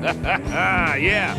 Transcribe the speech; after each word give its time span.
yeah. 0.00 1.34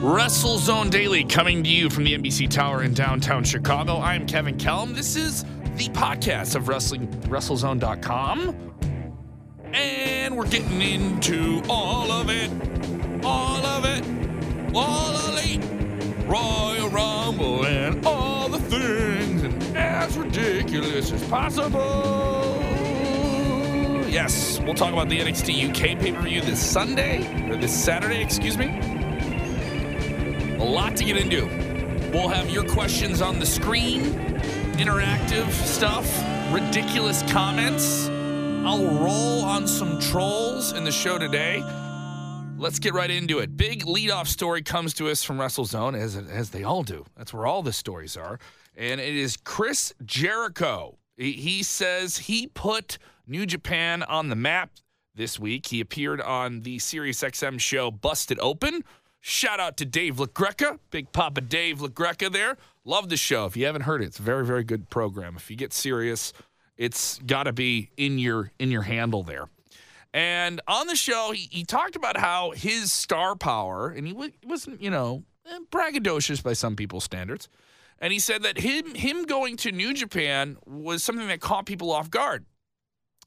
WrestleZone 0.00 0.90
Daily 0.90 1.22
coming 1.24 1.62
to 1.62 1.70
you 1.70 1.88
from 1.88 2.02
the 2.02 2.18
NBC 2.18 2.50
Tower 2.50 2.82
in 2.82 2.92
downtown 2.92 3.44
Chicago. 3.44 3.98
I'm 3.98 4.26
Kevin 4.26 4.56
Kellam. 4.58 4.96
This 4.96 5.14
is 5.14 5.44
the 5.76 5.88
podcast 5.90 6.56
of 6.56 6.66
wrestling 6.66 7.06
WrestleZone.com. 7.06 8.73
Getting 10.54 10.82
into 10.82 11.60
all 11.68 12.12
of 12.12 12.30
it. 12.30 12.48
All 13.24 13.66
of 13.66 13.84
it. 13.84 14.04
All 14.72 15.28
elite. 15.30 15.60
Royal 16.28 16.88
Rumble 16.90 17.66
and 17.66 18.06
all 18.06 18.48
the 18.48 18.60
things 18.60 19.42
and 19.42 19.76
as 19.76 20.16
ridiculous 20.16 21.10
as 21.10 21.24
possible. 21.24 22.56
Yes, 24.08 24.60
we'll 24.60 24.74
talk 24.74 24.92
about 24.92 25.08
the 25.08 25.18
NXT 25.18 25.70
UK 25.70 25.98
pay-per-view 25.98 26.42
this 26.42 26.64
Sunday, 26.64 27.50
or 27.50 27.56
this 27.56 27.74
Saturday, 27.74 28.22
excuse 28.22 28.56
me. 28.56 28.66
A 30.60 30.64
lot 30.64 30.94
to 30.98 31.04
get 31.04 31.16
into. 31.16 31.46
We'll 32.12 32.28
have 32.28 32.48
your 32.48 32.64
questions 32.64 33.20
on 33.20 33.40
the 33.40 33.46
screen, 33.46 34.02
interactive 34.74 35.50
stuff, 35.50 36.06
ridiculous 36.52 37.24
comments. 37.32 38.08
I'll 38.66 38.86
roll 38.86 39.44
on 39.44 39.68
some 39.68 40.00
trolls 40.00 40.43
in 40.72 40.84
the 40.84 40.92
show 40.92 41.18
today. 41.18 41.62
Let's 42.56 42.78
get 42.78 42.94
right 42.94 43.10
into 43.10 43.40
it. 43.40 43.56
Big 43.56 43.84
leadoff 43.84 44.26
story 44.26 44.62
comes 44.62 44.94
to 44.94 45.08
us 45.08 45.22
from 45.22 45.36
WrestleZone, 45.36 45.98
as, 45.98 46.16
as 46.16 46.50
they 46.50 46.62
all 46.62 46.82
do. 46.82 47.04
That's 47.16 47.34
where 47.34 47.46
all 47.46 47.62
the 47.62 47.72
stories 47.72 48.16
are. 48.16 48.38
And 48.76 49.00
it 49.00 49.14
is 49.14 49.36
Chris 49.36 49.92
Jericho. 50.04 50.96
He, 51.16 51.62
says 51.62 52.18
he 52.18 52.46
put 52.46 52.98
New 53.26 53.46
Japan 53.46 54.02
on 54.04 54.28
the 54.28 54.36
map 54.36 54.70
this 55.14 55.38
week. 55.38 55.66
He 55.66 55.80
appeared 55.80 56.20
on 56.20 56.60
the 56.60 56.78
SiriusXM 56.78 57.60
show 57.60 57.90
Busted 57.90 58.38
Open. 58.40 58.84
Shout 59.20 59.60
out 59.60 59.76
to 59.78 59.84
Dave 59.84 60.16
LaGreca, 60.16 60.78
Big 60.90 61.12
Papa 61.12 61.40
Dave 61.40 61.78
LaGreca 61.78 62.32
there. 62.32 62.56
Love 62.84 63.08
the 63.08 63.16
show. 63.16 63.46
If 63.46 63.56
you 63.56 63.66
haven't 63.66 63.82
heard 63.82 64.02
it, 64.02 64.06
it's 64.06 64.18
a 64.18 64.22
very, 64.22 64.46
very 64.46 64.64
good 64.64 64.88
program. 64.88 65.36
If 65.36 65.50
you 65.50 65.56
get 65.56 65.72
Sirius, 65.72 66.32
it's 66.76 67.18
got 67.26 67.44
to 67.44 67.52
be 67.52 67.90
in 67.96 68.18
your 68.18 68.50
in 68.58 68.70
your 68.70 68.82
handle 68.82 69.22
there. 69.22 69.48
And 70.14 70.60
on 70.68 70.86
the 70.86 70.94
show, 70.94 71.32
he, 71.32 71.48
he 71.50 71.64
talked 71.64 71.96
about 71.96 72.16
how 72.16 72.52
his 72.52 72.92
star 72.92 73.34
power, 73.34 73.88
and 73.88 74.06
he 74.06 74.12
w- 74.12 74.32
wasn't, 74.46 74.80
you 74.80 74.88
know, 74.88 75.24
eh, 75.44 75.58
braggadocious 75.72 76.40
by 76.40 76.52
some 76.52 76.76
people's 76.76 77.02
standards. 77.02 77.48
And 77.98 78.12
he 78.12 78.20
said 78.20 78.44
that 78.44 78.58
him 78.58 78.94
him 78.94 79.24
going 79.24 79.56
to 79.58 79.72
New 79.72 79.92
Japan 79.92 80.56
was 80.66 81.02
something 81.02 81.26
that 81.26 81.40
caught 81.40 81.66
people 81.66 81.90
off 81.90 82.10
guard. 82.10 82.44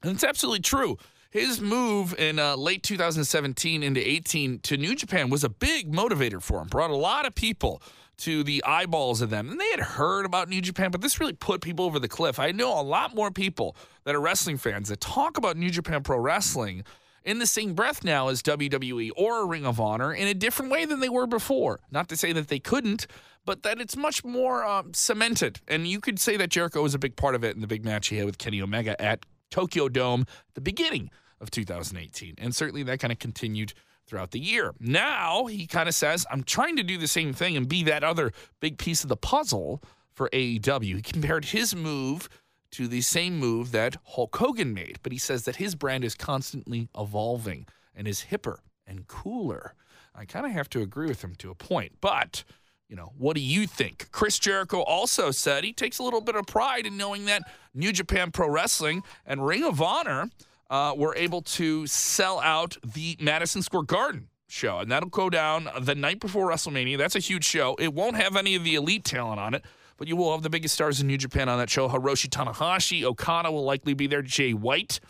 And 0.02 0.12
it's 0.12 0.24
absolutely 0.24 0.60
true. 0.60 0.96
His 1.30 1.60
move 1.60 2.14
in 2.18 2.38
uh, 2.38 2.56
late 2.56 2.82
2017 2.82 3.82
into 3.82 4.08
18 4.08 4.60
to 4.60 4.78
New 4.78 4.94
Japan 4.94 5.28
was 5.28 5.44
a 5.44 5.50
big 5.50 5.92
motivator 5.92 6.40
for 6.40 6.62
him. 6.62 6.68
Brought 6.68 6.90
a 6.90 6.96
lot 6.96 7.26
of 7.26 7.34
people 7.34 7.82
to 8.18 8.42
the 8.42 8.62
eyeballs 8.64 9.20
of 9.20 9.30
them. 9.30 9.50
And 9.50 9.60
they 9.60 9.70
had 9.70 9.80
heard 9.80 10.26
about 10.26 10.48
New 10.48 10.60
Japan, 10.60 10.90
but 10.90 11.00
this 11.00 11.20
really 11.20 11.32
put 11.32 11.60
people 11.60 11.84
over 11.84 11.98
the 11.98 12.08
cliff. 12.08 12.38
I 12.38 12.50
know 12.50 12.78
a 12.78 12.82
lot 12.82 13.14
more 13.14 13.30
people 13.30 13.76
that 14.04 14.14
are 14.14 14.20
wrestling 14.20 14.58
fans 14.58 14.88
that 14.88 15.00
talk 15.00 15.38
about 15.38 15.56
New 15.56 15.70
Japan 15.70 16.02
Pro 16.02 16.18
Wrestling 16.18 16.84
in 17.24 17.38
the 17.38 17.46
same 17.46 17.74
breath 17.74 18.04
now 18.04 18.28
as 18.28 18.42
WWE 18.42 19.10
or 19.16 19.46
Ring 19.46 19.66
of 19.66 19.80
Honor 19.80 20.12
in 20.12 20.26
a 20.26 20.34
different 20.34 20.70
way 20.70 20.84
than 20.84 21.00
they 21.00 21.08
were 21.08 21.26
before. 21.26 21.80
Not 21.90 22.08
to 22.08 22.16
say 22.16 22.32
that 22.32 22.48
they 22.48 22.58
couldn't, 22.58 23.06
but 23.44 23.62
that 23.62 23.80
it's 23.80 23.96
much 23.96 24.24
more 24.24 24.64
um, 24.64 24.94
cemented. 24.94 25.60
And 25.68 25.86
you 25.86 26.00
could 26.00 26.18
say 26.18 26.36
that 26.36 26.50
Jericho 26.50 26.82
was 26.82 26.94
a 26.94 26.98
big 26.98 27.16
part 27.16 27.34
of 27.34 27.44
it 27.44 27.54
in 27.54 27.60
the 27.60 27.66
big 27.66 27.84
match 27.84 28.08
he 28.08 28.16
had 28.16 28.26
with 28.26 28.38
Kenny 28.38 28.60
Omega 28.60 29.00
at 29.00 29.24
Tokyo 29.50 29.88
Dome 29.88 30.22
at 30.22 30.54
the 30.54 30.60
beginning 30.60 31.10
of 31.40 31.50
2018. 31.50 32.34
And 32.38 32.54
certainly 32.54 32.82
that 32.84 32.98
kind 32.98 33.12
of 33.12 33.18
continued 33.18 33.74
throughout 34.08 34.30
the 34.30 34.40
year. 34.40 34.74
Now 34.80 35.46
he 35.46 35.66
kind 35.66 35.88
of 35.88 35.94
says, 35.94 36.26
I'm 36.30 36.42
trying 36.42 36.76
to 36.76 36.82
do 36.82 36.98
the 36.98 37.06
same 37.06 37.32
thing 37.32 37.56
and 37.56 37.68
be 37.68 37.84
that 37.84 38.02
other 38.02 38.32
big 38.60 38.78
piece 38.78 39.02
of 39.02 39.08
the 39.08 39.16
puzzle 39.16 39.82
for 40.12 40.28
AEW. 40.30 40.96
He 40.96 41.02
compared 41.02 41.46
his 41.46 41.76
move 41.76 42.28
to 42.72 42.88
the 42.88 43.02
same 43.02 43.38
move 43.38 43.70
that 43.72 43.96
Hulk 44.04 44.36
Hogan 44.36 44.74
made, 44.74 44.98
but 45.02 45.12
he 45.12 45.18
says 45.18 45.44
that 45.44 45.56
his 45.56 45.74
brand 45.74 46.04
is 46.04 46.14
constantly 46.14 46.88
evolving 46.98 47.66
and 47.94 48.08
is 48.08 48.26
hipper 48.30 48.58
and 48.86 49.06
cooler. 49.06 49.74
I 50.14 50.24
kind 50.24 50.46
of 50.46 50.52
have 50.52 50.68
to 50.70 50.82
agree 50.82 51.06
with 51.06 51.22
him 51.22 51.34
to 51.36 51.50
a 51.50 51.54
point, 51.54 51.92
but 52.00 52.44
you 52.88 52.96
know, 52.96 53.12
what 53.18 53.36
do 53.36 53.42
you 53.42 53.66
think? 53.66 54.10
Chris 54.12 54.38
Jericho 54.38 54.80
also 54.80 55.30
said 55.30 55.62
he 55.62 55.72
takes 55.72 55.98
a 55.98 56.02
little 56.02 56.22
bit 56.22 56.34
of 56.34 56.46
pride 56.46 56.86
in 56.86 56.96
knowing 56.96 57.26
that 57.26 57.42
New 57.74 57.92
Japan 57.92 58.30
Pro 58.30 58.48
Wrestling 58.48 59.02
and 59.26 59.46
Ring 59.46 59.62
of 59.62 59.82
Honor 59.82 60.30
uh, 60.70 60.94
were 60.96 61.14
able 61.16 61.42
to 61.42 61.86
sell 61.86 62.40
out 62.40 62.76
the 62.84 63.16
Madison 63.20 63.62
Square 63.62 63.84
Garden 63.84 64.28
show, 64.48 64.78
and 64.78 64.90
that'll 64.90 65.08
go 65.08 65.30
down 65.30 65.68
the 65.80 65.94
night 65.94 66.20
before 66.20 66.50
WrestleMania. 66.50 66.98
That's 66.98 67.16
a 67.16 67.20
huge 67.20 67.44
show. 67.44 67.74
It 67.78 67.94
won't 67.94 68.16
have 68.16 68.36
any 68.36 68.54
of 68.54 68.64
the 68.64 68.74
elite 68.74 69.04
talent 69.04 69.40
on 69.40 69.54
it, 69.54 69.64
but 69.96 70.08
you 70.08 70.16
will 70.16 70.32
have 70.32 70.42
the 70.42 70.50
biggest 70.50 70.74
stars 70.74 71.00
in 71.00 71.06
New 71.06 71.18
Japan 71.18 71.48
on 71.48 71.58
that 71.58 71.70
show. 71.70 71.88
Hiroshi 71.88 72.28
Tanahashi, 72.28 73.02
Okada 73.02 73.50
will 73.50 73.64
likely 73.64 73.94
be 73.94 74.06
there. 74.06 74.22
Jay 74.22 74.52
White. 74.52 75.00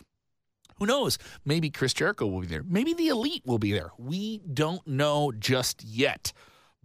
Who 0.77 0.85
knows? 0.85 1.17
Maybe 1.43 1.69
Chris 1.69 1.93
Jericho 1.93 2.25
will 2.25 2.41
be 2.41 2.47
there. 2.47 2.63
Maybe 2.63 2.93
the 2.93 3.09
elite 3.09 3.43
will 3.45 3.59
be 3.59 3.73
there. 3.73 3.91
We 3.97 4.39
don't 4.53 4.85
know 4.87 5.33
just 5.37 5.83
yet. 5.83 6.31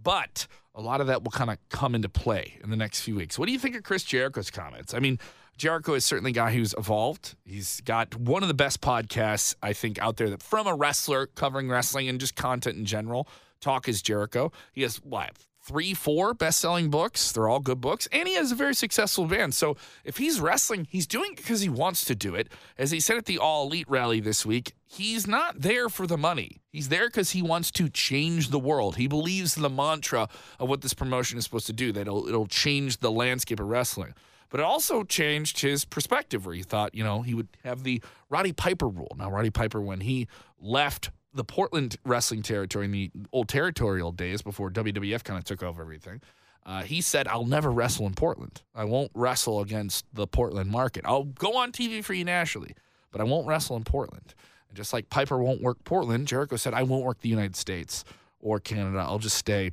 But 0.03 0.49
a 0.75 0.81
lot 0.81 1.01
of 1.01 1.07
that 1.07 1.23
will 1.23 1.31
kind 1.31 1.51
of 1.51 1.59
come 1.69 1.95
into 1.95 2.09
play 2.09 2.59
in 2.63 2.71
the 2.71 2.77
next 2.77 3.03
few 3.03 3.15
weeks. 3.15 3.39
What 3.39 3.47
do 3.47 3.53
you 3.53 3.59
think 3.59 3.77
of 3.77 3.85
Chris 3.85 4.03
Jericho's 4.03 4.51
comments? 4.51 4.95
I 4.95 4.99
mean, 4.99 5.19
Jericho 5.57 5.95
is 5.95 6.05
certainly 6.05 6.31
a 6.31 6.35
guy 6.35 6.53
who's 6.53 6.75
evolved. 6.77 7.37
He's 7.45 7.81
got 7.83 8.15
one 8.17 8.43
of 8.43 8.49
the 8.49 8.55
best 8.55 8.81
podcasts, 8.81 9.55
I 9.63 9.73
think, 9.73 9.99
out 10.01 10.17
there 10.17 10.31
that 10.31 10.43
from 10.43 10.67
a 10.67 10.75
wrestler 10.75 11.27
covering 11.27 11.69
wrestling 11.69 12.09
and 12.09 12.19
just 12.19 12.35
content 12.35 12.77
in 12.77 12.85
general. 12.85 13.29
Talk 13.61 13.89
is 13.89 14.03
Jericho. 14.03 14.53
He 14.73 14.83
has 14.83 14.97
what 14.97 15.33
three, 15.65 15.95
four 15.95 16.35
best-selling 16.35 16.91
books. 16.91 17.33
They're 17.33 17.49
all 17.49 17.61
good 17.61 17.81
books, 17.81 18.07
and 18.13 18.29
he 18.29 18.35
has 18.35 18.53
a 18.53 18.55
very 18.55 18.75
successful 18.75 19.25
band. 19.25 19.55
So 19.55 19.77
if 20.05 20.19
he's 20.19 20.39
wrestling, 20.39 20.87
he's 20.91 21.07
doing 21.07 21.33
it 21.33 21.39
because 21.39 21.63
he 21.63 21.71
wants 21.71 22.05
to 22.05 22.15
do 22.15 22.35
it. 22.35 22.49
As 22.77 22.91
he 22.91 23.01
said 23.01 23.17
at 23.17 23.25
the 23.25 23.39
All 23.39 23.67
Elite 23.67 23.89
rally 23.89 24.21
this 24.21 24.45
week, 24.45 24.75
he's 24.85 25.27
not 25.27 25.63
there 25.63 25.89
for 25.89 26.07
the 26.07 26.19
money. 26.19 26.61
He's 26.71 26.91
there 26.91 27.09
because 27.09 27.31
he 27.31 27.41
wants 27.41 27.71
to 27.73 27.89
change 27.89 28.51
the 28.51 28.59
world. 28.59 28.97
He 28.97 29.07
believes 29.07 29.55
the 29.55 29.71
mantra 29.71 30.29
of 30.61 30.69
what 30.69 30.83
this 30.83 30.95
promotion 30.95 31.39
is 31.39 31.45
supposed 31.45 31.67
to 31.67 31.73
do. 31.73 31.93
That 31.93 32.03
it'll, 32.03 32.29
it'll 32.29 32.47
change 32.47 32.99
the 32.99 33.11
landscape 33.11 33.61
of 33.61 33.69
wrestling. 33.69 34.15
But 34.55 34.61
it 34.61 34.67
also 34.67 35.03
changed 35.03 35.63
his 35.63 35.85
perspective, 35.85 36.47
where 36.47 36.55
he 36.55 36.63
thought, 36.63 36.95
you 36.95 37.03
know, 37.03 37.23
he 37.23 37.35
would 37.35 37.49
have 37.65 37.83
the 37.83 38.01
Roddy 38.31 38.53
Piper 38.53 38.87
rule. 38.87 39.11
Now, 39.19 39.29
Roddy 39.29 39.51
Piper, 39.51 39.81
when 39.81 40.03
he 40.03 40.29
left 40.61 41.11
the 41.33 41.43
Portland 41.43 41.97
wrestling 42.05 42.43
territory 42.43 42.85
in 42.85 42.93
the 42.93 43.11
old 43.33 43.49
territorial 43.49 44.13
days 44.13 44.43
before 44.43 44.71
WWF 44.71 45.25
kind 45.25 45.39
of 45.39 45.45
took 45.45 45.65
over 45.65 45.83
everything, 45.83 46.21
uh, 46.65 46.85
he 46.85 47.01
said, 47.01 47.27
I'll 47.27 47.47
never 47.47 47.69
wrestle 47.69 48.07
in 48.07 48.15
Portland. 48.15 48.63
I 48.77 48.85
won't 48.85 49.11
wrestle 49.13 49.61
against 49.61 50.07
the 50.13 50.29
Portland 50.29 50.71
market. 50.71 51.03
I'll 51.05 51.25
go 51.25 51.57
on 51.57 51.73
TV 51.73 52.05
for 52.05 52.15
you 52.15 52.25
nationally, 52.25 52.77
but 53.11 53.21
I 53.21 53.25
won't 53.25 53.49
wrestle 53.49 53.75
in 53.75 53.83
Portland. 53.83 54.37
And 54.69 54.77
just 54.77 54.93
like 54.93 55.11
Piper 55.11 55.37
won't 55.37 55.63
work 55.63 55.83
Portland, 55.83 56.29
Jericho 56.29 56.55
said, 56.55 56.75
I 56.75 56.85
won't 56.85 57.03
work 57.03 57.19
the 57.23 57.29
United 57.29 57.57
States 57.57 58.05
or 58.39 58.61
Canada. 58.61 58.99
I'll 58.99 59.19
just 59.19 59.37
stay 59.37 59.73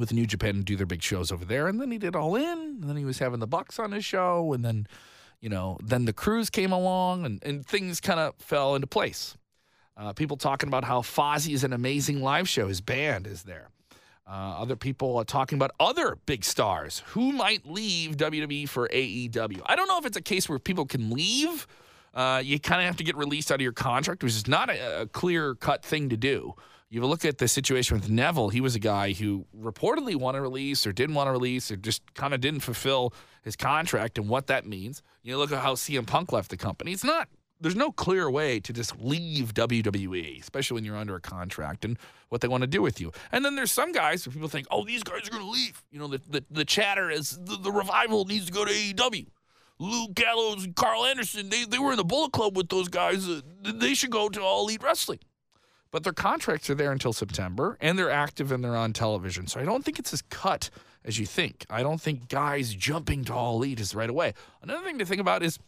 with 0.00 0.12
New 0.12 0.26
Japan 0.26 0.56
and 0.56 0.64
do 0.64 0.74
their 0.74 0.86
big 0.86 1.02
shows 1.02 1.30
over 1.30 1.44
there. 1.44 1.68
And 1.68 1.80
then 1.80 1.90
he 1.90 1.98
did 1.98 2.16
All 2.16 2.34
In, 2.34 2.58
and 2.80 2.84
then 2.84 2.96
he 2.96 3.04
was 3.04 3.18
having 3.18 3.38
the 3.38 3.46
Bucks 3.46 3.78
on 3.78 3.92
his 3.92 4.04
show, 4.04 4.52
and 4.52 4.64
then, 4.64 4.88
you 5.40 5.48
know, 5.48 5.78
then 5.82 6.06
the 6.06 6.12
cruise 6.12 6.50
came 6.50 6.72
along, 6.72 7.24
and, 7.24 7.42
and 7.44 7.64
things 7.64 8.00
kind 8.00 8.18
of 8.18 8.34
fell 8.38 8.74
into 8.74 8.86
place. 8.86 9.36
Uh, 9.96 10.12
people 10.12 10.36
talking 10.36 10.68
about 10.68 10.84
how 10.84 11.02
Fozzy 11.02 11.52
is 11.52 11.62
an 11.62 11.72
amazing 11.72 12.22
live 12.22 12.48
show. 12.48 12.66
His 12.66 12.80
band 12.80 13.26
is 13.26 13.42
there. 13.42 13.68
Uh, 14.26 14.60
other 14.60 14.76
people 14.76 15.16
are 15.16 15.24
talking 15.24 15.58
about 15.58 15.72
other 15.78 16.16
big 16.24 16.44
stars 16.44 17.02
who 17.08 17.32
might 17.32 17.66
leave 17.66 18.16
WWE 18.16 18.68
for 18.68 18.88
AEW. 18.88 19.60
I 19.66 19.76
don't 19.76 19.88
know 19.88 19.98
if 19.98 20.06
it's 20.06 20.16
a 20.16 20.22
case 20.22 20.48
where 20.48 20.58
people 20.58 20.86
can 20.86 21.10
leave. 21.10 21.66
Uh, 22.14 22.40
you 22.42 22.58
kind 22.58 22.80
of 22.80 22.86
have 22.86 22.96
to 22.96 23.04
get 23.04 23.16
released 23.16 23.50
out 23.50 23.56
of 23.56 23.60
your 23.60 23.72
contract, 23.72 24.22
which 24.22 24.34
is 24.34 24.46
not 24.46 24.70
a, 24.70 25.02
a 25.02 25.06
clear 25.06 25.54
cut 25.56 25.84
thing 25.84 26.08
to 26.08 26.16
do. 26.16 26.54
You 26.92 27.06
look 27.06 27.24
at 27.24 27.38
the 27.38 27.46
situation 27.46 27.96
with 27.98 28.10
Neville, 28.10 28.48
he 28.48 28.60
was 28.60 28.74
a 28.74 28.80
guy 28.80 29.12
who 29.12 29.46
reportedly 29.56 30.16
wanted 30.16 30.38
to 30.38 30.42
release 30.42 30.86
or 30.88 30.92
didn't 30.92 31.14
want 31.14 31.28
to 31.28 31.32
release 31.32 31.70
or 31.70 31.76
just 31.76 32.02
kind 32.14 32.34
of 32.34 32.40
didn't 32.40 32.60
fulfill 32.60 33.14
his 33.42 33.54
contract 33.54 34.18
and 34.18 34.28
what 34.28 34.48
that 34.48 34.66
means. 34.66 35.00
You 35.22 35.38
look 35.38 35.52
at 35.52 35.62
how 35.62 35.74
CM 35.74 36.04
Punk 36.04 36.32
left 36.32 36.50
the 36.50 36.56
company. 36.56 36.90
It's 36.92 37.04
not 37.04 37.28
there's 37.60 37.76
no 37.76 37.92
clear 37.92 38.30
way 38.30 38.58
to 38.60 38.72
just 38.72 38.98
leave 39.00 39.54
WWE, 39.54 40.40
especially 40.40 40.76
when 40.76 40.84
you're 40.84 40.96
under 40.96 41.14
a 41.14 41.20
contract 41.20 41.84
and 41.84 41.98
what 42.30 42.40
they 42.40 42.48
want 42.48 42.62
to 42.62 42.66
do 42.66 42.80
with 42.82 43.00
you. 43.00 43.12
And 43.32 43.44
then 43.44 43.54
there's 43.54 43.70
some 43.70 43.92
guys 43.92 44.26
where 44.26 44.32
people 44.32 44.48
think, 44.48 44.66
oh, 44.70 44.84
these 44.84 45.02
guys 45.02 45.28
are 45.28 45.30
going 45.30 45.44
to 45.44 45.50
leave. 45.50 45.82
You 45.90 45.98
know, 45.98 46.08
the, 46.08 46.20
the, 46.28 46.44
the 46.50 46.64
chatter 46.64 47.10
is 47.10 47.38
the, 47.44 47.56
the 47.56 47.70
revival 47.70 48.24
needs 48.24 48.46
to 48.46 48.52
go 48.52 48.64
to 48.64 48.72
AEW. 48.72 49.26
Luke 49.78 50.14
Gallows 50.14 50.64
and 50.64 50.74
Karl 50.74 51.04
Anderson, 51.04 51.48
they, 51.48 51.64
they 51.64 51.78
were 51.78 51.90
in 51.90 51.96
the 51.96 52.04
Bullet 52.04 52.32
Club 52.32 52.56
with 52.56 52.68
those 52.68 52.88
guys. 52.88 53.28
They 53.62 53.94
should 53.94 54.10
go 54.10 54.28
to 54.28 54.40
All 54.40 54.64
Elite 54.64 54.82
Wrestling. 54.82 55.20
But 55.90 56.04
their 56.04 56.12
contracts 56.12 56.70
are 56.70 56.74
there 56.74 56.92
until 56.92 57.12
September 57.12 57.76
and 57.80 57.98
they're 57.98 58.10
active 58.10 58.52
and 58.52 58.62
they're 58.62 58.76
on 58.76 58.92
television. 58.92 59.46
So 59.46 59.60
I 59.60 59.64
don't 59.64 59.84
think 59.84 59.98
it's 59.98 60.12
as 60.12 60.22
cut 60.22 60.70
as 61.04 61.18
you 61.18 61.26
think. 61.26 61.66
I 61.70 61.82
don't 61.82 62.00
think 62.00 62.28
guys 62.28 62.74
jumping 62.74 63.24
to 63.24 63.34
all 63.34 63.56
elite 63.56 63.80
is 63.80 63.94
right 63.94 64.10
away. 64.10 64.34
Another 64.62 64.84
thing 64.84 64.98
to 64.98 65.04
think 65.04 65.20
about 65.20 65.42
is 65.42 65.58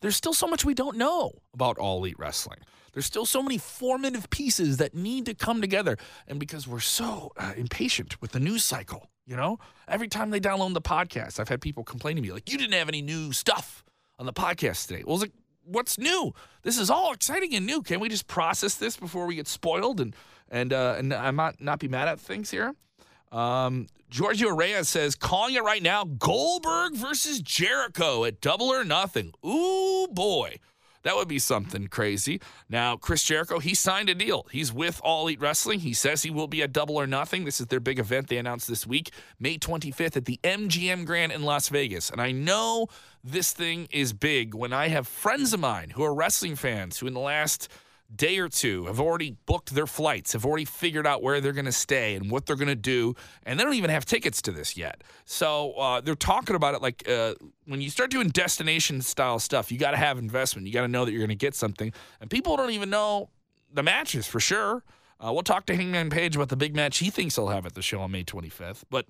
there's 0.00 0.16
still 0.16 0.34
so 0.34 0.46
much 0.46 0.64
we 0.64 0.74
don't 0.74 0.96
know 0.96 1.32
about 1.52 1.78
all 1.78 1.98
elite 1.98 2.18
wrestling. 2.18 2.58
There's 2.92 3.06
still 3.06 3.26
so 3.26 3.42
many 3.42 3.58
formative 3.58 4.30
pieces 4.30 4.78
that 4.78 4.94
need 4.94 5.26
to 5.26 5.34
come 5.34 5.60
together. 5.60 5.96
And 6.26 6.40
because 6.40 6.66
we're 6.66 6.80
so 6.80 7.32
uh, 7.36 7.52
impatient 7.56 8.20
with 8.20 8.32
the 8.32 8.40
news 8.40 8.64
cycle, 8.64 9.10
you 9.26 9.36
know, 9.36 9.58
every 9.86 10.08
time 10.08 10.30
they 10.30 10.40
download 10.40 10.74
the 10.74 10.80
podcast, 10.80 11.38
I've 11.38 11.48
had 11.48 11.60
people 11.60 11.84
complain 11.84 12.16
to 12.16 12.22
me, 12.22 12.32
like, 12.32 12.50
you 12.50 12.58
didn't 12.58 12.72
have 12.72 12.88
any 12.88 13.02
new 13.02 13.32
stuff 13.32 13.84
on 14.18 14.26
the 14.26 14.32
podcast 14.32 14.88
today. 14.88 15.04
Well, 15.06 15.18
like, 15.18 15.32
what's 15.64 15.98
new? 15.98 16.32
This 16.62 16.78
is 16.78 16.90
all 16.90 17.12
exciting 17.12 17.54
and 17.54 17.66
new. 17.66 17.82
Can 17.82 18.00
we 18.00 18.08
just 18.08 18.26
process 18.26 18.74
this 18.74 18.96
before 18.96 19.26
we 19.26 19.34
get 19.36 19.48
spoiled 19.48 20.00
and 20.00 20.14
and 20.50 20.72
uh, 20.72 20.96
and 20.98 21.14
I 21.14 21.30
might 21.30 21.60
not 21.60 21.78
be 21.78 21.88
mad 21.88 22.08
at 22.08 22.20
things 22.20 22.50
here? 22.50 22.74
Um, 23.32 23.86
Giorgio 24.10 24.50
Reyes 24.50 24.88
says, 24.88 25.14
calling 25.14 25.54
it 25.54 25.62
right 25.62 25.82
now 25.82 26.04
Goldberg 26.04 26.94
versus 26.94 27.40
Jericho 27.40 28.24
at 28.24 28.40
double 28.40 28.66
or 28.66 28.84
nothing. 28.84 29.32
Ooh, 29.46 30.08
boy. 30.10 30.56
That 31.02 31.16
would 31.16 31.28
be 31.28 31.38
something 31.38 31.88
crazy. 31.88 32.40
Now, 32.68 32.96
Chris 32.96 33.22
Jericho, 33.22 33.58
he 33.58 33.74
signed 33.74 34.10
a 34.10 34.14
deal. 34.14 34.46
He's 34.50 34.72
with 34.72 35.00
All 35.02 35.22
Elite 35.22 35.40
Wrestling. 35.40 35.80
He 35.80 35.94
says 35.94 36.22
he 36.22 36.30
will 36.30 36.46
be 36.46 36.62
at 36.62 36.72
Double 36.72 36.96
or 36.96 37.06
Nothing. 37.06 37.44
This 37.44 37.60
is 37.60 37.68
their 37.68 37.80
big 37.80 37.98
event 37.98 38.28
they 38.28 38.36
announced 38.36 38.68
this 38.68 38.86
week, 38.86 39.10
May 39.38 39.56
25th 39.56 40.16
at 40.16 40.26
the 40.26 40.38
MGM 40.44 41.06
Grand 41.06 41.32
in 41.32 41.42
Las 41.42 41.68
Vegas. 41.68 42.10
And 42.10 42.20
I 42.20 42.32
know 42.32 42.88
this 43.24 43.52
thing 43.52 43.88
is 43.90 44.12
big 44.12 44.54
when 44.54 44.72
I 44.72 44.88
have 44.88 45.08
friends 45.08 45.52
of 45.52 45.60
mine 45.60 45.90
who 45.90 46.04
are 46.04 46.14
wrestling 46.14 46.56
fans 46.56 46.98
who, 46.98 47.06
in 47.06 47.14
the 47.14 47.20
last 47.20 47.68
day 48.14 48.38
or 48.38 48.48
two 48.48 48.86
have 48.86 49.00
already 49.00 49.36
booked 49.46 49.74
their 49.74 49.86
flights, 49.86 50.32
have 50.32 50.44
already 50.44 50.64
figured 50.64 51.06
out 51.06 51.22
where 51.22 51.40
they're 51.40 51.52
going 51.52 51.64
to 51.64 51.72
stay 51.72 52.14
and 52.14 52.30
what 52.30 52.46
they're 52.46 52.56
going 52.56 52.68
to 52.68 52.74
do, 52.74 53.14
and 53.44 53.58
they 53.58 53.64
don't 53.64 53.74
even 53.74 53.90
have 53.90 54.04
tickets 54.04 54.42
to 54.42 54.52
this 54.52 54.76
yet. 54.76 55.02
So 55.24 55.72
uh, 55.72 56.00
they're 56.00 56.14
talking 56.14 56.56
about 56.56 56.74
it 56.74 56.82
like 56.82 57.08
uh, 57.08 57.34
when 57.66 57.80
you 57.80 57.90
start 57.90 58.10
doing 58.10 58.28
destination 58.28 59.02
style 59.02 59.38
stuff, 59.38 59.70
you 59.70 59.78
got 59.78 59.92
to 59.92 59.96
have 59.96 60.18
investment. 60.18 60.66
You 60.66 60.72
got 60.72 60.82
to 60.82 60.88
know 60.88 61.04
that 61.04 61.12
you're 61.12 61.20
going 61.20 61.28
to 61.28 61.34
get 61.34 61.54
something, 61.54 61.92
and 62.20 62.28
people 62.28 62.56
don't 62.56 62.70
even 62.70 62.90
know 62.90 63.30
the 63.72 63.82
matches 63.82 64.26
for 64.26 64.40
sure. 64.40 64.82
Uh, 65.24 65.32
we'll 65.32 65.42
talk 65.42 65.66
to 65.66 65.76
Hangman 65.76 66.10
Page 66.10 66.34
about 66.34 66.48
the 66.48 66.56
big 66.56 66.74
match 66.74 66.98
he 66.98 67.10
thinks 67.10 67.36
he'll 67.36 67.48
have 67.48 67.66
at 67.66 67.74
the 67.74 67.82
show 67.82 68.00
on 68.00 68.10
May 68.10 68.24
25th, 68.24 68.84
but 68.90 69.06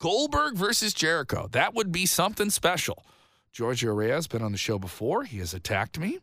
Goldberg 0.00 0.56
versus 0.56 0.94
Jericho, 0.94 1.46
that 1.52 1.74
would 1.74 1.92
be 1.92 2.06
something 2.06 2.50
special. 2.50 3.04
Giorgio 3.52 3.92
Reyes 3.92 4.26
been 4.26 4.42
on 4.42 4.52
the 4.52 4.58
show 4.58 4.78
before. 4.78 5.24
He 5.24 5.38
has 5.38 5.52
attacked 5.52 5.98
me. 5.98 6.20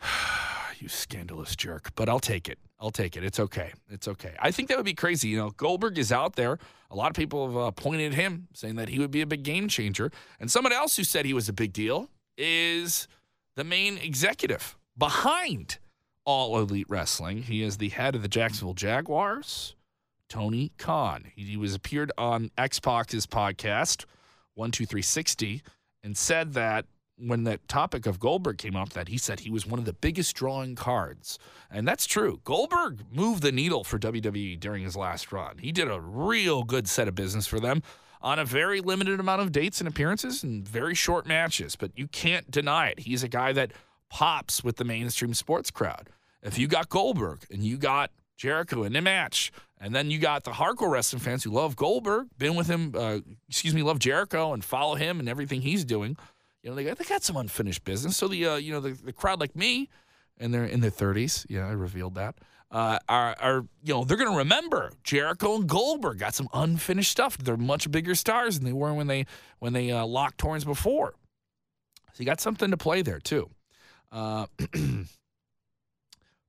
you 0.78 0.88
scandalous 0.88 1.56
jerk. 1.56 1.90
But 1.94 2.08
I'll 2.08 2.20
take 2.20 2.48
it. 2.48 2.58
I'll 2.80 2.90
take 2.90 3.16
it. 3.16 3.24
It's 3.24 3.40
okay. 3.40 3.72
It's 3.90 4.06
okay. 4.06 4.34
I 4.38 4.50
think 4.50 4.68
that 4.68 4.76
would 4.76 4.86
be 4.86 4.94
crazy. 4.94 5.28
You 5.28 5.38
know, 5.38 5.50
Goldberg 5.50 5.98
is 5.98 6.12
out 6.12 6.36
there. 6.36 6.58
A 6.90 6.96
lot 6.96 7.10
of 7.10 7.16
people 7.16 7.46
have 7.46 7.56
uh, 7.56 7.70
pointed 7.72 8.12
at 8.12 8.18
him, 8.18 8.48
saying 8.54 8.76
that 8.76 8.88
he 8.88 8.98
would 8.98 9.10
be 9.10 9.20
a 9.20 9.26
big 9.26 9.42
game 9.42 9.68
changer. 9.68 10.10
And 10.38 10.50
someone 10.50 10.72
else 10.72 10.96
who 10.96 11.04
said 11.04 11.26
he 11.26 11.34
was 11.34 11.48
a 11.48 11.52
big 11.52 11.72
deal 11.72 12.08
is 12.36 13.08
the 13.56 13.64
main 13.64 13.98
executive 13.98 14.78
behind 14.96 15.78
All 16.24 16.58
Elite 16.58 16.86
Wrestling. 16.88 17.42
He 17.42 17.62
is 17.62 17.78
the 17.78 17.88
head 17.88 18.14
of 18.14 18.22
the 18.22 18.28
Jacksonville 18.28 18.74
Jaguars, 18.74 19.74
Tony 20.28 20.72
Khan. 20.78 21.24
He, 21.34 21.42
he 21.42 21.56
was 21.56 21.74
appeared 21.74 22.12
on 22.16 22.50
X 22.56 22.78
podcast, 22.78 24.04
One 24.54 24.70
Two 24.70 24.86
Three 24.86 25.02
Sixty, 25.02 25.62
and 26.04 26.16
said 26.16 26.54
that 26.54 26.86
when 27.18 27.44
that 27.44 27.66
topic 27.68 28.06
of 28.06 28.20
Goldberg 28.20 28.58
came 28.58 28.76
up, 28.76 28.90
that 28.90 29.08
he 29.08 29.18
said 29.18 29.40
he 29.40 29.50
was 29.50 29.66
one 29.66 29.78
of 29.78 29.84
the 29.84 29.92
biggest 29.92 30.34
drawing 30.36 30.74
cards. 30.74 31.38
And 31.70 31.86
that's 31.86 32.06
true. 32.06 32.40
Goldberg 32.44 33.00
moved 33.12 33.42
the 33.42 33.52
needle 33.52 33.84
for 33.84 33.98
WWE 33.98 34.58
during 34.58 34.84
his 34.84 34.96
last 34.96 35.32
run. 35.32 35.58
He 35.58 35.72
did 35.72 35.90
a 35.90 36.00
real 36.00 36.62
good 36.62 36.88
set 36.88 37.08
of 37.08 37.14
business 37.14 37.46
for 37.46 37.60
them 37.60 37.82
on 38.20 38.38
a 38.38 38.44
very 38.44 38.80
limited 38.80 39.20
amount 39.20 39.42
of 39.42 39.52
dates 39.52 39.80
and 39.80 39.88
appearances 39.88 40.42
and 40.42 40.66
very 40.66 40.94
short 40.94 41.26
matches. 41.26 41.76
But 41.76 41.92
you 41.96 42.08
can't 42.08 42.50
deny 42.50 42.88
it. 42.88 43.00
He's 43.00 43.22
a 43.22 43.28
guy 43.28 43.52
that 43.52 43.72
pops 44.10 44.64
with 44.64 44.76
the 44.76 44.84
mainstream 44.84 45.34
sports 45.34 45.70
crowd. 45.70 46.08
If 46.42 46.58
you 46.58 46.66
got 46.66 46.88
Goldberg 46.88 47.44
and 47.50 47.62
you 47.62 47.76
got 47.76 48.10
Jericho 48.36 48.84
in 48.84 48.94
a 48.94 49.02
match, 49.02 49.52
and 49.80 49.94
then 49.94 50.10
you 50.10 50.18
got 50.18 50.44
the 50.44 50.52
hardcore 50.52 50.90
wrestling 50.90 51.20
fans 51.20 51.44
who 51.44 51.50
love 51.50 51.76
Goldberg, 51.76 52.28
been 52.38 52.54
with 52.54 52.68
him, 52.68 52.94
uh, 52.96 53.18
excuse 53.48 53.74
me, 53.74 53.82
love 53.82 53.98
Jericho 53.98 54.52
and 54.52 54.64
follow 54.64 54.94
him 54.94 55.20
and 55.20 55.28
everything 55.28 55.60
he's 55.62 55.84
doing– 55.84 56.16
you 56.62 56.70
know, 56.70 56.76
they 56.76 56.84
got, 56.84 56.98
they 56.98 57.04
got 57.04 57.22
some 57.22 57.36
unfinished 57.36 57.84
business. 57.84 58.16
So 58.16 58.28
the 58.28 58.46
uh, 58.46 58.56
you 58.56 58.72
know 58.72 58.80
the, 58.80 58.90
the 58.90 59.12
crowd 59.12 59.40
like 59.40 59.54
me, 59.54 59.88
and 60.38 60.52
they're 60.52 60.64
in 60.64 60.80
their 60.80 60.90
30s. 60.90 61.46
Yeah, 61.48 61.66
I 61.66 61.72
revealed 61.72 62.14
that. 62.16 62.36
Uh, 62.70 62.98
are, 63.08 63.34
are 63.40 63.64
you 63.82 63.94
know 63.94 64.04
they're 64.04 64.18
going 64.18 64.30
to 64.30 64.36
remember 64.36 64.92
Jericho 65.02 65.56
and 65.56 65.66
Goldberg 65.66 66.18
got 66.18 66.34
some 66.34 66.48
unfinished 66.52 67.10
stuff. 67.10 67.38
They're 67.38 67.56
much 67.56 67.90
bigger 67.90 68.14
stars 68.14 68.58
than 68.58 68.66
they 68.66 68.74
were 68.74 68.92
when 68.92 69.06
they 69.06 69.26
when 69.58 69.72
they 69.72 69.90
uh, 69.90 70.04
locked 70.04 70.40
horns 70.40 70.64
before. 70.64 71.14
So 72.12 72.22
you 72.22 72.26
got 72.26 72.40
something 72.40 72.70
to 72.70 72.76
play 72.76 73.02
there 73.02 73.20
too. 73.20 73.48
Uh, 74.12 74.46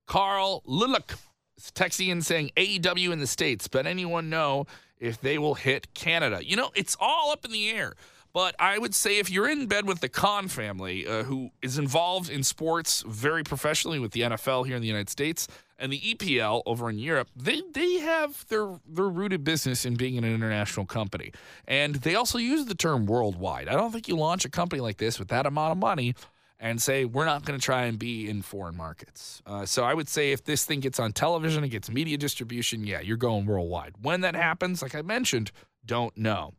Carl 0.06 0.62
Lillick 0.66 1.16
is 1.56 1.70
texting 1.72 2.22
saying 2.22 2.50
AEW 2.56 3.12
in 3.12 3.20
the 3.20 3.26
states, 3.26 3.68
but 3.68 3.86
anyone 3.86 4.28
know 4.28 4.66
if 4.98 5.20
they 5.20 5.38
will 5.38 5.54
hit 5.54 5.94
Canada? 5.94 6.44
You 6.44 6.56
know, 6.56 6.70
it's 6.74 6.96
all 7.00 7.30
up 7.30 7.44
in 7.44 7.52
the 7.52 7.70
air. 7.70 7.94
But 8.32 8.54
I 8.58 8.78
would 8.78 8.94
say 8.94 9.18
if 9.18 9.30
you're 9.30 9.48
in 9.48 9.66
bed 9.66 9.86
with 9.86 10.00
the 10.00 10.08
Khan 10.08 10.48
family, 10.48 11.06
uh, 11.06 11.24
who 11.24 11.50
is 11.62 11.78
involved 11.78 12.30
in 12.30 12.44
sports 12.44 13.02
very 13.06 13.42
professionally 13.42 13.98
with 13.98 14.12
the 14.12 14.20
NFL 14.20 14.66
here 14.66 14.76
in 14.76 14.82
the 14.82 14.88
United 14.88 15.10
States 15.10 15.48
and 15.78 15.92
the 15.92 16.00
EPL 16.00 16.62
over 16.66 16.88
in 16.88 16.98
Europe, 16.98 17.28
they 17.34 17.62
they 17.72 17.98
have 17.98 18.46
their 18.48 18.78
their 18.86 19.08
rooted 19.08 19.42
business 19.42 19.84
in 19.84 19.94
being 19.94 20.16
an 20.16 20.24
international 20.24 20.86
company, 20.86 21.32
and 21.66 21.96
they 21.96 22.14
also 22.14 22.38
use 22.38 22.66
the 22.66 22.74
term 22.74 23.06
worldwide. 23.06 23.68
I 23.68 23.72
don't 23.72 23.90
think 23.90 24.06
you 24.06 24.16
launch 24.16 24.44
a 24.44 24.50
company 24.50 24.80
like 24.80 24.98
this 24.98 25.18
with 25.18 25.28
that 25.28 25.46
amount 25.46 25.72
of 25.72 25.78
money 25.78 26.14
and 26.60 26.80
say 26.80 27.06
we're 27.06 27.24
not 27.24 27.44
going 27.44 27.58
to 27.58 27.64
try 27.64 27.84
and 27.84 27.98
be 27.98 28.28
in 28.28 28.42
foreign 28.42 28.76
markets. 28.76 29.42
Uh, 29.46 29.64
so 29.64 29.82
I 29.82 29.94
would 29.94 30.08
say 30.08 30.32
if 30.32 30.44
this 30.44 30.64
thing 30.64 30.80
gets 30.80 31.00
on 31.00 31.12
television, 31.12 31.64
it 31.64 31.70
gets 31.70 31.90
media 31.90 32.18
distribution, 32.18 32.84
yeah, 32.84 33.00
you're 33.00 33.16
going 33.16 33.46
worldwide. 33.46 33.94
When 34.02 34.20
that 34.20 34.36
happens, 34.36 34.82
like 34.82 34.94
I 34.94 35.02
mentioned, 35.02 35.50
don't 35.84 36.16
know. 36.16 36.52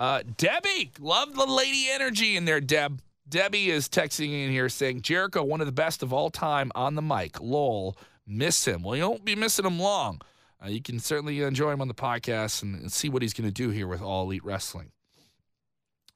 Uh, 0.00 0.22
Debbie, 0.38 0.90
love 0.98 1.34
the 1.34 1.44
lady 1.44 1.88
energy 1.92 2.34
in 2.34 2.46
there, 2.46 2.60
Deb. 2.60 3.02
Debbie 3.28 3.70
is 3.70 3.86
texting 3.86 4.32
in 4.32 4.50
here 4.50 4.70
saying 4.70 5.02
Jericho, 5.02 5.44
one 5.44 5.60
of 5.60 5.66
the 5.66 5.72
best 5.72 6.02
of 6.02 6.10
all 6.10 6.30
time 6.30 6.72
on 6.74 6.94
the 6.94 7.02
mic. 7.02 7.38
Lol, 7.38 7.96
miss 8.26 8.66
him. 8.66 8.82
Well, 8.82 8.96
you 8.96 9.06
won't 9.06 9.26
be 9.26 9.36
missing 9.36 9.66
him 9.66 9.78
long. 9.78 10.22
Uh, 10.64 10.68
you 10.68 10.80
can 10.80 11.00
certainly 11.00 11.42
enjoy 11.42 11.70
him 11.70 11.82
on 11.82 11.88
the 11.88 11.94
podcast 11.94 12.62
and, 12.62 12.74
and 12.80 12.90
see 12.90 13.10
what 13.10 13.20
he's 13.20 13.34
going 13.34 13.46
to 13.48 13.52
do 13.52 13.68
here 13.68 13.86
with 13.86 14.00
All 14.00 14.24
Elite 14.24 14.44
Wrestling. 14.44 14.90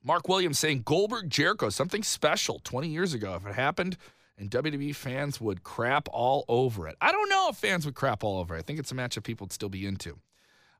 Mark 0.02 0.28
Williams 0.28 0.58
saying 0.58 0.82
Goldberg 0.86 1.28
Jericho, 1.28 1.68
something 1.68 2.02
special 2.02 2.60
20 2.64 2.88
years 2.88 3.12
ago. 3.12 3.34
If 3.34 3.46
it 3.46 3.54
happened, 3.54 3.98
and 4.38 4.50
WWE 4.50 4.94
fans 4.94 5.40
would 5.42 5.62
crap 5.62 6.08
all 6.10 6.46
over 6.48 6.88
it. 6.88 6.96
I 7.02 7.12
don't 7.12 7.28
know 7.28 7.48
if 7.50 7.56
fans 7.56 7.84
would 7.84 7.94
crap 7.94 8.24
all 8.24 8.38
over 8.38 8.56
it. 8.56 8.60
I 8.60 8.62
think 8.62 8.78
it's 8.78 8.92
a 8.92 8.94
match 8.94 9.14
that 9.14 9.22
people 9.22 9.44
would 9.44 9.52
still 9.52 9.68
be 9.68 9.86
into. 9.86 10.18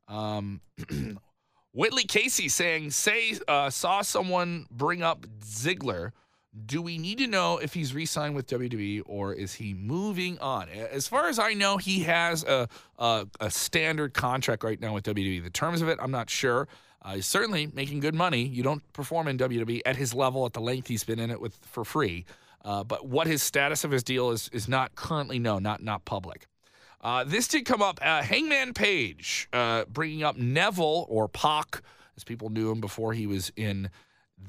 Um, 0.08 0.61
Whitley 1.75 2.04
Casey 2.04 2.49
saying, 2.49 2.93
"Say 2.93 3.38
uh, 3.49 3.69
saw 3.69 4.02
someone 4.02 4.66
bring 4.71 5.02
up 5.02 5.26
Ziggler. 5.40 6.12
Do 6.66 6.81
we 6.81 6.99
need 6.99 7.19
to 7.19 7.26
know 7.26 7.59
if 7.59 7.75
he's 7.75 7.93
re-signed 7.93 8.37
with 8.37 8.47
WWE 8.47 9.02
or 9.07 9.33
is 9.35 9.54
he 9.54 9.75
moving 9.75 10.38
on? 10.38 10.69
As 10.69 11.09
far 11.09 11.28
as 11.28 11.40
I 11.40 11.52
know, 11.52 11.76
he 11.76 12.04
has 12.04 12.45
a 12.45 12.69
a, 12.97 13.26
a 13.40 13.50
standard 13.50 14.14
contract 14.14 14.62
right 14.62 14.81
now 14.81 14.95
with 14.95 15.04
WWE. 15.04 15.43
The 15.43 15.50
terms 15.50 15.83
of 15.83 15.88
it, 15.88 15.99
I'm 16.00 16.12
not 16.12 16.31
sure. 16.31 16.69
Uh, 17.02 17.16
he's 17.16 17.26
certainly 17.26 17.66
making 17.66 17.99
good 17.99 18.14
money. 18.14 18.45
You 18.45 18.62
don't 18.62 18.93
perform 18.93 19.26
in 19.26 19.37
WWE 19.37 19.83
at 19.85 19.97
his 19.97 20.14
level, 20.14 20.47
at 20.47 20.52
the 20.52 20.61
length 20.61 20.87
he's 20.87 21.02
been 21.04 21.19
in 21.19 21.31
it 21.31 21.40
with 21.40 21.57
for 21.57 21.85
free. 21.85 22.25
Uh, 22.64 22.85
but 22.85 23.07
what 23.07 23.26
his 23.26 23.43
status 23.43 23.83
of 23.83 23.90
his 23.90 24.04
deal 24.04 24.31
is 24.31 24.49
is 24.52 24.69
not 24.69 24.95
currently 24.95 25.40
known, 25.40 25.64
not 25.64 25.83
not 25.83 26.04
public. 26.04 26.47
Uh, 27.04 27.23
this 27.23 27.46
did 27.46 27.66
come 27.66 27.82
up. 27.82 28.00
Uh, 28.02 28.23
Hangman 28.23 28.73
Page 28.73 29.46
uh, 29.52 29.84
bringing 29.84 30.23
up 30.23 30.38
Neville 30.38 31.04
or 31.11 31.28
Pac, 31.28 31.82
as 32.16 32.25
people 32.25 32.49
knew 32.49 32.70
him 32.70 32.80
before 32.80 33.12
he 33.12 33.26
was 33.26 33.52
in 33.56 33.90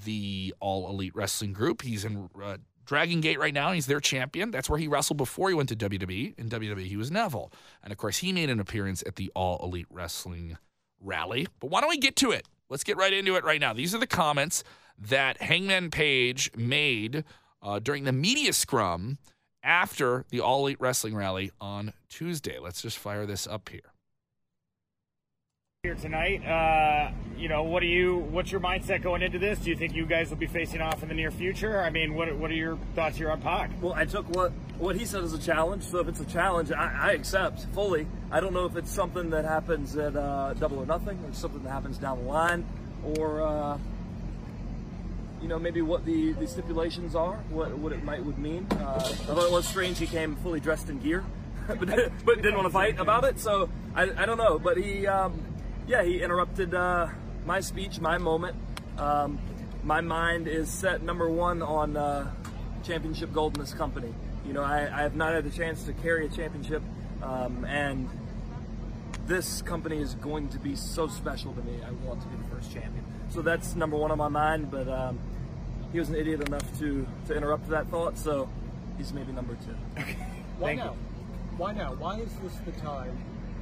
the 0.05 0.53
All 0.61 0.89
Elite 0.89 1.13
Wrestling 1.13 1.51
Group. 1.51 1.81
He's 1.81 2.05
in 2.05 2.29
uh, 2.41 2.57
Dragon 2.85 3.19
Gate 3.19 3.39
right 3.39 3.53
now. 3.53 3.73
He's 3.73 3.87
their 3.87 3.99
champion. 3.99 4.51
That's 4.51 4.69
where 4.69 4.79
he 4.79 4.87
wrestled 4.87 5.17
before 5.17 5.49
he 5.49 5.55
went 5.55 5.67
to 5.69 5.75
WWE. 5.75 6.39
In 6.39 6.49
WWE, 6.49 6.85
he 6.85 6.95
was 6.95 7.11
Neville. 7.11 7.51
And 7.83 7.91
of 7.91 7.97
course, 7.97 8.19
he 8.19 8.31
made 8.31 8.49
an 8.49 8.61
appearance 8.61 9.03
at 9.05 9.17
the 9.17 9.29
All 9.35 9.59
Elite 9.61 9.87
Wrestling 9.89 10.57
Rally. 11.01 11.47
But 11.59 11.71
why 11.71 11.81
don't 11.81 11.89
we 11.89 11.97
get 11.97 12.15
to 12.17 12.31
it? 12.31 12.47
Let's 12.69 12.85
get 12.85 12.95
right 12.95 13.11
into 13.11 13.35
it 13.35 13.43
right 13.43 13.59
now. 13.59 13.73
These 13.73 13.93
are 13.93 13.99
the 13.99 14.07
comments 14.07 14.63
that 14.97 15.41
Hangman 15.41 15.91
Page 15.91 16.51
made 16.55 17.25
uh, 17.61 17.79
during 17.79 18.05
the 18.05 18.13
media 18.13 18.53
scrum 18.53 19.17
after 19.65 20.23
the 20.29 20.39
All 20.39 20.61
Elite 20.61 20.79
Wrestling 20.79 21.15
Rally 21.15 21.51
on 21.59 21.91
Tuesday. 22.07 22.59
Let's 22.59 22.81
just 22.81 22.97
fire 22.97 23.25
this 23.25 23.47
up 23.47 23.67
here. 23.69 23.91
here 25.83 25.95
tonight. 25.95 26.43
Uh, 26.43 27.11
you 27.37 27.47
know, 27.47 27.63
what 27.63 27.81
do 27.81 27.85
you? 27.85 28.17
What's 28.17 28.51
your 28.51 28.61
mindset 28.61 29.03
going 29.03 29.21
into 29.21 29.37
this? 29.37 29.59
Do 29.59 29.69
you 29.69 29.75
think 29.75 29.93
you 29.93 30.05
guys 30.05 30.29
will 30.29 30.37
be 30.37 30.47
facing 30.47 30.81
off 30.81 31.03
in 31.03 31.09
the 31.09 31.15
near 31.15 31.29
future? 31.29 31.79
I 31.79 31.89
mean, 31.89 32.15
what 32.15 32.35
what 32.37 32.49
are 32.49 32.55
your 32.55 32.77
thoughts 32.95 33.17
here 33.17 33.29
on 33.29 33.41
Pac? 33.41 33.69
Well, 33.81 33.93
I 33.93 34.05
took 34.05 34.27
what 34.35 34.51
what 34.79 34.95
he 34.95 35.05
said 35.05 35.23
as 35.23 35.33
a 35.33 35.39
challenge. 35.39 35.83
So 35.83 35.99
if 35.99 36.07
it's 36.07 36.19
a 36.19 36.25
challenge, 36.25 36.71
I, 36.71 37.09
I 37.09 37.11
accept 37.11 37.67
fully. 37.73 38.07
I 38.31 38.39
don't 38.39 38.53
know 38.53 38.65
if 38.65 38.75
it's 38.75 38.91
something 38.91 39.29
that 39.29 39.45
happens 39.45 39.95
at 39.95 40.15
uh, 40.15 40.53
Double 40.55 40.79
or 40.79 40.85
Nothing, 40.85 41.19
or 41.23 41.33
something 41.33 41.61
that 41.63 41.71
happens 41.71 41.97
down 41.97 42.23
the 42.23 42.29
line, 42.29 42.65
or 43.03 43.41
uh, 43.41 43.77
you 45.45 45.49
know 45.49 45.59
maybe 45.59 45.83
what 45.83 46.03
the, 46.05 46.33
the 46.33 46.47
stipulations 46.47 47.13
are, 47.13 47.35
what 47.51 47.71
what 47.77 47.93
it 47.93 48.03
might 48.03 48.25
would 48.25 48.39
mean. 48.39 48.65
Uh, 48.71 48.95
I 48.97 49.13
thought 49.13 49.45
it 49.45 49.51
was 49.51 49.67
strange 49.67 49.99
he 49.99 50.07
came 50.07 50.35
fully 50.37 50.59
dressed 50.59 50.89
in 50.89 50.97
gear, 50.97 51.23
but, 51.67 51.77
but 51.77 52.41
didn't 52.41 52.55
want 52.55 52.65
to 52.65 52.73
fight 52.73 52.99
about 52.99 53.25
it. 53.25 53.39
So 53.39 53.69
I, 53.93 54.09
I 54.17 54.25
don't 54.25 54.39
know, 54.39 54.57
but 54.57 54.75
he 54.75 55.05
um, 55.05 55.39
yeah 55.85 56.01
he 56.01 56.19
interrupted 56.19 56.73
uh, 56.73 57.09
my 57.45 57.59
speech, 57.59 57.99
my 57.99 58.17
moment. 58.17 58.55
Um, 58.97 59.37
my 59.83 60.01
mind 60.01 60.47
is 60.47 60.67
set 60.67 61.03
number 61.03 61.29
one 61.29 61.61
on 61.61 61.95
uh, 61.95 62.31
championship 62.83 63.31
gold 63.31 63.55
in 63.55 63.61
this 63.61 63.75
company. 63.75 64.15
You 64.47 64.53
know, 64.53 64.63
I, 64.63 64.89
I, 64.91 65.03
have 65.03 65.15
not 65.15 65.33
had 65.33 65.43
the 65.43 65.51
chance 65.51 65.83
to 65.83 65.93
carry 65.93 66.25
a 66.25 66.29
championship, 66.29 66.81
um, 67.21 67.65
and 67.65 68.09
this 69.27 69.61
company 69.61 70.01
is 70.01 70.15
going 70.15 70.49
to 70.49 70.57
be 70.57 70.75
so 70.75 71.07
special 71.07 71.53
to 71.53 71.61
me. 71.61 71.81
I 71.85 71.91
want 72.07 72.19
to 72.23 72.27
be 72.29 72.35
the 72.35 72.55
first 72.55 72.73
champion. 72.73 73.05
So 73.29 73.43
that's 73.43 73.75
number 73.75 73.97
one 73.97 74.11
on 74.11 74.17
my 74.17 74.27
mind, 74.27 74.71
but 74.71 74.87
um, 74.87 75.19
he 75.95 75.99
was 75.99 76.09
an 76.09 76.15
idiot 76.15 76.45
enough 76.45 76.77
to, 76.77 77.07
to 77.25 77.33
interrupt 77.33 77.69
that 77.69 77.87
thought, 77.87 78.17
so 78.17 78.49
he's 78.97 79.13
maybe 79.13 79.31
number 79.31 79.55
two. 79.65 80.03
Why 80.59 80.75
now? 80.75 80.83
You. 80.83 80.97
Why 81.55 81.71
now? 81.71 81.93
Why 81.93 82.19
is 82.19 82.33
this 82.43 82.53
the 82.65 82.73
time 82.81 83.17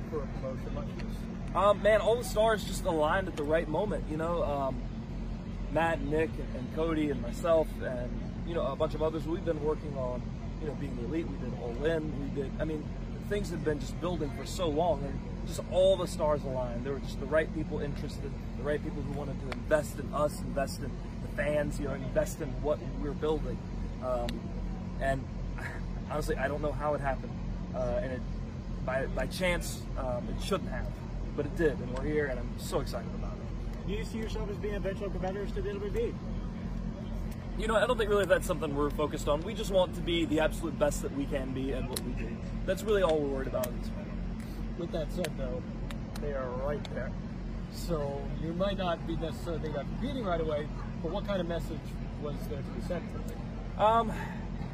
for 0.10 0.24
a 0.24 0.26
promotion 0.26 0.74
like 0.76 0.98
this? 0.98 1.56
Um, 1.56 1.84
man, 1.84 2.02
all 2.02 2.16
the 2.16 2.24
stars 2.24 2.64
just 2.64 2.86
aligned 2.86 3.28
at 3.28 3.38
the 3.38 3.44
right 3.44 3.68
moment. 3.68 4.06
You 4.10 4.18
know, 4.18 4.42
um, 4.42 4.82
Matt, 5.72 6.00
and 6.00 6.10
Nick, 6.10 6.32
and, 6.32 6.56
and, 6.56 6.76
Cody, 6.76 7.12
and 7.12 7.22
myself, 7.22 7.68
and 7.84 8.10
you 8.48 8.56
know 8.56 8.66
a 8.66 8.76
bunch 8.76 8.96
of 8.96 9.04
others. 9.04 9.28
We've 9.28 9.46
been 9.46 9.64
working 9.64 9.96
on, 9.96 10.24
you 10.60 10.70
know, 10.70 10.74
being 10.74 10.96
the 10.98 11.04
elite. 11.04 11.28
We 11.28 11.38
did 11.38 11.54
all 11.62 11.86
in. 11.86 12.36
We 12.36 12.42
did. 12.42 12.52
I 12.60 12.66
mean, 12.66 12.84
things 13.30 13.52
have 13.52 13.64
been 13.64 13.80
just 13.80 14.02
building 14.02 14.32
for 14.36 14.48
so 14.48 14.68
long, 14.68 15.04
and 15.04 15.20
just 15.46 15.62
all 15.72 15.98
the 15.98 16.08
stars 16.08 16.44
aligned. 16.44 16.84
There 16.84 16.94
were 16.94 17.00
just 17.00 17.20
the 17.20 17.28
right 17.28 17.54
people 17.54 17.80
interested, 17.80 18.32
the 18.58 18.64
right 18.64 18.84
people 18.84 19.04
who 19.04 19.12
wanted 19.12 19.40
to 19.42 19.56
invest 19.56 20.00
in 20.00 20.12
us, 20.16 20.42
invest 20.42 20.80
in 20.80 20.86
the 20.86 21.13
fans, 21.36 21.80
you 21.80 21.88
know, 21.88 21.94
invest 21.94 22.42
in 22.42 22.50
what 22.62 22.80
we're 23.02 23.12
building. 23.12 23.58
Um, 24.04 24.28
and 25.02 25.24
honestly, 26.12 26.36
I 26.38 26.48
don't 26.48 26.62
know 26.62 26.72
how 26.72 26.94
it 26.94 27.02
happened, 27.02 27.34
uh, 27.76 28.00
and 28.02 28.12
it, 28.14 28.22
by 28.86 29.06
by 29.08 29.28
chance, 29.28 29.82
um, 29.98 30.28
it 30.30 30.44
shouldn't 30.44 30.70
have 30.70 30.88
but 31.36 31.46
it 31.46 31.56
did, 31.58 31.80
and 31.80 31.98
we're 31.98 32.04
here, 32.04 32.26
and 32.28 32.40
I'm 32.40 32.50
so 32.58 32.80
excited 32.80 33.10
about 33.16 33.34
it. 33.34 33.88
Do 33.88 33.94
you 33.94 34.04
see 34.04 34.18
yourself 34.18 34.50
as 34.50 34.58
being 34.58 34.76
eventual 34.76 35.10
competitors 35.10 35.52
to 35.54 35.62
the 35.62 35.70
WWE? 35.70 36.14
You 37.58 37.68
know, 37.68 37.76
I 37.76 37.86
don't 37.86 37.98
think 37.98 38.10
really 38.10 38.26
that's 38.26 38.48
something 38.48 38.76
we're 38.76 38.90
focused 38.90 39.28
on. 39.28 39.42
We 39.42 39.54
just 39.54 39.72
want 39.72 39.94
to 39.96 40.02
be 40.02 40.26
the 40.26 40.40
absolute 40.40 40.78
best 40.80 41.02
that 41.04 41.16
we 41.16 41.26
can 41.26 41.54
be 41.54 41.72
and 41.72 41.88
what 41.90 42.00
we 42.02 42.12
do. 42.14 42.36
That's 42.66 42.84
really 42.84 43.04
all 43.04 43.20
we're 43.20 43.36
worried 43.36 43.48
about 43.48 43.68
at 43.68 43.80
this 43.80 43.90
point. 43.90 44.08
With 44.78 44.92
that 44.92 45.12
said, 45.12 45.32
though, 45.38 45.62
they 46.22 46.34
are 46.34 46.50
right 46.66 46.84
there. 46.96 47.12
So 47.72 48.22
you 48.42 48.54
might 48.54 48.78
not 48.78 49.06
be 49.06 49.16
necessarily 49.18 49.72
competing 49.72 50.24
right 50.24 50.42
away, 50.42 50.68
but 51.04 51.12
what 51.12 51.28
kind 51.28 51.42
of 51.42 51.48
message 51.48 51.78
was 52.22 52.36
there 52.50 52.60
to 52.60 52.70
be 52.70 52.82
sent 52.88 53.04
from 53.12 53.84
Um, 53.84 54.14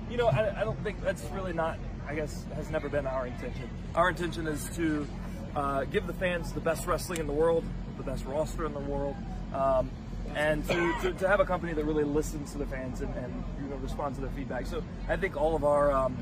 you 0.10 0.18
know, 0.18 0.28
I, 0.28 0.62
I 0.62 0.64
don't 0.64 0.82
think 0.84 1.02
that's 1.02 1.24
really 1.34 1.54
not. 1.54 1.78
I 2.08 2.16
guess 2.16 2.46
has 2.56 2.70
never 2.70 2.88
been 2.88 3.06
our 3.06 3.28
intention. 3.28 3.70
Our 3.96 4.10
intention 4.10 4.48
is 4.48 4.70
to 4.76 5.08
uh, 5.56 5.84
give 5.86 6.08
the 6.08 6.14
fans 6.14 6.54
the 6.54 6.60
best 6.60 6.88
wrestling 6.88 7.20
in 7.20 7.28
the 7.28 7.34
world, 7.34 7.64
the 7.98 8.04
best 8.04 8.26
roster 8.26 8.66
in 8.66 8.74
the 8.74 8.80
world, 8.80 9.16
um, 9.54 9.92
and 10.36 10.68
to, 10.68 10.96
to, 11.02 11.14
to, 11.14 11.28
have 11.28 11.40
a 11.40 11.46
company 11.46 11.74
that 11.74 11.84
really 11.84 12.04
listens 12.04 12.52
to 12.52 12.58
the 12.58 12.66
fans 12.66 13.02
and, 13.02 13.14
and 13.16 13.44
you 13.62 13.70
know 13.70 13.76
responds 13.78 14.18
to 14.18 14.26
their 14.26 14.34
feedback. 14.34 14.66
So 14.66 14.84
I 15.08 15.18
think 15.18 15.36
all 15.36 15.56
of 15.56 15.64
our 15.64 15.92
um, 15.92 16.18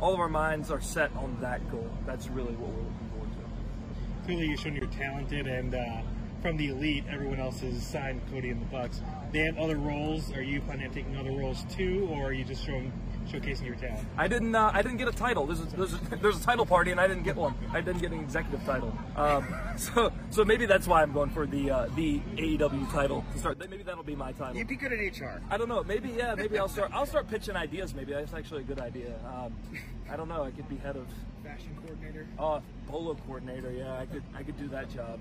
all 0.00 0.12
of 0.12 0.20
our 0.20 0.28
minds 0.28 0.70
are 0.70 0.80
set 0.80 1.14
on 1.16 1.38
that 1.40 1.70
goal. 1.70 1.90
That's 2.06 2.28
really 2.28 2.54
what 2.54 2.70
we're 2.70 2.82
looking 2.82 3.10
forward 3.12 3.30
to. 3.32 4.24
Clearly, 4.26 4.46
you've 4.48 4.60
shown 4.60 4.74
you're 4.74 4.86
talented, 4.86 5.46
and 5.46 5.74
uh, 5.74 6.02
from 6.42 6.56
the 6.56 6.68
elite, 6.68 7.04
everyone 7.08 7.38
else 7.38 7.62
is 7.62 7.82
signed 7.82 8.20
Cody 8.30 8.50
and 8.50 8.60
the 8.60 8.66
Bucks. 8.66 9.00
They 9.32 9.38
have 9.40 9.56
other 9.56 9.76
roles. 9.76 10.32
Are 10.32 10.42
you 10.42 10.60
planning 10.60 10.88
on 10.88 10.92
taking 10.92 11.16
other 11.16 11.30
roles 11.30 11.64
too, 11.70 12.08
or 12.10 12.24
are 12.24 12.32
you 12.32 12.44
just 12.44 12.66
showing 12.66 12.92
showcasing 13.28 13.64
your 13.64 13.76
talent? 13.76 14.06
I 14.18 14.26
didn't. 14.26 14.54
Uh, 14.54 14.70
I 14.74 14.82
didn't 14.82 14.98
get 14.98 15.08
a 15.08 15.12
title. 15.12 15.46
There's 15.46 15.60
a, 15.60 15.76
there's, 15.76 15.94
a, 15.94 15.96
there's 16.20 16.40
a 16.40 16.42
title 16.42 16.66
party, 16.66 16.90
and 16.90 17.00
I 17.00 17.06
didn't 17.06 17.22
get 17.22 17.36
one. 17.36 17.54
I 17.70 17.80
didn't 17.80 18.02
get 18.02 18.10
an 18.10 18.18
executive 18.18 18.62
title. 18.66 18.92
Um, 19.16 19.54
so 19.76 20.12
so 20.30 20.44
maybe 20.44 20.66
that's 20.66 20.86
why 20.86 21.02
I'm 21.02 21.12
going 21.12 21.30
for 21.30 21.46
the 21.46 21.70
uh, 21.70 21.88
the 21.94 22.18
AEW 22.36 22.90
title 22.92 23.24
to 23.32 23.38
start. 23.38 23.58
Maybe 23.70 23.84
that'll 23.84 24.02
be 24.02 24.16
my 24.16 24.32
title. 24.32 24.56
You'd 24.56 24.68
be 24.68 24.76
good 24.76 24.92
at 24.92 24.98
HR. 24.98 25.40
I 25.48 25.56
don't 25.56 25.68
know. 25.68 25.84
Maybe 25.84 26.10
yeah. 26.10 26.34
Maybe 26.34 26.58
I'll 26.58 26.68
start. 26.68 26.90
I'll 26.92 27.06
start 27.06 27.28
pitching 27.28 27.54
ideas. 27.54 27.94
Maybe 27.94 28.12
that's 28.12 28.34
actually 28.34 28.62
a 28.62 28.64
good 28.64 28.80
idea. 28.80 29.14
Um, 29.24 29.54
I 30.10 30.16
don't 30.16 30.28
know. 30.28 30.42
I 30.42 30.50
could 30.50 30.68
be 30.68 30.76
head 30.76 30.96
of 30.96 31.06
fashion 31.44 31.70
coordinator. 31.80 32.26
Oh, 32.38 32.60
polo 32.88 33.14
coordinator. 33.26 33.70
Yeah, 33.70 33.98
I 33.98 34.06
could. 34.06 34.24
I 34.34 34.42
could 34.42 34.58
do 34.58 34.68
that 34.68 34.90
job. 34.90 35.20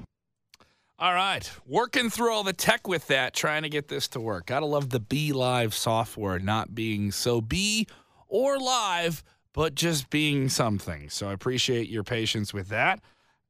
All 1.02 1.16
right. 1.16 1.50
Working 1.66 2.12
through 2.12 2.32
all 2.32 2.44
the 2.44 2.54
tech 2.54 2.88
with 2.88 3.08
that, 3.08 3.34
trying 3.34 3.64
to 3.64 3.70
get 3.70 3.88
this 3.88 4.08
to 4.10 4.20
work. 4.20 4.46
Gotta 4.46 4.68
love 4.68 4.92
the 4.92 5.00
BeLive 5.00 5.74
software 5.74 6.38
not 6.38 6.76
being 6.76 7.12
so 7.12 7.42
B 7.42 7.88
or 8.28 8.60
live, 8.60 9.24
but 9.52 9.74
just 9.74 10.12
being 10.12 10.48
something. 10.48 11.10
So 11.10 11.28
I 11.28 11.34
appreciate 11.34 11.90
your 11.90 12.04
patience 12.04 12.54
with 12.54 12.70
that. 12.70 13.02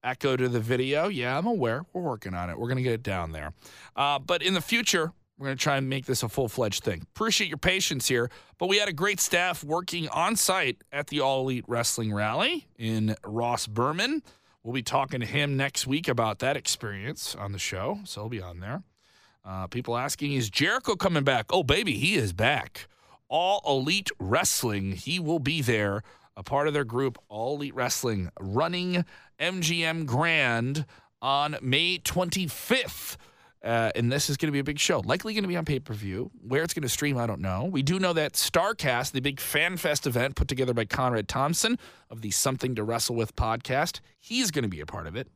Echo 0.02 0.38
to 0.38 0.48
the 0.48 0.62
video. 0.62 1.10
Yeah, 1.10 1.38
I'm 1.38 1.46
aware. 1.46 1.84
We're 1.92 2.02
working 2.02 2.34
on 2.34 2.50
it. 2.50 2.58
We're 2.58 2.74
to 2.74 2.84
get 2.84 2.94
it 2.94 3.04
down 3.04 3.34
there. 3.34 3.52
Uh, 3.98 4.18
but 4.18 4.42
in 4.42 4.54
the 4.54 4.62
future, 4.62 5.12
we're 5.38 5.50
to 5.50 5.62
try 5.62 5.76
and 5.76 5.90
make 5.90 6.06
this 6.06 6.24
a 6.24 6.30
full 6.30 6.48
fledged 6.48 6.86
thing. 6.86 7.06
Appreciate 7.14 7.50
your 7.50 7.58
patience 7.58 8.08
here. 8.08 8.32
But 8.60 8.68
we 8.68 8.78
had 8.78 8.88
a 8.88 8.94
great 8.94 9.20
staff 9.20 9.62
working 9.62 10.08
on 10.08 10.38
site 10.38 10.78
at 10.94 11.08
the 11.08 11.20
All 11.20 11.42
Elite 11.42 11.66
Wrestling 11.68 12.14
Rally 12.14 12.68
in 12.78 13.18
Ross 13.26 13.68
Berman. 13.68 14.24
We'll 14.64 14.74
be 14.74 14.84
talking 14.84 15.22
to 15.22 15.26
him 15.26 15.58
next 15.58 15.88
week 15.88 16.08
about 16.08 16.38
that 16.40 16.56
experience 16.56 17.36
on 17.36 17.52
the 17.52 17.58
show, 17.58 18.00
so 18.04 18.22
he'll 18.22 18.30
be 18.30 18.42
on 18.42 18.60
there. 18.60 18.84
Uh, 19.44 19.66
people 19.66 19.98
asking, 19.98 20.34
is 20.34 20.52
Jericho 20.52 20.96
coming 20.96 21.24
back? 21.24 21.48
Oh, 21.50 21.64
baby, 21.64 21.94
he 21.94 22.14
is 22.14 22.32
back. 22.32 22.88
All 23.28 23.64
Elite 23.66 24.12
Wrestling, 24.20 24.92
he 24.92 25.20
will 25.20 25.40
be 25.40 25.64
there, 25.64 26.04
a 26.38 26.44
part 26.44 26.68
of 26.68 26.76
their 26.76 26.84
group, 26.84 27.18
All 27.28 27.56
Elite 27.56 27.74
Wrestling, 27.74 28.30
running 28.40 29.04
MGM 29.40 30.06
Grand 30.06 30.86
on 31.24 31.58
May 31.62 31.98
25th. 31.98 33.18
Uh, 33.64 33.92
and 33.96 34.12
this 34.12 34.30
is 34.30 34.38
going 34.38 34.48
to 34.48 34.52
be 34.52 34.60
a 34.60 34.64
big 34.64 34.80
show. 34.80 35.02
Likely 35.06 35.34
going 35.34 35.44
to 35.44 35.48
be 35.48 35.56
on 35.56 35.66
pay 35.66 35.80
per 35.80 35.94
view. 35.94 36.32
Where 36.48 36.64
it's 36.64 36.74
going 36.74 36.84
to 36.84 36.90
stream, 36.90 37.18
I 37.18 37.28
don't 37.28 37.42
know. 37.42 37.66
We 37.66 37.84
do 37.84 38.00
know 38.00 38.14
that 38.14 38.34
Starcast, 38.34 39.12
the 39.12 39.20
big 39.20 39.40
fan 39.40 39.78
fest 39.78 40.08
event 40.08 40.36
put 40.36 40.48
together 40.48 40.74
by 40.74 40.86
Conrad 40.86 41.28
Thompson 41.28 41.78
of 42.10 42.22
the 42.22 42.32
Something 42.32 42.74
to 42.76 42.84
Wrestle 42.84 43.16
With 43.16 43.36
podcast, 43.36 44.00
he's 44.20 44.50
going 44.50 44.64
to 44.64 44.70
be 44.70 44.82
a 44.82 44.86
part 44.86 45.06
of 45.06 45.16
it. 45.16 45.28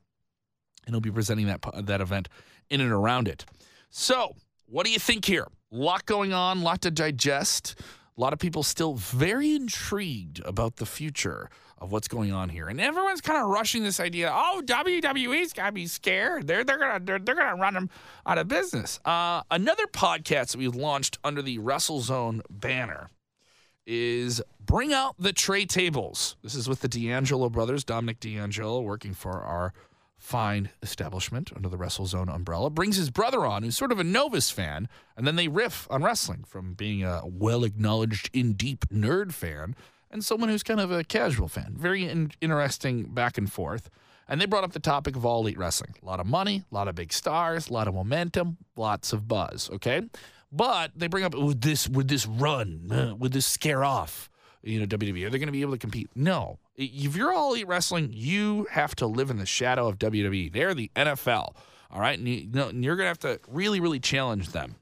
And 0.86 0.94
he'll 0.94 1.02
be 1.02 1.12
presenting 1.12 1.48
that, 1.48 1.64
that 1.86 2.02
event 2.02 2.30
in 2.70 2.82
and 2.82 2.92
around 2.92 3.28
it. 3.28 3.46
So, 3.90 4.36
what 4.68 4.86
do 4.86 4.92
you 4.92 5.00
think 5.00 5.26
here? 5.26 5.48
A 5.72 5.76
lot 5.76 6.06
going 6.06 6.34
on, 6.34 6.62
lot 6.62 6.82
to 6.82 6.92
digest. 6.92 7.80
A 8.18 8.22
lot 8.22 8.32
of 8.34 8.40
people 8.40 8.64
still 8.64 8.94
very 8.94 9.56
intrigued 9.56 10.42
about 10.46 10.78
the 10.78 10.86
future 10.86 11.50
of 11.78 11.92
what's 11.92 12.08
going 12.08 12.32
on 12.32 12.48
here. 12.50 12.68
And 12.68 12.80
everyone's 12.80 13.20
kind 13.20 13.42
of 13.42 13.50
rushing 13.50 13.84
this 13.84 14.00
idea, 14.00 14.32
oh, 14.34 14.62
WWE's 14.66 15.52
got 15.52 15.68
to 15.68 15.72
be 15.74 15.88
scared. 15.88 16.48
They're, 16.48 16.64
they're 16.64 16.78
going 16.78 17.00
to 17.00 17.06
they're, 17.06 17.20
they're 17.20 17.36
gonna 17.36 17.60
run 17.62 17.74
them 17.74 17.90
out 18.26 18.38
of 18.38 18.48
business. 18.48 19.00
Uh, 19.04 19.42
another 19.52 19.86
podcast 19.88 20.52
that 20.52 20.58
we 20.58 20.68
launched 20.70 21.18
under 21.24 21.42
the 21.42 21.60
WrestleZone 21.60 22.42
banner 22.50 23.10
is 23.86 24.42
Bring 24.66 24.94
Out 24.94 25.16
the 25.20 25.34
Tray 25.34 25.66
Tables. 25.66 26.38
This 26.42 26.56
is 26.56 26.70
with 26.70 26.80
the 26.80 26.88
D'Angelo 26.88 27.50
brothers, 27.50 27.84
Dominic 27.84 28.20
D'Angelo, 28.20 28.82
working 28.82 29.14
for 29.14 29.42
our 29.42 29.74
fine 30.26 30.70
establishment 30.82 31.52
under 31.56 31.70
the 31.70 31.78
WrestleZone 31.78 32.34
umbrella. 32.34 32.72
Brings 32.72 32.96
his 32.96 33.12
brother 33.12 33.46
on, 33.46 33.62
who's 33.62 33.78
sort 33.78 33.92
of 33.92 34.00
a 34.00 34.04
novice 34.04 34.50
fan, 34.50 34.90
and 35.16 35.28
then 35.28 35.36
they 35.36 35.48
riff 35.48 35.88
on 35.92 36.04
wrestling 36.04 36.44
from 36.48 36.74
being 36.74 37.04
a 37.04 37.22
well 37.24 37.64
acknowledged 37.64 38.32
in 38.34 38.54
deep 38.54 38.90
nerd 38.90 39.32
fan 39.32 39.76
and 40.10 40.26
someone 40.26 40.50
who's 40.50 40.64
kind 40.64 40.80
of 40.80 40.92
a 40.92 41.04
casual 41.04 41.48
fan. 41.48 41.76
Very 41.78 42.10
in- 42.10 42.32
interesting 42.42 43.04
back 43.04 43.38
and 43.38 43.52
forth. 43.52 43.90
And 44.28 44.42
they 44.42 44.48
brought 44.48 44.64
up 44.64 44.74
the 44.74 44.80
topic 44.80 45.16
of 45.16 45.24
all 45.28 45.42
elite 45.42 45.60
wrestling. 45.60 45.94
A 46.02 46.06
lot 46.06 46.20
of 46.20 46.26
money, 46.26 46.64
a 46.72 46.74
lot 46.74 46.88
of 46.88 46.96
big 46.96 47.14
stars, 47.14 47.70
a 47.70 47.74
lot 47.74 47.88
of 47.88 47.94
momentum, 47.94 48.58
lots 48.76 49.14
of 49.14 49.28
buzz. 49.28 49.70
Okay, 49.74 50.02
but 50.52 50.92
they 50.96 51.06
bring 51.06 51.24
up 51.24 51.36
would 51.36 51.62
this 51.62 51.88
would 51.88 52.08
this 52.08 52.26
run? 52.26 52.92
Uh, 52.92 53.14
would 53.16 53.32
this 53.34 53.46
scare 53.46 53.84
off? 53.84 54.32
You 54.64 54.80
know, 54.80 54.88
WWE 54.88 55.28
are 55.28 55.30
they 55.30 55.38
going 55.38 55.46
to 55.48 55.52
be 55.52 55.62
able 55.62 55.74
to 55.74 55.78
compete? 55.78 56.10
No. 56.16 56.58
If 56.76 57.16
you're 57.16 57.34
all 57.34 57.54
elite 57.54 57.68
wrestling, 57.68 58.10
you 58.12 58.68
have 58.72 58.96
to 58.98 59.08
live 59.08 59.30
in 59.30 59.38
the 59.38 59.46
shadow 59.46 59.88
of 59.88 59.98
WWE. 59.98 60.52
They're 60.52 60.74
the 60.74 60.92
NFL. 60.96 61.56
All 61.92 62.02
right, 62.02 62.18
and, 62.18 62.28
you, 62.28 62.50
you're 62.52 62.96
going 62.98 63.06
to 63.06 63.08
have 63.08 63.20
to 63.20 63.40
really, 63.48 63.80
really 63.80 64.00
challenge 64.00 64.50
them. 64.50 64.76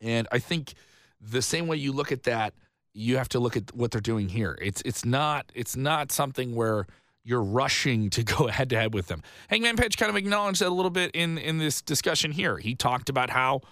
And 0.00 0.28
I 0.30 0.38
think 0.38 0.74
the 1.20 1.42
same 1.42 1.66
way 1.66 1.76
you 1.76 1.92
look 1.92 2.12
at 2.12 2.24
that 2.24 2.54
you 2.94 3.16
have 3.18 3.28
to 3.30 3.40
look 3.40 3.56
at 3.56 3.74
what 3.74 3.90
they're 3.90 4.00
doing 4.00 4.28
here. 4.28 4.56
It's 4.62 4.80
it's 4.82 5.04
not 5.04 5.50
it's 5.54 5.76
not 5.76 6.12
something 6.12 6.54
where 6.54 6.86
you're 7.24 7.42
rushing 7.42 8.08
to 8.10 8.22
go 8.22 8.46
head 8.48 8.70
to 8.70 8.76
head 8.76 8.94
with 8.94 9.08
them. 9.08 9.22
Hangman 9.48 9.76
Page 9.76 9.96
kind 9.96 10.08
of 10.08 10.16
acknowledged 10.16 10.60
that 10.60 10.68
a 10.68 10.70
little 10.70 10.90
bit 10.90 11.10
in 11.12 11.36
in 11.36 11.58
this 11.58 11.82
discussion 11.82 12.32
here. 12.32 12.56
He 12.58 12.74
talked 12.74 13.08
about 13.08 13.30
how 13.30 13.62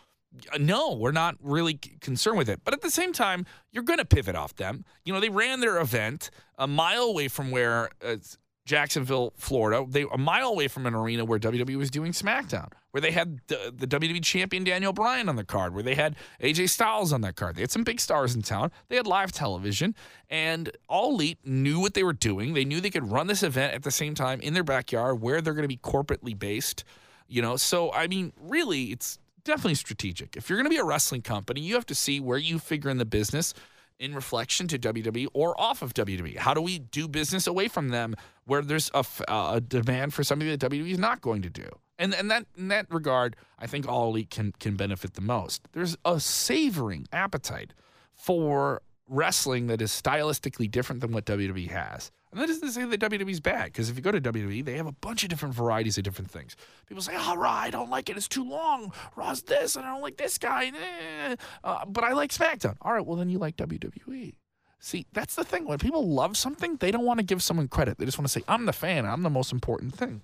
uh, 0.52 0.58
no, 0.58 0.94
we're 0.94 1.12
not 1.12 1.36
really 1.40 1.74
concerned 1.74 2.38
with 2.38 2.48
it. 2.48 2.60
But 2.64 2.74
at 2.74 2.80
the 2.80 2.90
same 2.90 3.12
time, 3.12 3.46
you're 3.70 3.84
going 3.84 3.98
to 3.98 4.04
pivot 4.04 4.34
off 4.34 4.56
them. 4.56 4.84
You 5.04 5.12
know, 5.12 5.20
they 5.20 5.28
ran 5.28 5.60
their 5.60 5.78
event 5.78 6.30
a 6.62 6.66
mile 6.66 7.02
away 7.02 7.28
from 7.28 7.50
where 7.50 7.90
uh, 8.04 8.16
Jacksonville, 8.64 9.33
Florida. 9.37 9.85
They 9.88 10.07
a 10.12 10.19
mile 10.19 10.49
away 10.49 10.69
from 10.69 10.87
an 10.87 10.95
arena 10.95 11.25
where 11.25 11.38
WWE 11.38 11.76
was 11.76 11.90
doing 11.90 12.12
SmackDown, 12.12 12.71
where 12.92 13.00
they 13.00 13.11
had 13.11 13.40
the, 13.49 13.75
the 13.76 13.87
WWE 13.87 14.23
champion 14.23 14.62
Daniel 14.62 14.92
Bryan 14.92 15.28
on 15.28 15.35
the 15.35 15.45
card, 15.45 15.75
where 15.75 15.83
they 15.83 15.97
had 15.97 16.14
AJ 16.40 16.69
Styles 16.69 17.12
on 17.12 17.23
that 17.23 17.35
card. 17.35 17.57
They 17.57 17.62
had 17.62 17.73
some 17.73 17.83
big 17.83 17.99
stars 17.99 18.37
in 18.37 18.42
town. 18.42 18.71
They 18.88 18.97
had 18.97 19.07
live 19.07 19.33
television, 19.33 19.97
and 20.31 20.71
All 20.88 21.11
Elite 21.14 21.38
knew 21.45 21.81
what 21.81 21.95
they 21.95 22.04
were 22.04 22.12
doing. 22.12 22.54
They 22.54 22.64
knew 22.64 22.81
they 22.81 22.90
could 22.90 23.11
run 23.11 23.26
this 23.26 23.42
event 23.42 23.75
at 23.75 23.83
the 23.83 23.90
same 23.90 24.14
time 24.14 24.40
in 24.40 24.54
their 24.54 24.64
backyard, 24.64 25.21
where 25.21 25.40
they're 25.40 25.54
going 25.54 25.62
to 25.62 25.69
be 25.69 25.78
corporately 25.78 26.38
based. 26.38 26.85
You 27.26 27.42
know, 27.42 27.57
so 27.57 27.92
I 27.92 28.07
mean, 28.07 28.33
really, 28.40 28.85
it's 28.92 29.19
definitely 29.42 29.75
strategic. 29.75 30.37
If 30.37 30.49
you're 30.49 30.59
going 30.59 30.66
to 30.66 30.71
be 30.71 30.76
a 30.76 30.85
wrestling 30.85 31.23
company, 31.23 31.62
you 31.62 31.75
have 31.75 31.87
to 31.87 31.97
see 31.97 32.21
where 32.21 32.38
you 32.38 32.61
figure 32.61 32.90
in 32.90 32.99
the 32.99 33.04
business 33.04 33.54
in 33.99 34.14
reflection 34.14 34.68
to 34.68 34.78
WWE 34.78 35.26
or 35.32 35.58
off 35.61 35.82
of 35.82 35.94
WWE? 35.94 36.37
How 36.37 36.54
do 36.54 36.61
we 36.61 36.78
do 36.78 37.08
business 37.08 37.46
away 37.46 37.68
from 37.68 37.88
them 37.88 38.14
where 38.44 38.62
there's 38.62 38.90
a, 38.94 39.04
uh, 39.28 39.52
a 39.54 39.61
demand 39.61 40.14
for 40.14 40.25
something 40.25 40.49
that 40.49 40.61
WWE 40.61 40.92
is 40.92 40.99
not 40.99 41.20
going 41.20 41.42
to 41.42 41.50
do? 41.50 41.68
And, 41.99 42.14
and 42.14 42.30
that 42.30 42.46
in 42.56 42.68
that 42.68 42.87
regard, 42.90 43.37
I 43.58 43.66
think 43.66 43.87
All 43.87 44.08
Elite 44.08 44.30
can 44.30 44.52
can 44.58 44.76
benefit 44.76 45.14
the 45.14 45.20
most. 45.20 45.68
There's 45.72 45.96
a 46.04 46.18
savoring 46.18 47.06
appetite 47.12 47.75
for 48.12 48.82
wrestling 49.08 49.66
that 49.68 49.80
is 49.80 49.90
stylistically 49.90 50.70
different 50.70 51.00
than 51.00 51.12
what 51.12 51.26
WWE 51.26 51.70
has. 51.70 52.11
And 52.32 52.40
that 52.40 52.46
doesn't 52.46 52.70
say 52.70 52.86
that 52.86 52.98
WWE's 52.98 53.40
bad, 53.40 53.66
because 53.66 53.90
if 53.90 53.96
you 53.96 54.02
go 54.02 54.10
to 54.10 54.20
WWE, 54.20 54.64
they 54.64 54.78
have 54.78 54.86
a 54.86 54.92
bunch 54.92 55.22
of 55.22 55.28
different 55.28 55.54
varieties 55.54 55.98
of 55.98 56.04
different 56.04 56.30
things. 56.30 56.56
People 56.86 57.02
say, 57.02 57.12
oh, 57.14 57.36
Raw, 57.36 57.52
I 57.52 57.68
don't 57.68 57.90
like 57.90 58.08
it. 58.08 58.16
It's 58.16 58.26
too 58.26 58.48
long. 58.48 58.90
Raw's 59.16 59.42
this, 59.42 59.76
and 59.76 59.84
I 59.84 59.90
don't 59.90 60.00
like 60.00 60.16
this 60.16 60.38
guy. 60.38 60.68
Eh. 60.68 61.36
Uh, 61.62 61.84
but 61.84 62.04
I 62.04 62.14
like 62.14 62.30
SmackDown. 62.30 62.76
All 62.80 62.94
right, 62.94 63.04
well, 63.04 63.18
then 63.18 63.28
you 63.28 63.38
like 63.38 63.56
WWE. 63.58 64.32
See, 64.80 65.06
that's 65.12 65.34
the 65.34 65.44
thing. 65.44 65.66
When 65.66 65.78
people 65.78 66.08
love 66.08 66.38
something, 66.38 66.76
they 66.76 66.90
don't 66.90 67.04
want 67.04 67.18
to 67.18 67.24
give 67.24 67.42
someone 67.42 67.68
credit. 67.68 67.98
They 67.98 68.06
just 68.06 68.18
want 68.18 68.26
to 68.28 68.32
say, 68.32 68.42
I'm 68.48 68.64
the 68.64 68.72
fan. 68.72 69.04
I'm 69.04 69.22
the 69.22 69.30
most 69.30 69.52
important 69.52 69.94
thing. 69.94 70.22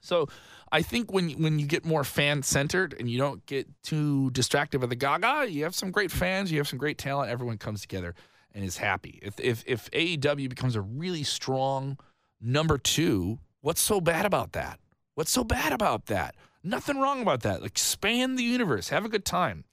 So 0.00 0.26
I 0.72 0.82
think 0.82 1.12
when 1.12 1.30
when 1.40 1.60
you 1.60 1.66
get 1.66 1.84
more 1.84 2.02
fan 2.02 2.42
centered 2.42 2.96
and 2.98 3.08
you 3.08 3.18
don't 3.18 3.46
get 3.46 3.68
too 3.84 4.30
distracted 4.30 4.80
with 4.80 4.90
the 4.90 4.96
gaga, 4.96 5.48
you 5.48 5.62
have 5.62 5.76
some 5.76 5.92
great 5.92 6.10
fans, 6.10 6.50
you 6.50 6.58
have 6.58 6.66
some 6.66 6.80
great 6.80 6.98
talent, 6.98 7.30
everyone 7.30 7.56
comes 7.56 7.80
together 7.80 8.16
and 8.54 8.64
is 8.64 8.78
happy. 8.78 9.18
If 9.22 9.38
if 9.40 9.64
if 9.66 9.90
AEW 9.90 10.48
becomes 10.48 10.76
a 10.76 10.80
really 10.80 11.22
strong 11.22 11.98
number 12.40 12.78
two, 12.78 13.38
what's 13.60 13.80
so 13.80 14.00
bad 14.00 14.26
about 14.26 14.52
that? 14.52 14.78
What's 15.14 15.30
so 15.30 15.44
bad 15.44 15.72
about 15.72 16.06
that? 16.06 16.34
Nothing 16.64 16.98
wrong 17.00 17.22
about 17.22 17.42
that. 17.42 17.62
Expand 17.62 18.38
the 18.38 18.44
universe. 18.44 18.88
Have 18.88 19.04
a 19.04 19.08
good 19.08 19.24
time. 19.24 19.64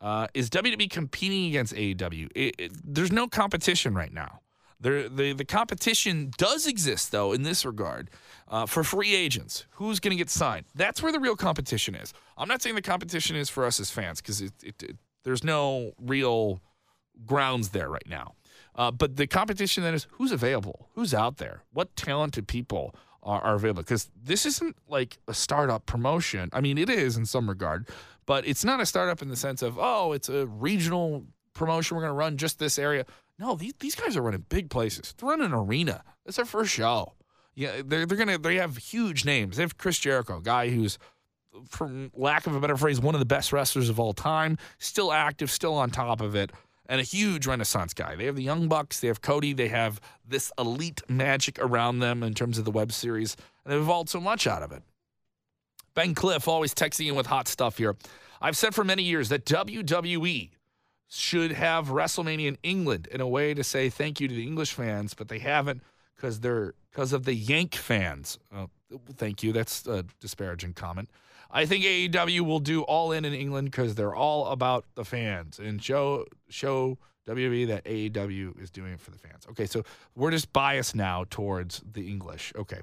Uh, 0.00 0.28
is 0.32 0.48
WWE 0.50 0.88
competing 0.88 1.46
against 1.46 1.74
AEW? 1.74 2.30
It, 2.34 2.54
it, 2.58 2.72
there's 2.84 3.10
no 3.10 3.26
competition 3.26 3.94
right 3.94 4.12
now. 4.12 4.40
There, 4.80 5.08
the 5.08 5.32
the 5.32 5.44
competition 5.44 6.30
does 6.38 6.68
exist 6.68 7.10
though 7.10 7.32
in 7.32 7.42
this 7.42 7.64
regard 7.64 8.10
uh, 8.46 8.66
for 8.66 8.84
free 8.84 9.12
agents. 9.12 9.66
Who's 9.72 9.98
going 9.98 10.12
to 10.12 10.16
get 10.16 10.30
signed? 10.30 10.66
That's 10.76 11.02
where 11.02 11.10
the 11.10 11.18
real 11.18 11.34
competition 11.34 11.96
is. 11.96 12.14
I'm 12.36 12.46
not 12.46 12.62
saying 12.62 12.76
the 12.76 12.82
competition 12.82 13.34
is 13.34 13.50
for 13.50 13.64
us 13.64 13.80
as 13.80 13.90
fans 13.90 14.20
because 14.20 14.40
it, 14.40 14.52
it, 14.62 14.96
there's 15.24 15.42
no 15.42 15.94
real 16.00 16.60
grounds 17.26 17.70
there 17.70 17.88
right 17.88 18.08
now. 18.08 18.34
Uh, 18.74 18.92
but 18.92 19.16
the 19.16 19.26
competition 19.26 19.82
then 19.82 19.92
is 19.92 20.06
who's 20.12 20.30
available, 20.30 20.88
who's 20.94 21.12
out 21.12 21.38
there, 21.38 21.64
what 21.72 21.94
talented 21.96 22.46
people 22.46 22.94
are, 23.22 23.40
are 23.40 23.54
available. 23.56 23.82
Because 23.82 24.08
this 24.16 24.46
isn't 24.46 24.76
like 24.88 25.18
a 25.26 25.34
startup 25.34 25.84
promotion. 25.86 26.48
I 26.52 26.60
mean, 26.60 26.78
it 26.78 26.88
is 26.88 27.16
in 27.16 27.26
some 27.26 27.48
regard, 27.48 27.88
but 28.24 28.46
it's 28.46 28.64
not 28.64 28.80
a 28.80 28.86
startup 28.86 29.20
in 29.20 29.28
the 29.28 29.36
sense 29.36 29.62
of 29.62 29.78
oh, 29.78 30.12
it's 30.12 30.28
a 30.28 30.46
regional 30.46 31.24
promotion. 31.54 31.96
We're 31.96 32.04
going 32.04 32.10
to 32.10 32.14
run 32.14 32.36
just 32.36 32.60
this 32.60 32.78
area. 32.78 33.04
No, 33.38 33.56
these 33.56 33.74
these 33.80 33.94
guys 33.96 34.16
are 34.16 34.22
running 34.22 34.44
big 34.48 34.70
places. 34.70 35.14
They're 35.18 35.28
running 35.28 35.46
an 35.46 35.54
arena. 35.54 36.04
It's 36.24 36.36
their 36.36 36.44
first 36.44 36.72
show. 36.72 37.14
Yeah, 37.54 37.82
they're 37.84 38.06
they're 38.06 38.18
gonna 38.18 38.38
they 38.38 38.56
have 38.56 38.76
huge 38.76 39.24
names. 39.24 39.56
They 39.56 39.62
have 39.64 39.76
Chris 39.76 39.98
Jericho, 39.98 40.38
guy 40.38 40.70
who's 40.70 40.98
from 41.68 42.12
lack 42.14 42.46
of 42.46 42.54
a 42.54 42.60
better 42.60 42.76
phrase, 42.76 43.00
one 43.00 43.16
of 43.16 43.18
the 43.18 43.26
best 43.26 43.52
wrestlers 43.52 43.88
of 43.88 43.98
all 43.98 44.12
time, 44.12 44.58
still 44.78 45.12
active, 45.12 45.50
still 45.50 45.74
on 45.74 45.90
top 45.90 46.20
of 46.20 46.36
it 46.36 46.52
and 46.88 47.00
a 47.00 47.04
huge 47.04 47.46
Renaissance 47.46 47.92
guy. 47.92 48.16
They 48.16 48.24
have 48.24 48.36
the 48.36 48.42
Young 48.42 48.68
Bucks, 48.68 49.00
they 49.00 49.08
have 49.08 49.20
Cody, 49.20 49.52
they 49.52 49.68
have 49.68 50.00
this 50.26 50.50
elite 50.58 51.02
magic 51.08 51.58
around 51.58 51.98
them 51.98 52.22
in 52.22 52.34
terms 52.34 52.58
of 52.58 52.64
the 52.64 52.70
web 52.70 52.92
series, 52.92 53.36
and 53.64 53.72
they've 53.72 53.80
evolved 53.80 54.08
so 54.08 54.20
much 54.20 54.46
out 54.46 54.62
of 54.62 54.72
it. 54.72 54.82
Ben 55.94 56.14
Cliff 56.14 56.48
always 56.48 56.74
texting 56.74 57.08
in 57.08 57.14
with 57.14 57.26
hot 57.26 57.48
stuff 57.48 57.78
here. 57.78 57.96
I've 58.40 58.56
said 58.56 58.74
for 58.74 58.84
many 58.84 59.02
years 59.02 59.28
that 59.30 59.44
WWE 59.44 60.50
should 61.08 61.52
have 61.52 61.88
WrestleMania 61.88 62.46
in 62.46 62.58
England 62.62 63.08
in 63.10 63.20
a 63.20 63.26
way 63.26 63.54
to 63.54 63.64
say 63.64 63.88
thank 63.88 64.20
you 64.20 64.28
to 64.28 64.34
the 64.34 64.46
English 64.46 64.72
fans, 64.72 65.14
but 65.14 65.28
they 65.28 65.38
haven't 65.40 65.82
because 66.14 66.40
they're 66.40 66.74
because 66.90 67.12
of 67.12 67.24
the 67.24 67.34
Yank 67.34 67.74
fans. 67.74 68.38
Uh, 68.54 68.66
thank 69.14 69.42
you. 69.42 69.52
That's 69.52 69.86
a 69.86 70.04
disparaging 70.20 70.74
comment. 70.74 71.08
I 71.50 71.64
think 71.66 71.84
AEW 71.84 72.40
will 72.40 72.60
do 72.60 72.82
all 72.82 73.12
in 73.12 73.24
in 73.24 73.32
England 73.32 73.70
because 73.70 73.94
they're 73.94 74.14
all 74.14 74.46
about 74.48 74.84
the 74.94 75.04
fans 75.04 75.58
and 75.58 75.82
show 75.82 76.26
show 76.48 76.98
WWE 77.28 77.68
that 77.68 77.84
AEW 77.84 78.60
is 78.60 78.70
doing 78.70 78.92
it 78.92 79.00
for 79.00 79.10
the 79.10 79.18
fans. 79.18 79.46
Okay, 79.50 79.66
so 79.66 79.84
we're 80.14 80.30
just 80.30 80.52
biased 80.52 80.94
now 80.94 81.24
towards 81.30 81.82
the 81.90 82.08
English. 82.08 82.52
Okay. 82.56 82.80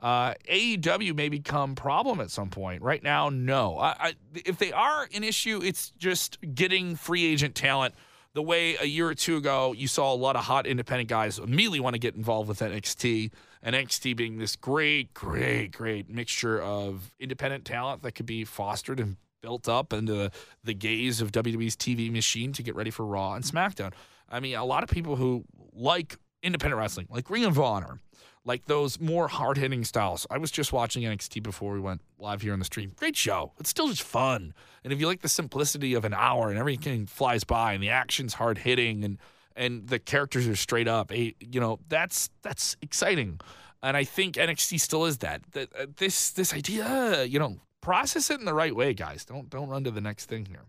Uh, 0.00 0.34
AEW 0.50 1.14
may 1.14 1.28
become 1.28 1.74
problem 1.74 2.20
at 2.20 2.30
some 2.30 2.50
point. 2.50 2.82
Right 2.82 3.02
now, 3.02 3.30
no. 3.30 3.78
I, 3.78 3.96
I, 3.98 4.14
if 4.34 4.58
they 4.58 4.72
are 4.72 5.08
an 5.14 5.24
issue, 5.24 5.60
it's 5.62 5.92
just 5.98 6.38
getting 6.54 6.96
free 6.96 7.24
agent 7.24 7.54
talent. 7.54 7.94
The 8.34 8.42
way 8.42 8.76
a 8.76 8.84
year 8.84 9.08
or 9.08 9.14
two 9.14 9.36
ago 9.36 9.72
you 9.72 9.86
saw 9.86 10.12
a 10.12 10.16
lot 10.16 10.34
of 10.34 10.44
hot 10.44 10.66
independent 10.66 11.08
guys 11.08 11.38
immediately 11.38 11.80
want 11.80 11.94
to 11.94 12.00
get 12.00 12.16
involved 12.16 12.48
with 12.48 12.58
NXT 12.58 13.30
and 13.64 13.74
NXT 13.74 14.14
being 14.14 14.36
this 14.36 14.54
great, 14.54 15.14
great, 15.14 15.72
great 15.72 16.08
mixture 16.08 16.60
of 16.60 17.10
independent 17.18 17.64
talent 17.64 18.02
that 18.02 18.12
could 18.12 18.26
be 18.26 18.44
fostered 18.44 19.00
and 19.00 19.16
built 19.40 19.68
up 19.68 19.92
into 19.92 20.30
the 20.62 20.74
gaze 20.74 21.20
of 21.20 21.32
WWE's 21.32 21.74
TV 21.74 22.12
machine 22.12 22.52
to 22.52 22.62
get 22.62 22.76
ready 22.76 22.90
for 22.90 23.04
Raw 23.04 23.32
and 23.34 23.44
SmackDown. 23.44 23.92
I 24.28 24.40
mean, 24.40 24.54
a 24.54 24.64
lot 24.64 24.82
of 24.82 24.90
people 24.90 25.16
who 25.16 25.44
like 25.72 26.18
independent 26.42 26.78
wrestling, 26.78 27.06
like 27.10 27.30
Ring 27.30 27.46
of 27.46 27.58
Honor, 27.58 28.00
like 28.44 28.66
those 28.66 29.00
more 29.00 29.28
hard 29.28 29.56
hitting 29.56 29.84
styles. 29.84 30.26
I 30.30 30.36
was 30.36 30.50
just 30.50 30.72
watching 30.72 31.02
NXT 31.02 31.42
before 31.42 31.72
we 31.72 31.80
went 31.80 32.02
live 32.18 32.42
here 32.42 32.52
on 32.52 32.58
the 32.58 32.64
stream. 32.66 32.92
Great 32.96 33.16
show. 33.16 33.52
It's 33.58 33.70
still 33.70 33.88
just 33.88 34.02
fun. 34.02 34.52
And 34.82 34.92
if 34.92 35.00
you 35.00 35.06
like 35.06 35.22
the 35.22 35.28
simplicity 35.28 35.94
of 35.94 36.04
an 36.04 36.12
hour 36.12 36.50
and 36.50 36.58
everything 36.58 37.06
flies 37.06 37.44
by 37.44 37.72
and 37.72 37.82
the 37.82 37.88
action's 37.88 38.34
hard 38.34 38.58
hitting 38.58 39.04
and 39.04 39.18
and 39.56 39.88
the 39.88 39.98
characters 39.98 40.48
are 40.48 40.56
straight 40.56 40.88
up. 40.88 41.12
You 41.12 41.34
know, 41.60 41.80
that's 41.88 42.30
that's 42.42 42.76
exciting, 42.82 43.40
and 43.82 43.96
I 43.96 44.04
think 44.04 44.36
NXT 44.36 44.80
still 44.80 45.04
is 45.04 45.18
that. 45.18 45.42
Uh, 45.54 45.86
this 45.96 46.30
this 46.30 46.52
idea, 46.52 47.24
you 47.24 47.38
know, 47.38 47.56
process 47.80 48.30
it 48.30 48.40
in 48.40 48.46
the 48.46 48.54
right 48.54 48.74
way, 48.74 48.94
guys. 48.94 49.24
Don't 49.24 49.48
don't 49.50 49.68
run 49.68 49.84
to 49.84 49.90
the 49.90 50.00
next 50.00 50.26
thing 50.26 50.46
here. 50.46 50.64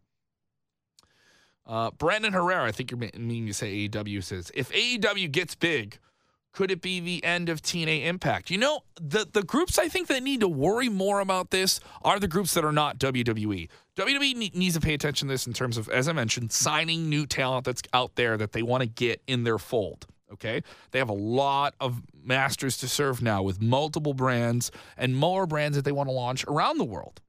Uh, 1.67 1.89
Brandon 1.91 2.33
Herrera, 2.33 2.67
I 2.67 2.71
think 2.71 2.91
you're 2.91 2.99
meaning 2.99 3.47
to 3.47 3.53
say 3.53 3.87
AEW 3.87 4.23
says 4.23 4.51
if 4.53 4.71
AEW 4.71 5.31
gets 5.31 5.55
big, 5.55 5.97
could 6.55 6.71
it 6.71 6.81
be 6.81 7.01
the 7.01 7.23
end 7.23 7.49
of 7.49 7.61
TNA 7.61 8.05
Impact? 8.05 8.49
You 8.49 8.57
know, 8.57 8.79
the 8.99 9.27
the 9.31 9.43
groups 9.43 9.77
I 9.77 9.89
think 9.89 10.07
that 10.07 10.23
need 10.23 10.39
to 10.39 10.47
worry 10.47 10.89
more 10.89 11.19
about 11.19 11.51
this 11.51 11.81
are 12.01 12.17
the 12.19 12.29
groups 12.29 12.53
that 12.53 12.63
are 12.63 12.71
not 12.71 12.97
WWE. 12.97 13.67
WWE 13.97 14.55
needs 14.55 14.75
to 14.75 14.81
pay 14.81 14.93
attention 14.93 15.27
to 15.27 15.33
this 15.33 15.45
in 15.45 15.53
terms 15.53 15.77
of, 15.77 15.89
as 15.89 16.07
I 16.07 16.13
mentioned, 16.13 16.51
signing 16.51 17.09
new 17.09 17.25
talent 17.25 17.65
that's 17.65 17.81
out 17.93 18.15
there 18.15 18.37
that 18.37 18.53
they 18.53 18.63
want 18.63 18.81
to 18.81 18.87
get 18.87 19.21
in 19.27 19.43
their 19.43 19.57
fold. 19.57 20.07
Okay. 20.31 20.63
They 20.91 20.99
have 20.99 21.09
a 21.09 21.13
lot 21.13 21.75
of 21.79 22.01
masters 22.23 22.77
to 22.77 22.87
serve 22.87 23.21
now 23.21 23.43
with 23.43 23.61
multiple 23.61 24.13
brands 24.13 24.71
and 24.97 25.15
more 25.15 25.45
brands 25.45 25.77
that 25.77 25.83
they 25.83 25.91
want 25.91 26.07
to 26.07 26.13
launch 26.13 26.45
around 26.45 26.77
the 26.77 26.85
world. 26.85 27.21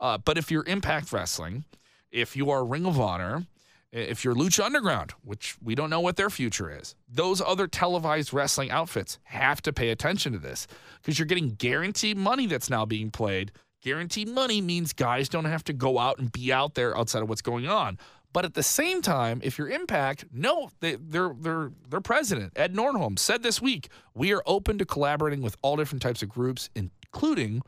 Uh, 0.00 0.18
but 0.18 0.38
if 0.38 0.50
you're 0.50 0.64
Impact 0.66 1.12
Wrestling, 1.12 1.64
if 2.10 2.34
you 2.34 2.50
are 2.50 2.64
Ring 2.64 2.86
of 2.86 2.98
Honor, 2.98 3.46
if 3.92 4.24
you're 4.24 4.34
Lucha 4.34 4.64
Underground, 4.64 5.12
which 5.24 5.56
we 5.62 5.74
don't 5.74 5.90
know 5.90 6.00
what 6.00 6.16
their 6.16 6.30
future 6.30 6.70
is, 6.70 6.94
those 7.08 7.40
other 7.40 7.66
televised 7.66 8.32
wrestling 8.32 8.70
outfits 8.70 9.18
have 9.24 9.60
to 9.62 9.72
pay 9.72 9.90
attention 9.90 10.32
to 10.32 10.38
this 10.38 10.66
because 11.00 11.18
you're 11.18 11.26
getting 11.26 11.50
guaranteed 11.50 12.16
money 12.16 12.46
that's 12.46 12.70
now 12.70 12.84
being 12.84 13.10
played. 13.10 13.52
Guaranteed 13.82 14.28
money 14.28 14.60
means 14.60 14.92
guys 14.92 15.28
don't 15.28 15.46
have 15.46 15.64
to 15.64 15.72
go 15.72 15.98
out 15.98 16.18
and 16.18 16.30
be 16.30 16.52
out 16.52 16.74
there 16.74 16.96
outside 16.96 17.22
of 17.22 17.28
what's 17.28 17.42
going 17.42 17.66
on. 17.66 17.98
But 18.32 18.44
at 18.44 18.54
the 18.54 18.62
same 18.62 19.02
time, 19.02 19.40
if 19.42 19.58
you're 19.58 19.68
Impact, 19.68 20.26
no, 20.32 20.70
they, 20.78 20.94
their 20.94 21.34
their 21.40 22.00
president 22.00 22.52
Ed 22.54 22.74
Nordholm 22.74 23.18
said 23.18 23.42
this 23.42 23.60
week 23.60 23.88
we 24.14 24.32
are 24.32 24.42
open 24.46 24.78
to 24.78 24.84
collaborating 24.84 25.42
with 25.42 25.56
all 25.62 25.76
different 25.76 26.02
types 26.02 26.22
of 26.22 26.28
groups, 26.28 26.70
including 26.76 27.62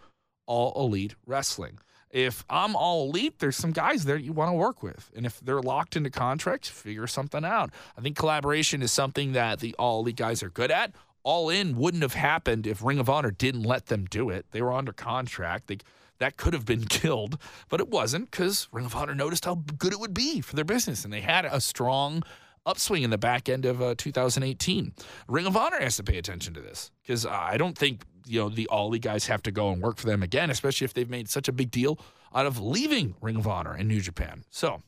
all 0.47 0.73
elite 0.77 1.17
wrestling 1.27 1.79
if 2.13 2.45
I'm 2.51 2.77
all 2.77 3.09
elite, 3.09 3.39
there's 3.39 3.57
some 3.57 3.73
guys 3.73 4.05
there 4.05 4.19
you 4.19 4.33
want 4.33 4.51
to 4.51 4.55
work 4.55 4.83
with. 4.83 5.11
And 5.17 5.25
if 5.25 5.41
they're 5.41 5.63
locked 5.63 5.97
into 5.97 6.11
contracts, 6.11 6.69
figure 6.69 7.07
something 7.07 7.45
out. 7.45 7.71
I 7.97 8.03
think 8.03 8.17
collaboration 8.17 8.83
is 8.83 8.93
something 8.93 9.33
that 9.33 9.61
the 9.61 9.75
all 9.79 10.01
elite 10.01 10.17
guys 10.17 10.43
are 10.43 10.51
good 10.51 10.71
at. 10.71 10.95
All 11.25 11.49
In 11.49 11.77
wouldn't 11.77 12.03
have 12.03 12.15
happened 12.15 12.67
if 12.67 12.83
Ring 12.83 12.99
of 12.99 13.09
Honor 13.09 13.31
didn't 13.31 13.63
let 13.63 13.87
them 13.87 14.05
do 14.05 14.29
it. 14.29 14.45
They 14.51 14.61
were 14.61 14.73
under 14.73 14.93
contract. 14.93 15.69
They, 15.69 15.79
that 16.19 16.37
could 16.37 16.53
have 16.53 16.67
been 16.67 16.85
killed, 16.89 17.39
but 17.71 17.81
it 17.81 17.89
wasn't 17.89 18.31
because 18.31 18.69
Ring 18.73 18.85
of 18.85 18.95
Honor 18.95 19.15
noticed 19.15 19.47
how 19.47 19.63
good 19.79 19.93
it 19.93 20.01
would 20.01 20.15
be 20.15 20.41
for 20.41 20.55
their 20.55 20.65
business, 20.65 21.05
and 21.05 21.13
they 21.13 21.21
had 21.21 21.47
a 21.47 21.61
strong 21.61 22.23
upswing 22.67 23.03
in 23.03 23.11
the 23.11 23.19
back 23.19 23.49
end 23.49 23.65
of 23.65 23.81
uh, 23.81 23.95
2018. 23.97 24.93
Ring 25.29 25.47
of 25.47 25.57
Honor 25.57 25.81
has 25.81 25.97
to 25.97 26.05
pay 26.05 26.19
attention 26.19 26.55
to 26.55 26.61
this 26.61 26.91
because 27.03 27.25
I 27.25 27.57
don't 27.57 27.77
think 27.77 28.03
you 28.27 28.41
know 28.41 28.49
the 28.49 28.67
All 28.69 28.91
guys 28.91 29.27
have 29.27 29.43
to 29.45 29.51
go 29.51 29.71
and 29.71 29.83
work 29.83 29.99
for 29.99 30.07
them 30.07 30.23
again, 30.23 30.51
especially 30.51 30.85
if 30.85 30.95
they've 30.95 31.09
made 31.09 31.29
such 31.29 31.49
a 31.49 31.53
big 31.53 31.71
deal 31.71 31.99
out 32.35 32.47
of 32.47 32.61
leaving 32.61 33.15
Ring 33.21 33.37
of 33.37 33.47
Honor 33.47 33.77
in 33.77 33.89
New 33.89 34.01
Japan. 34.01 34.45
So, 34.51 34.83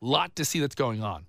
lot 0.00 0.34
to 0.36 0.44
see 0.44 0.60
that's 0.60 0.74
going 0.74 1.02
on. 1.02 1.26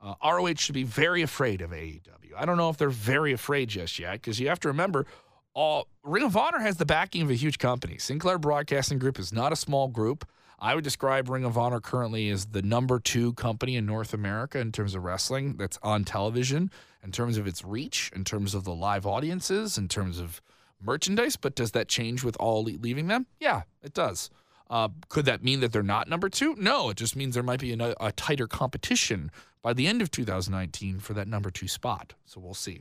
Uh, 0.00 0.14
ROH 0.22 0.54
should 0.56 0.74
be 0.74 0.84
very 0.84 1.22
afraid 1.22 1.60
of 1.60 1.70
AEW. 1.70 2.32
I 2.36 2.44
don't 2.44 2.56
know 2.56 2.68
if 2.68 2.76
they're 2.76 2.90
very 2.90 3.32
afraid 3.32 3.68
just 3.68 3.98
yet 3.98 4.12
because 4.12 4.38
you 4.38 4.48
have 4.48 4.60
to 4.60 4.68
remember, 4.68 5.06
all 5.54 5.88
Ring 6.04 6.24
of 6.24 6.36
Honor 6.36 6.58
has 6.58 6.76
the 6.76 6.84
backing 6.84 7.22
of 7.22 7.30
a 7.30 7.34
huge 7.34 7.58
company. 7.58 7.98
Sinclair 7.98 8.38
Broadcasting 8.38 8.98
Group 8.98 9.18
is 9.18 9.32
not 9.32 9.52
a 9.52 9.56
small 9.56 9.88
group. 9.88 10.28
I 10.58 10.74
would 10.74 10.84
describe 10.84 11.28
Ring 11.28 11.44
of 11.44 11.58
Honor 11.58 11.80
currently 11.80 12.30
as 12.30 12.46
the 12.46 12.62
number 12.62 12.98
two 12.98 13.34
company 13.34 13.76
in 13.76 13.84
North 13.84 14.14
America 14.14 14.58
in 14.58 14.72
terms 14.72 14.94
of 14.94 15.04
wrestling 15.04 15.56
that's 15.56 15.78
on 15.82 16.04
television, 16.04 16.70
in 17.04 17.12
terms 17.12 17.36
of 17.36 17.46
its 17.46 17.64
reach, 17.64 18.10
in 18.14 18.24
terms 18.24 18.54
of 18.54 18.64
the 18.64 18.74
live 18.74 19.06
audiences, 19.06 19.76
in 19.76 19.88
terms 19.88 20.18
of 20.18 20.40
merchandise. 20.80 21.36
But 21.36 21.54
does 21.54 21.72
that 21.72 21.88
change 21.88 22.24
with 22.24 22.36
all 22.40 22.62
leaving 22.62 23.08
them? 23.08 23.26
Yeah, 23.38 23.62
it 23.82 23.92
does. 23.92 24.30
Uh, 24.68 24.88
could 25.08 25.26
that 25.26 25.44
mean 25.44 25.60
that 25.60 25.72
they're 25.72 25.82
not 25.82 26.08
number 26.08 26.28
two? 26.28 26.54
No, 26.56 26.90
it 26.90 26.96
just 26.96 27.14
means 27.14 27.34
there 27.34 27.42
might 27.42 27.60
be 27.60 27.72
a, 27.72 27.94
a 28.00 28.12
tighter 28.12 28.46
competition 28.46 29.30
by 29.62 29.72
the 29.72 29.86
end 29.86 30.02
of 30.02 30.10
2019 30.10 30.98
for 31.00 31.12
that 31.14 31.28
number 31.28 31.50
two 31.50 31.68
spot. 31.68 32.14
So 32.24 32.40
we'll 32.40 32.54
see. 32.54 32.80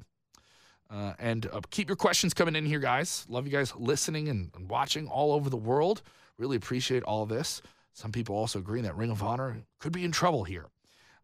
Uh, 0.89 1.13
and 1.19 1.47
uh, 1.51 1.61
keep 1.71 1.89
your 1.89 1.95
questions 1.95 2.33
coming 2.33 2.55
in 2.55 2.65
here, 2.65 2.79
guys. 2.79 3.25
Love 3.27 3.45
you 3.45 3.51
guys 3.51 3.73
listening 3.75 4.29
and, 4.29 4.51
and 4.55 4.69
watching 4.69 5.07
all 5.07 5.33
over 5.33 5.49
the 5.49 5.57
world. 5.57 6.01
Really 6.37 6.57
appreciate 6.57 7.03
all 7.03 7.25
this. 7.25 7.61
Some 7.93 8.11
people 8.11 8.35
also 8.35 8.59
agreeing 8.59 8.83
that 8.83 8.95
Ring 8.95 9.09
of 9.09 9.23
Honor 9.23 9.57
could 9.79 9.93
be 9.93 10.03
in 10.03 10.11
trouble 10.11 10.43
here. 10.43 10.65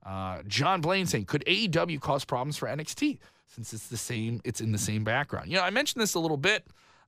Uh, 0.05 0.41
John 0.47 0.81
Blaine 0.81 1.05
saying, 1.05 1.25
could 1.25 1.43
AEW 1.45 1.99
cause 1.99 2.25
problems 2.25 2.57
for 2.57 2.67
NXT 2.67 3.19
since 3.45 3.73
it's 3.73 3.87
the 3.87 3.97
same? 3.97 4.41
It's 4.43 4.61
in 4.61 4.71
the 4.71 4.77
same 4.77 5.03
background. 5.03 5.49
You 5.49 5.57
know, 5.57 5.63
I 5.63 5.69
mentioned 5.69 6.01
this 6.01 6.15
a 6.15 6.19
little 6.19 6.37
bit. 6.37 6.65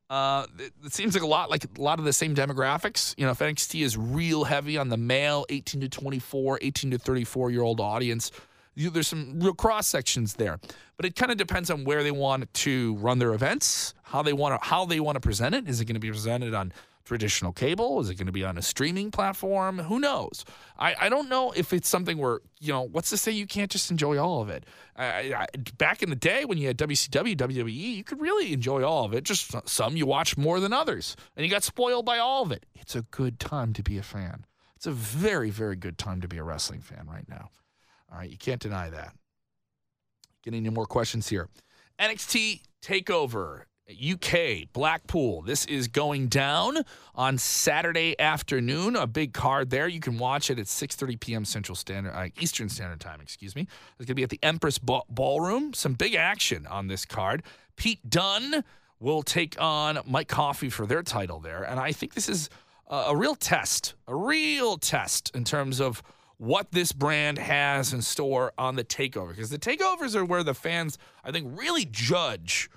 Uh, 0.10 0.46
it, 0.60 0.74
it, 0.86 0.94
seems 0.94 1.16
like 1.16 1.24
a 1.24 1.28
lot 1.28 1.50
like 1.50 1.64
a 1.64 1.82
lot 1.82 1.98
of 1.98 2.06
the 2.06 2.14
same 2.14 2.36
demographics. 2.36 3.16
You 3.18 3.26
know, 3.26 3.32
if 3.32 3.40
NXT 3.40 3.84
is 3.84 3.98
real 3.98 4.44
heavy 4.44 4.78
on 4.78 4.90
the 4.90 4.98
male 4.98 5.46
18 5.50 5.82
to 5.82 5.90
24, 5.90 6.60
18 6.62 6.92
to 6.92 6.98
34 6.98 7.52
year 7.52 7.62
old 7.62 7.80
audience, 7.80 8.30
you, 8.76 8.90
there's 8.90 9.08
some 9.08 9.40
real 9.40 9.54
cross 9.54 9.88
sections 9.88 10.36
there. 10.36 10.60
But 10.98 11.06
it 11.06 11.16
kind 11.16 11.32
of 11.32 11.38
depends 11.38 11.72
on 11.72 11.84
where 11.84 12.04
they 12.04 12.12
want 12.12 12.54
to 12.54 12.96
run 12.96 13.20
their 13.20 13.34
events, 13.34 13.94
how 14.04 14.22
they 14.22 14.34
want 14.34 14.62
to 14.62 14.68
how 14.68 14.86
they 14.86 15.00
want 15.00 15.16
to 15.16 15.20
present 15.20 15.56
it. 15.56 15.68
Is 15.68 15.80
it 15.80 15.86
going 15.86 15.96
to 15.96 16.00
be 16.00 16.12
presented 16.12 16.54
on 16.54 16.74
traditional 17.06 17.52
cable? 17.52 18.00
Is 18.00 18.10
it 18.10 18.16
going 18.16 18.28
to 18.28 18.34
be 18.34 18.44
on 18.44 18.58
a 18.58 18.62
streaming 18.62 19.12
platform? 19.12 19.80
Who 19.80 20.00
knows? 20.00 20.46
I, 20.78 20.96
I 21.00 21.10
don't 21.10 21.30
know 21.30 21.52
if 21.56 21.74
it's 21.74 21.88
something 21.88 22.18
where, 22.18 22.40
you 22.60 22.72
know, 22.72 22.82
what's 22.82 23.10
to 23.10 23.18
say 23.18 23.32
you 23.32 23.46
can't 23.46 23.70
just 23.70 23.92
enjoy 23.92 24.18
all 24.18 24.42
of 24.42 24.50
it? 24.50 24.66
I, 24.96 25.34
I, 25.34 25.48
back 25.78 26.02
in 26.02 26.10
the 26.10 26.16
day 26.16 26.46
when 26.46 26.58
you 26.58 26.68
had 26.68 26.78
WCW, 26.78 27.36
WWE, 27.36 27.74
you 27.74 28.04
could 28.04 28.22
really 28.22 28.54
enjoy 28.54 28.84
all 28.84 29.06
of 29.06 29.14
it. 29.14 29.24
Just 29.24 29.52
some 29.68 29.98
you 29.98 30.06
watch 30.06 30.38
more 30.38 30.60
than 30.60 30.74
others, 30.74 31.16
and 31.36 31.46
you 31.46 31.52
got 31.52 31.64
spoiled 31.64 32.06
by 32.06 32.20
all 32.20 32.44
of 32.44 32.52
it. 32.52 32.66
It's 32.76 32.96
a 32.96 33.02
good 33.04 33.40
time 33.40 33.74
to 33.74 33.84
be 33.84 33.98
a 33.98 34.04
fan. 34.04 34.46
It's 34.76 34.88
a 34.88 34.92
very, 34.92 35.50
very 35.50 35.76
good 35.76 35.98
time 35.98 36.22
to 36.22 36.28
be 36.28 36.38
a 36.38 36.44
wrestling 36.44 36.82
fan 36.82 37.08
right 37.10 37.28
now. 37.28 37.50
All 38.12 38.18
right, 38.18 38.30
you 38.30 38.38
can't 38.38 38.62
deny 38.62 38.90
that. 38.90 39.14
Getting 40.44 40.66
any 40.66 40.74
more 40.74 40.86
questions 40.86 41.30
here. 41.30 41.50
NXT 42.00 42.62
Takeover 42.84 43.64
UK 43.92 44.72
Blackpool. 44.72 45.42
This 45.42 45.66
is 45.66 45.88
going 45.88 46.28
down 46.28 46.78
on 47.16 47.38
Saturday 47.38 48.20
afternoon. 48.20 48.96
A 48.96 49.06
big 49.06 49.34
card 49.34 49.70
there. 49.70 49.88
You 49.88 50.00
can 50.00 50.18
watch 50.18 50.50
it 50.50 50.58
at 50.60 50.68
6:30 50.68 51.20
p.m. 51.20 51.46
Central 51.46 51.76
Standard 51.76 52.14
uh, 52.14 52.30
Eastern 52.40 52.70
Standard 52.70 53.00
Time. 53.00 53.20
Excuse 53.22 53.56
me. 53.56 53.64
It's 53.64 54.06
going 54.06 54.08
to 54.08 54.16
be 54.16 54.24
at 54.24 54.30
the 54.30 54.40
Empress 54.42 54.80
Ballroom. 54.80 55.74
Some 55.74 55.94
big 55.94 56.16
action 56.16 56.66
on 56.68 56.88
this 56.88 57.06
card. 57.06 57.44
Pete 57.76 58.10
Dunne 58.10 58.64
will 59.00 59.24
take 59.24 59.60
on 59.60 60.00
Mike 60.06 60.30
Coffey 60.30 60.70
for 60.70 60.86
their 60.86 61.04
title 61.04 61.40
there, 61.40 61.64
and 61.64 61.80
I 61.80 61.92
think 61.92 62.14
this 62.14 62.30
is 62.30 62.50
a, 62.88 62.96
a 62.96 63.16
real 63.16 63.36
test, 63.36 63.96
a 64.08 64.16
real 64.16 64.78
test 64.78 65.32
in 65.36 65.44
terms 65.44 65.82
of 65.82 66.02
what 66.38 66.72
this 66.72 66.92
brand 66.92 67.38
has 67.38 67.94
in 67.94 68.02
store 68.02 68.54
on 68.58 68.76
the 68.76 68.84
takeover 68.84 69.30
because 69.30 69.50
the 69.50 69.58
takeovers 69.58 70.16
are 70.16 70.26
where 70.26 70.44
the 70.44 70.54
fans 70.54 70.98
I 71.24 71.32
think 71.32 71.58
really 71.58 71.86
judge 71.86 72.70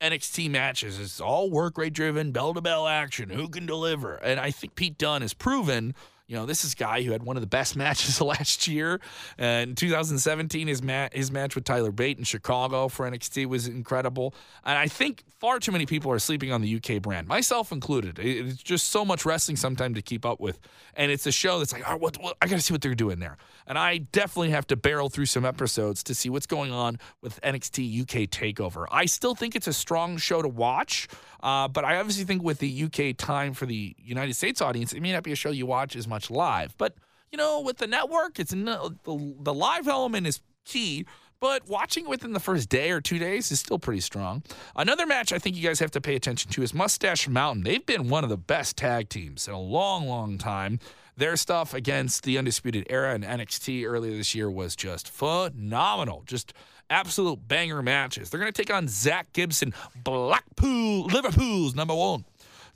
NXT 0.00 0.50
matches. 0.50 1.00
It's 1.00 1.20
all 1.20 1.50
work 1.50 1.78
rate 1.78 1.92
driven, 1.92 2.32
bell 2.32 2.54
to 2.54 2.60
bell 2.60 2.86
action. 2.86 3.30
Who 3.30 3.48
can 3.48 3.66
deliver? 3.66 4.16
And 4.16 4.38
I 4.40 4.50
think 4.50 4.74
Pete 4.74 4.98
Dunne 4.98 5.22
has 5.22 5.34
proven 5.34 5.94
you 6.26 6.36
know, 6.36 6.46
this 6.46 6.64
is 6.64 6.72
a 6.72 6.76
guy 6.76 7.02
who 7.02 7.12
had 7.12 7.22
one 7.22 7.36
of 7.36 7.42
the 7.42 7.46
best 7.46 7.76
matches 7.84 8.20
last 8.20 8.66
year. 8.66 9.00
Uh, 9.40 9.44
in 9.44 9.74
2017, 9.74 10.68
his, 10.68 10.82
his 11.12 11.30
match 11.30 11.54
with 11.54 11.64
Tyler 11.64 11.92
Bate 11.92 12.18
in 12.18 12.24
Chicago 12.24 12.88
for 12.88 13.08
NXT 13.10 13.46
was 13.46 13.68
incredible. 13.68 14.34
And 14.64 14.78
I 14.78 14.88
think 14.88 15.24
far 15.38 15.58
too 15.58 15.72
many 15.72 15.84
people 15.84 16.10
are 16.10 16.18
sleeping 16.18 16.52
on 16.52 16.62
the 16.62 16.76
UK 16.76 17.02
brand, 17.02 17.28
myself 17.28 17.72
included. 17.72 18.18
It's 18.18 18.62
just 18.62 18.90
so 18.90 19.04
much 19.04 19.26
wrestling 19.26 19.56
sometimes 19.56 19.96
to 19.96 20.02
keep 20.02 20.24
up 20.24 20.40
with. 20.40 20.58
And 20.94 21.10
it's 21.10 21.26
a 21.26 21.32
show 21.32 21.58
that's 21.58 21.72
like, 21.72 21.82
oh, 21.86 21.96
what, 21.96 22.16
what, 22.22 22.36
I 22.40 22.46
got 22.46 22.56
to 22.56 22.62
see 22.62 22.72
what 22.72 22.80
they're 22.80 22.94
doing 22.94 23.18
there. 23.18 23.36
And 23.66 23.78
I 23.78 23.98
definitely 23.98 24.50
have 24.50 24.66
to 24.68 24.76
barrel 24.76 25.10
through 25.10 25.26
some 25.26 25.44
episodes 25.44 26.02
to 26.04 26.14
see 26.14 26.30
what's 26.30 26.46
going 26.46 26.72
on 26.72 26.98
with 27.20 27.40
NXT 27.42 28.02
UK 28.02 28.30
TakeOver. 28.30 28.86
I 28.90 29.06
still 29.06 29.34
think 29.34 29.54
it's 29.56 29.66
a 29.66 29.72
strong 29.72 30.16
show 30.16 30.40
to 30.40 30.48
watch. 30.48 31.08
Uh, 31.42 31.68
but 31.68 31.84
I 31.84 31.98
obviously 31.98 32.24
think 32.24 32.42
with 32.42 32.58
the 32.58 32.84
UK 32.84 33.14
time 33.18 33.52
for 33.52 33.66
the 33.66 33.94
United 34.02 34.32
States 34.32 34.62
audience, 34.62 34.94
it 34.94 35.02
may 35.02 35.12
not 35.12 35.22
be 35.22 35.32
a 35.32 35.36
show 35.36 35.50
you 35.50 35.66
watch 35.66 35.94
as 35.94 36.08
much 36.08 36.13
live. 36.30 36.76
But, 36.78 36.94
you 37.30 37.38
know, 37.38 37.60
with 37.60 37.78
the 37.78 37.86
network, 37.86 38.38
it's 38.38 38.52
the, 38.52 38.98
the 39.04 39.54
live 39.54 39.88
element 39.88 40.26
is 40.26 40.40
key. 40.64 41.06
But 41.40 41.68
watching 41.68 42.08
within 42.08 42.32
the 42.32 42.40
first 42.40 42.68
day 42.68 42.90
or 42.90 43.00
two 43.00 43.18
days 43.18 43.52
is 43.52 43.60
still 43.60 43.78
pretty 43.78 44.00
strong. 44.00 44.42
Another 44.76 45.04
match 45.06 45.32
I 45.32 45.38
think 45.38 45.56
you 45.56 45.62
guys 45.62 45.78
have 45.80 45.90
to 45.90 46.00
pay 46.00 46.14
attention 46.14 46.50
to 46.52 46.62
is 46.62 46.72
Mustache 46.72 47.28
Mountain. 47.28 47.64
They've 47.64 47.84
been 47.84 48.08
one 48.08 48.24
of 48.24 48.30
the 48.30 48.38
best 48.38 48.76
tag 48.76 49.08
teams 49.10 49.46
in 49.46 49.52
a 49.52 49.60
long, 49.60 50.08
long 50.08 50.38
time. 50.38 50.78
Their 51.16 51.36
stuff 51.36 51.74
against 51.74 52.24
the 52.24 52.38
Undisputed 52.38 52.86
Era 52.90 53.14
and 53.14 53.24
NXT 53.24 53.86
earlier 53.86 54.16
this 54.16 54.34
year 54.34 54.50
was 54.50 54.74
just 54.74 55.08
phenomenal. 55.08 56.22
Just 56.26 56.54
absolute 56.90 57.46
banger 57.46 57.82
matches. 57.82 58.30
They're 58.30 58.40
going 58.40 58.52
to 58.52 58.62
take 58.62 58.74
on 58.74 58.88
Zack 58.88 59.32
Gibson, 59.32 59.74
Blackpool, 60.02 61.06
Liverpool's 61.06 61.74
number 61.74 61.94
one. 61.94 62.24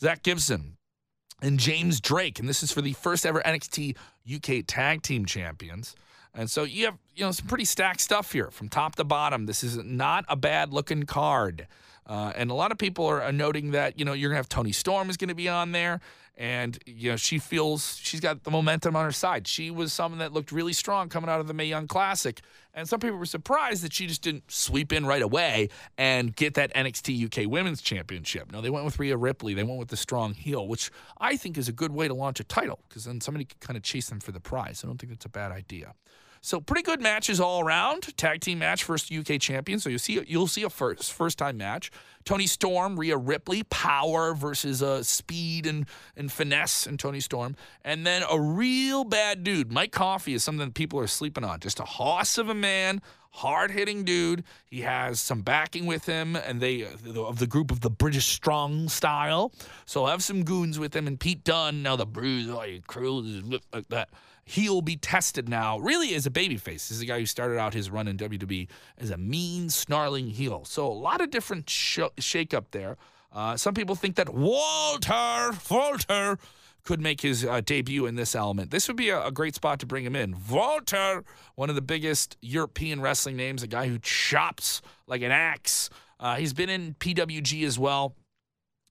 Zack 0.01 0.23
Gibson 0.23 0.77
and 1.41 1.59
James 1.59 2.01
Drake. 2.01 2.39
And 2.39 2.49
this 2.49 2.63
is 2.63 2.73
for 2.73 2.83
the 2.83 2.93
first 2.93 3.25
ever 3.25 3.41
NXT 3.43 3.97
UK 4.33 4.65
Tag 4.67 5.03
Team 5.03 5.25
Champions. 5.25 5.95
And 6.35 6.51
so 6.51 6.65
you 6.65 6.85
have, 6.85 6.99
you 7.15 7.25
know, 7.25 7.33
some 7.33 7.47
pretty 7.47 7.65
stacked 7.65 8.01
stuff 8.01 8.33
here 8.33 8.51
from 8.51 8.69
top 8.69 8.97
to 8.97 9.05
bottom. 9.05 9.47
This 9.47 9.65
is 9.65 9.77
not 9.79 10.25
a 10.29 10.37
bad 10.37 10.73
looking 10.73 11.05
card. 11.05 11.67
Uh, 12.09 12.33
and 12.35 12.51
a 12.51 12.55
lot 12.55 12.73
of 12.73 12.79
people 12.79 13.07
are 13.07 13.31
noting 13.33 13.73
that, 13.73 13.99
you 13.99 14.05
know, 14.05 14.15
you're 14.15 14.31
to 14.31 14.37
have 14.37 14.49
Toni 14.49 14.73
Storm 14.73 15.11
is 15.11 15.17
to 15.19 15.35
be 15.35 15.49
on 15.49 15.73
there 15.73 16.01
and 16.39 16.79
you 16.87 17.11
know 17.11 17.17
she 17.17 17.39
feels 17.39 17.99
she's 18.01 18.21
got 18.21 18.45
the 18.45 18.51
momentum 18.51 18.95
on 18.95 19.05
her 19.05 19.13
side. 19.13 19.47
She 19.47 19.71
was 19.71 19.93
someone 19.93 20.21
that 20.21 20.33
looked 20.33 20.53
really 20.53 20.73
strong 20.73 21.09
coming 21.09 21.29
out 21.29 21.41
of 21.41 21.49
the 21.49 21.53
Mae 21.53 21.67
Young 21.67 21.89
Classic, 21.89 22.41
and 22.73 22.89
some 22.89 23.01
people 23.01 23.19
were 23.19 23.27
surprised 23.27 23.83
that 23.83 23.93
she 23.93 24.07
just 24.07 24.23
didn't 24.23 24.51
sweep 24.51 24.93
in 24.93 25.05
right 25.05 25.21
away 25.21 25.69
and 25.99 26.35
get 26.35 26.55
that 26.55 26.73
NXT 26.75 27.27
UK 27.27 27.51
Women's 27.51 27.83
Championship. 27.83 28.53
No, 28.53 28.61
they 28.61 28.71
went 28.71 28.85
with 28.85 28.99
Rhea 29.01 29.17
Ripley. 29.17 29.53
They 29.53 29.65
went 29.65 29.81
with 29.81 29.89
the 29.89 29.97
strong 29.97 30.33
heel, 30.33 30.67
which 30.69 30.91
I 31.21 31.37
think 31.37 31.59
is 31.59 31.69
a 31.69 31.73
good 31.73 31.91
way 31.91 32.07
to 32.07 32.15
launch 32.15 32.39
a 32.39 32.45
title 32.45 32.79
because 32.89 33.05
then 33.05 33.21
somebody 33.21 33.45
could 33.45 33.61
kind 33.61 33.77
of 33.77 33.83
chase 33.83 34.09
them 34.09 34.21
for 34.21 34.31
the 34.31 34.41
prize. 34.41 34.83
I 34.85 34.87
don't 34.87 34.99
think 34.99 35.13
that's 35.13 35.27
a 35.27 35.31
bad 35.31 35.51
idea. 35.51 35.95
So 36.41 36.61
pretty 36.61 36.83
good 36.83 37.01
matches 37.01 37.41
all 37.41 37.61
around. 37.61 38.17
Tag 38.17 38.41
team 38.41 38.61
match, 38.61 38.85
first 38.85 39.13
UK 39.13 39.41
champion. 39.41 39.81
So 39.81 39.89
you'll 39.89 39.99
see 39.99 40.23
you'll 40.27 40.47
see 40.47 40.63
a 40.63 40.71
first 40.71 41.13
first 41.13 41.39
time 41.39 41.57
match. 41.57 41.91
Toni 42.25 42.47
Storm, 42.47 42.99
Rhea 42.99 43.17
Ripley, 43.17 43.63
power 43.65 44.35
versus 44.35 44.83
uh, 44.83 45.03
speed 45.03 45.67
and 45.67 45.87
and 46.17 46.31
finesse 46.31 46.87
and 46.87 46.99
Toni 46.99 47.21
Storm, 47.21 47.57
and 47.85 48.07
then 48.07 48.23
a 48.31 48.41
real 48.41 49.05
bad 49.05 49.45
dude. 49.45 49.73
Mike 49.73 49.93
Coffey 49.93 50.35
is 50.35 50.45
something 50.45 50.67
that 50.67 50.75
people 50.75 51.01
are 51.01 51.07
sleeping 51.07 51.45
on. 51.45 51.61
Just 51.61 51.81
a 51.81 51.85
hoss 51.85 52.37
of 52.37 52.49
a 52.49 52.55
man, 52.55 53.01
hard 53.31 53.71
hitting 53.71 54.05
dude. 54.05 54.45
He 54.67 54.83
has 54.83 55.21
some 55.21 55.41
backing 55.41 55.87
with 55.87 56.07
him, 56.07 56.37
and 56.37 56.61
they 56.61 56.85
of 56.85 57.39
the 57.39 57.47
group 57.47 57.71
of 57.71 57.81
the 57.81 57.91
British 57.91 58.27
Strong 58.27 58.91
style. 58.91 59.53
So 59.87 60.07
have 60.07 60.23
some 60.23 60.45
goons 60.45 60.79
with 60.79 60.95
him, 60.95 61.07
and 61.07 61.19
Pete 61.19 61.45
Dunne. 61.45 61.83
Now 61.83 61.97
the 61.97 62.07
bruise, 62.07 62.47
like 62.47 62.87
crew 62.87 63.23
like 63.73 63.89
that 63.89 64.11
he'll 64.49 64.81
be 64.81 64.97
tested 64.97 65.47
now, 65.47 65.79
really 65.79 66.15
as 66.15 66.27
a 66.27 66.31
babyface. 66.31 66.89
This 66.89 66.93
is 66.93 67.01
a 67.03 67.07
guy 67.07 67.19
who 67.21 67.27
started 67.27 67.59
out 67.59 67.75
his 67.75 67.91
run 67.91 68.09
in 68.09 68.17
WWE 68.17 68.67
as 68.97 69.11
a 69.11 69.19
mean, 69.19 69.69
snarling 69.69 70.29
heel. 70.29 70.65
So 70.65 70.87
a 70.87 70.93
lot 70.93 71.21
of 71.21 71.31
different 71.31 71.69
sh- 71.69 72.01
shake 72.19 72.55
up 72.55 72.71
there. 72.71 72.97
Uh, 73.31 73.59
some 73.59 73.75
people 73.75 73.95
think 73.95 74.17
that 74.17 74.33
Walter, 74.33 75.53
Walter, 75.71 76.39
could 76.83 77.01
make 77.01 77.21
his 77.21 77.45
uh, 77.45 77.61
debut 77.61 78.07
in 78.07 78.15
this 78.15 78.35
element. 78.35 78.71
This 78.71 78.89
would 78.89 78.97
be 78.97 79.11
a, 79.11 79.27
a, 79.27 79.31
great 79.31 79.55
spot 79.55 79.81
to 79.81 79.87
bring 79.87 80.07
him 80.07 80.17
in. 80.17 80.35
Walter, 80.51 81.23
one 81.55 81.69
of 81.69 81.75
the 81.75 81.83
biggest 81.83 82.39
European 82.41 83.03
wrestling 83.03 83.37
names, 83.37 83.63
a 83.63 83.67
guy 83.67 83.89
who 83.89 83.99
chops 83.99 84.81
like 85.07 85.21
an 85.21 85.31
axe. 85.31 85.91
Uh, 86.19 86.37
he's 86.37 86.55
been 86.55 86.71
in 86.71 86.95
PWG 86.95 87.67
as 87.67 87.79
well. 87.79 88.15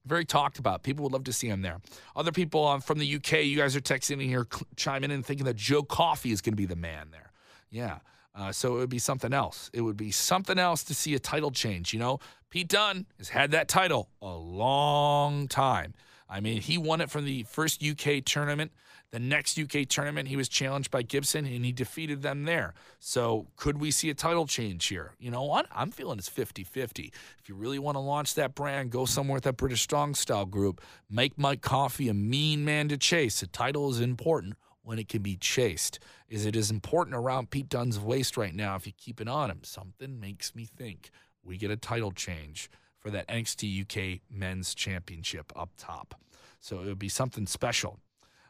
Very 0.08 0.24
talked 0.24 0.58
about. 0.58 0.82
People 0.82 1.04
would 1.04 1.12
love 1.12 1.24
to 1.24 1.32
see 1.32 1.48
him 1.48 1.62
there. 1.62 1.80
Other 2.16 2.32
people 2.32 2.66
um, 2.66 2.80
from 2.80 2.98
the 2.98 3.14
UK, 3.16 3.44
you 3.44 3.56
guys 3.56 3.76
are 3.76 3.80
texting 3.80 4.12
in 4.12 4.20
here, 4.20 4.46
chiming 4.76 5.10
in, 5.10 5.22
thinking 5.22 5.46
that 5.46 5.56
Joe 5.56 5.82
Coffey 5.82 6.32
is 6.32 6.40
going 6.40 6.52
to 6.52 6.56
be 6.56 6.66
the 6.66 6.76
man 6.76 7.08
there. 7.10 7.32
Yeah. 7.70 7.98
Uh, 8.34 8.52
so 8.52 8.76
it 8.76 8.78
would 8.78 8.90
be 8.90 8.98
something 8.98 9.32
else. 9.32 9.70
It 9.72 9.80
would 9.80 9.96
be 9.96 10.10
something 10.10 10.58
else 10.58 10.84
to 10.84 10.94
see 10.94 11.14
a 11.14 11.18
title 11.18 11.50
change. 11.50 11.92
You 11.92 11.98
know, 11.98 12.20
Pete 12.50 12.68
Dunne 12.68 13.06
has 13.18 13.28
had 13.28 13.50
that 13.50 13.68
title 13.68 14.08
a 14.22 14.34
long 14.34 15.48
time. 15.48 15.94
I 16.28 16.40
mean, 16.40 16.60
he 16.60 16.78
won 16.78 17.00
it 17.00 17.10
from 17.10 17.24
the 17.24 17.42
first 17.44 17.82
UK 17.82 18.24
tournament. 18.24 18.72
The 19.10 19.18
next 19.18 19.58
UK 19.58 19.88
tournament, 19.88 20.28
he 20.28 20.36
was 20.36 20.50
challenged 20.50 20.90
by 20.90 21.00
Gibson 21.02 21.46
and 21.46 21.64
he 21.64 21.72
defeated 21.72 22.20
them 22.20 22.44
there. 22.44 22.74
So, 22.98 23.46
could 23.56 23.80
we 23.80 23.90
see 23.90 24.10
a 24.10 24.14
title 24.14 24.46
change 24.46 24.86
here? 24.86 25.12
You 25.18 25.30
know 25.30 25.44
what? 25.44 25.66
I'm 25.72 25.90
feeling 25.90 26.18
it's 26.18 26.28
50 26.28 26.62
50. 26.62 27.12
If 27.38 27.48
you 27.48 27.54
really 27.54 27.78
want 27.78 27.96
to 27.96 28.00
launch 28.00 28.34
that 28.34 28.54
brand, 28.54 28.90
go 28.90 29.06
somewhere 29.06 29.36
with 29.36 29.44
that 29.44 29.56
British 29.56 29.80
Strong 29.80 30.16
Style 30.16 30.44
group. 30.44 30.82
Make 31.08 31.38
Mike 31.38 31.62
Coffey 31.62 32.10
a 32.10 32.14
mean 32.14 32.66
man 32.66 32.88
to 32.88 32.98
chase. 32.98 33.40
The 33.40 33.46
title 33.46 33.88
is 33.90 34.00
important 34.00 34.56
when 34.82 34.98
it 34.98 35.08
can 35.08 35.22
be 35.22 35.36
chased. 35.36 35.98
Is 36.28 36.44
it 36.44 36.54
as 36.54 36.70
important 36.70 37.16
around 37.16 37.50
Pete 37.50 37.68
Dunne's 37.68 37.98
waist 37.98 38.36
right 38.36 38.54
now 38.54 38.76
if 38.76 38.86
you 38.86 38.92
keep 38.96 39.20
it 39.20 39.28
on 39.28 39.50
him? 39.50 39.60
Something 39.62 40.20
makes 40.20 40.54
me 40.54 40.66
think 40.66 41.10
we 41.42 41.56
get 41.56 41.70
a 41.70 41.76
title 41.76 42.12
change 42.12 42.70
for 42.98 43.10
that 43.10 43.26
NXT 43.28 43.82
UK 43.82 44.20
Men's 44.30 44.74
Championship 44.74 45.52
up 45.56 45.70
top. 45.78 46.14
So 46.60 46.80
it 46.80 46.86
would 46.86 46.98
be 46.98 47.08
something 47.08 47.46
special. 47.46 48.00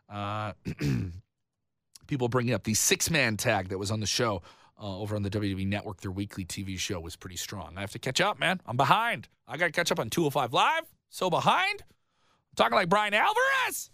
Uh, 0.08 0.52
people 2.06 2.28
bringing 2.28 2.54
up 2.54 2.64
the 2.64 2.74
six 2.74 3.10
man 3.10 3.36
tag 3.36 3.68
that 3.68 3.78
was 3.78 3.90
on 3.90 4.00
the 4.00 4.06
show 4.06 4.42
uh, 4.80 4.98
over 4.98 5.16
on 5.16 5.22
the 5.22 5.30
WWE 5.30 5.66
Network. 5.66 6.00
Their 6.00 6.10
weekly 6.10 6.44
TV 6.44 6.78
show 6.78 7.00
was 7.00 7.16
pretty 7.16 7.36
strong. 7.36 7.74
I 7.76 7.80
have 7.80 7.92
to 7.92 7.98
catch 7.98 8.20
up, 8.20 8.38
man. 8.38 8.60
I'm 8.66 8.76
behind. 8.76 9.28
I 9.46 9.56
got 9.56 9.66
to 9.66 9.72
catch 9.72 9.92
up 9.92 9.98
on 9.98 10.10
205 10.10 10.52
Live. 10.52 10.84
So 11.10 11.30
behind. 11.30 11.82
I'm 11.82 12.56
talking 12.56 12.76
like 12.76 12.88
Bryan 12.88 13.14
Alvarez. 13.14 13.90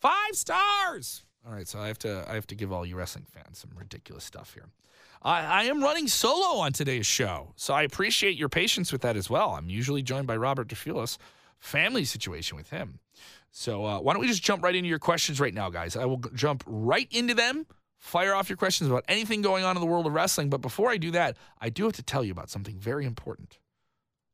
Five 0.00 0.34
stars. 0.34 1.24
All 1.46 1.52
right, 1.52 1.66
so 1.66 1.80
I 1.80 1.88
have 1.88 1.98
to 2.00 2.24
I 2.28 2.34
have 2.34 2.46
to 2.48 2.54
give 2.54 2.72
all 2.72 2.86
you 2.86 2.96
wrestling 2.96 3.26
fans 3.28 3.58
some 3.58 3.70
ridiculous 3.76 4.24
stuff 4.24 4.54
here. 4.54 4.68
I, 5.22 5.40
I 5.44 5.64
am 5.64 5.82
running 5.82 6.08
solo 6.08 6.58
on 6.58 6.72
today's 6.72 7.06
show, 7.06 7.52
so 7.56 7.74
I 7.74 7.82
appreciate 7.82 8.36
your 8.36 8.48
patience 8.48 8.92
with 8.92 9.02
that 9.02 9.16
as 9.16 9.30
well. 9.30 9.50
I'm 9.50 9.68
usually 9.68 10.02
joined 10.02 10.26
by 10.26 10.36
Robert 10.36 10.68
DeFelice. 10.68 11.18
Family 11.58 12.04
situation 12.04 12.56
with 12.56 12.70
him. 12.70 12.98
So 13.52 13.84
uh, 13.84 14.00
why 14.00 14.14
don't 14.14 14.20
we 14.20 14.28
just 14.28 14.42
jump 14.42 14.62
right 14.64 14.74
into 14.74 14.88
your 14.88 14.98
questions 14.98 15.38
right 15.38 15.52
now, 15.52 15.70
guys? 15.70 15.94
I 15.94 16.06
will 16.06 16.16
g- 16.16 16.30
jump 16.34 16.64
right 16.66 17.06
into 17.10 17.34
them. 17.34 17.66
Fire 17.98 18.34
off 18.34 18.48
your 18.48 18.56
questions 18.56 18.90
about 18.90 19.04
anything 19.06 19.42
going 19.42 19.62
on 19.62 19.76
in 19.76 19.80
the 19.80 19.86
world 19.86 20.06
of 20.06 20.14
wrestling. 20.14 20.48
But 20.48 20.62
before 20.62 20.90
I 20.90 20.96
do 20.96 21.10
that, 21.12 21.36
I 21.60 21.68
do 21.68 21.84
have 21.84 21.92
to 21.92 22.02
tell 22.02 22.24
you 22.24 22.32
about 22.32 22.50
something 22.50 22.76
very 22.78 23.04
important, 23.04 23.58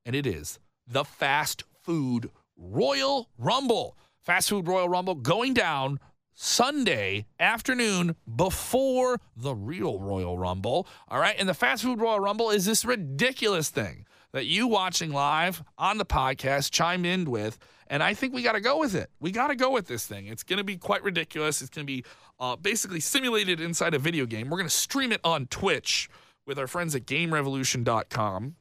and 0.06 0.16
it 0.16 0.26
is 0.26 0.58
the 0.86 1.04
fast 1.04 1.64
food 1.82 2.30
Royal 2.56 3.28
Rumble. 3.36 3.98
Fast 4.20 4.48
food 4.48 4.66
Royal 4.66 4.88
Rumble 4.88 5.16
going 5.16 5.52
down 5.52 5.98
Sunday 6.40 7.26
afternoon 7.40 8.14
before 8.36 9.20
the 9.36 9.54
real 9.54 9.98
Royal 9.98 10.38
Rumble. 10.38 10.86
All 11.08 11.18
right. 11.18 11.34
And 11.36 11.48
the 11.48 11.54
Fast 11.54 11.82
Food 11.82 12.00
Royal 12.00 12.20
Rumble 12.20 12.50
is 12.50 12.64
this 12.64 12.84
ridiculous 12.84 13.70
thing 13.70 14.06
that 14.32 14.46
you 14.46 14.68
watching 14.68 15.10
live 15.10 15.64
on 15.76 15.98
the 15.98 16.06
podcast 16.06 16.70
chimed 16.70 17.06
in 17.06 17.28
with. 17.28 17.58
And 17.88 18.02
I 18.02 18.14
think 18.14 18.34
we 18.34 18.42
got 18.42 18.52
to 18.52 18.60
go 18.60 18.78
with 18.78 18.94
it. 18.94 19.10
We 19.18 19.30
got 19.30 19.48
to 19.48 19.56
go 19.56 19.70
with 19.70 19.86
this 19.86 20.06
thing. 20.06 20.26
It's 20.26 20.42
going 20.42 20.58
to 20.58 20.64
be 20.64 20.76
quite 20.76 21.02
ridiculous. 21.02 21.60
It's 21.60 21.70
going 21.70 21.86
to 21.86 21.92
be 21.92 22.04
uh, 22.38 22.56
basically 22.56 23.00
simulated 23.00 23.60
inside 23.60 23.94
a 23.94 23.98
video 23.98 24.26
game. 24.26 24.50
We're 24.50 24.58
going 24.58 24.68
to 24.68 24.74
stream 24.74 25.10
it 25.10 25.20
on 25.24 25.46
Twitch 25.46 26.08
with 26.46 26.58
our 26.58 26.66
friends 26.66 26.94
at 26.94 27.06
GameRevolution.com. 27.06 28.54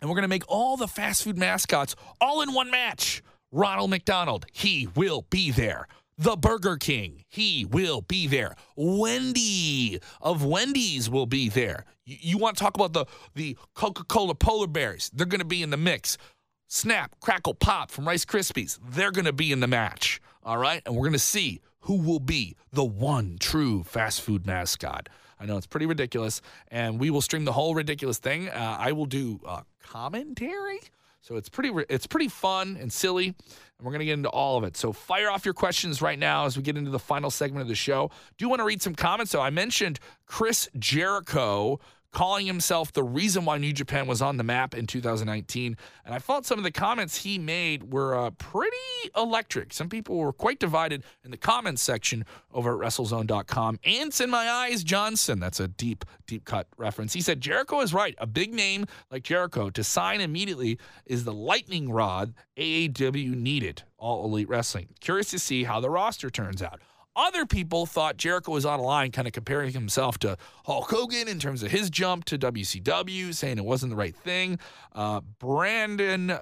And 0.00 0.10
we're 0.10 0.14
going 0.16 0.22
to 0.22 0.28
make 0.28 0.44
all 0.48 0.76
the 0.76 0.88
fast 0.88 1.24
food 1.24 1.38
mascots 1.38 1.96
all 2.20 2.42
in 2.42 2.52
one 2.52 2.70
match. 2.70 3.22
Ronald 3.50 3.90
McDonald, 3.90 4.46
he 4.52 4.88
will 4.94 5.26
be 5.30 5.50
there. 5.50 5.86
The 6.18 6.36
Burger 6.36 6.76
King, 6.76 7.24
he 7.28 7.66
will 7.66 8.00
be 8.00 8.26
there. 8.26 8.56
Wendy 8.74 10.00
of 10.22 10.44
Wendy's 10.44 11.10
will 11.10 11.26
be 11.26 11.50
there. 11.50 11.84
You, 12.06 12.16
you 12.20 12.38
want 12.38 12.56
to 12.56 12.62
talk 12.62 12.74
about 12.74 12.94
the, 12.94 13.04
the 13.34 13.56
Coca 13.74 14.02
Cola 14.04 14.34
polar 14.34 14.66
bears? 14.66 15.10
They're 15.12 15.26
going 15.26 15.40
to 15.40 15.46
be 15.46 15.62
in 15.62 15.70
the 15.70 15.76
mix. 15.76 16.16
Snap, 16.76 17.16
Crackle, 17.20 17.54
Pop 17.54 17.90
from 17.90 18.06
Rice 18.06 18.26
Krispies, 18.26 18.78
they're 18.86 19.10
going 19.10 19.24
to 19.24 19.32
be 19.32 19.50
in 19.50 19.60
the 19.60 19.66
match. 19.66 20.20
All 20.44 20.58
right. 20.58 20.82
And 20.84 20.94
we're 20.94 21.04
going 21.04 21.12
to 21.14 21.18
see 21.18 21.62
who 21.80 21.94
will 21.96 22.20
be 22.20 22.54
the 22.70 22.84
one 22.84 23.38
true 23.40 23.82
fast 23.82 24.20
food 24.20 24.46
mascot. 24.46 25.08
I 25.40 25.46
know 25.46 25.56
it's 25.56 25.66
pretty 25.66 25.86
ridiculous. 25.86 26.42
And 26.68 27.00
we 27.00 27.08
will 27.08 27.22
stream 27.22 27.46
the 27.46 27.52
whole 27.52 27.74
ridiculous 27.74 28.18
thing. 28.18 28.50
Uh, 28.50 28.76
I 28.78 28.92
will 28.92 29.06
do 29.06 29.40
uh, 29.46 29.62
commentary. 29.82 30.80
So 31.22 31.36
it's 31.36 31.48
pretty 31.48 31.72
it's 31.88 32.06
pretty 32.06 32.28
fun 32.28 32.78
and 32.80 32.92
silly, 32.92 33.26
and 33.26 33.34
we're 33.82 33.90
gonna 33.90 34.04
get 34.04 34.12
into 34.12 34.28
all 34.28 34.58
of 34.58 34.62
it. 34.62 34.76
So 34.76 34.92
fire 34.92 35.28
off 35.28 35.44
your 35.44 35.54
questions 35.54 36.00
right 36.00 36.16
now 36.16 36.44
as 36.46 36.56
we 36.56 36.62
get 36.62 36.76
into 36.76 36.92
the 36.92 37.00
final 37.00 37.32
segment 37.32 37.62
of 37.62 37.68
the 37.68 37.74
show. 37.74 38.12
Do 38.38 38.44
you 38.44 38.48
want 38.48 38.60
to 38.60 38.64
read 38.64 38.80
some 38.80 38.94
comments? 38.94 39.32
So 39.32 39.40
I 39.40 39.50
mentioned 39.50 39.98
Chris 40.26 40.68
Jericho 40.78 41.80
calling 42.16 42.46
himself 42.46 42.94
the 42.94 43.04
reason 43.04 43.44
why 43.44 43.58
New 43.58 43.74
Japan 43.74 44.06
was 44.06 44.22
on 44.22 44.38
the 44.38 44.42
map 44.42 44.74
in 44.74 44.86
2019. 44.86 45.76
And 46.02 46.14
I 46.14 46.18
thought 46.18 46.46
some 46.46 46.56
of 46.56 46.64
the 46.64 46.70
comments 46.70 47.18
he 47.18 47.36
made 47.38 47.92
were 47.92 48.16
uh, 48.16 48.30
pretty 48.30 48.74
electric. 49.14 49.74
Some 49.74 49.90
people 49.90 50.16
were 50.16 50.32
quite 50.32 50.58
divided 50.58 51.04
in 51.24 51.30
the 51.30 51.36
comments 51.36 51.82
section 51.82 52.24
over 52.54 52.72
at 52.72 52.80
WrestleZone.com. 52.80 53.80
Ants 53.84 54.22
in 54.22 54.30
my 54.30 54.48
eyes, 54.48 54.82
Johnson. 54.82 55.40
That's 55.40 55.60
a 55.60 55.68
deep, 55.68 56.06
deep 56.26 56.46
cut 56.46 56.68
reference. 56.78 57.12
He 57.12 57.20
said 57.20 57.42
Jericho 57.42 57.82
is 57.82 57.92
right. 57.92 58.14
A 58.16 58.26
big 58.26 58.54
name 58.54 58.86
like 59.10 59.22
Jericho 59.22 59.68
to 59.68 59.84
sign 59.84 60.22
immediately 60.22 60.78
is 61.04 61.24
the 61.24 61.34
lightning 61.34 61.92
rod 61.92 62.32
AAW 62.56 63.34
needed. 63.34 63.82
All 63.98 64.24
Elite 64.24 64.48
Wrestling. 64.48 64.88
Curious 65.00 65.28
to 65.32 65.38
see 65.38 65.64
how 65.64 65.80
the 65.80 65.90
roster 65.90 66.30
turns 66.30 66.62
out. 66.62 66.80
Other 67.16 67.46
people 67.46 67.86
thought 67.86 68.18
Jericho 68.18 68.52
was 68.52 68.66
on 68.66 68.78
a 68.78 68.82
line, 68.82 69.10
kind 69.10 69.26
of 69.26 69.32
comparing 69.32 69.72
himself 69.72 70.18
to 70.18 70.36
Hulk 70.66 70.90
Hogan 70.90 71.28
in 71.28 71.38
terms 71.38 71.62
of 71.62 71.70
his 71.70 71.88
jump 71.88 72.26
to 72.26 72.38
WCW, 72.38 73.32
saying 73.32 73.56
it 73.56 73.64
wasn't 73.64 73.90
the 73.90 73.96
right 73.96 74.14
thing. 74.14 74.58
Uh, 74.92 75.22
Brandon 75.38 76.38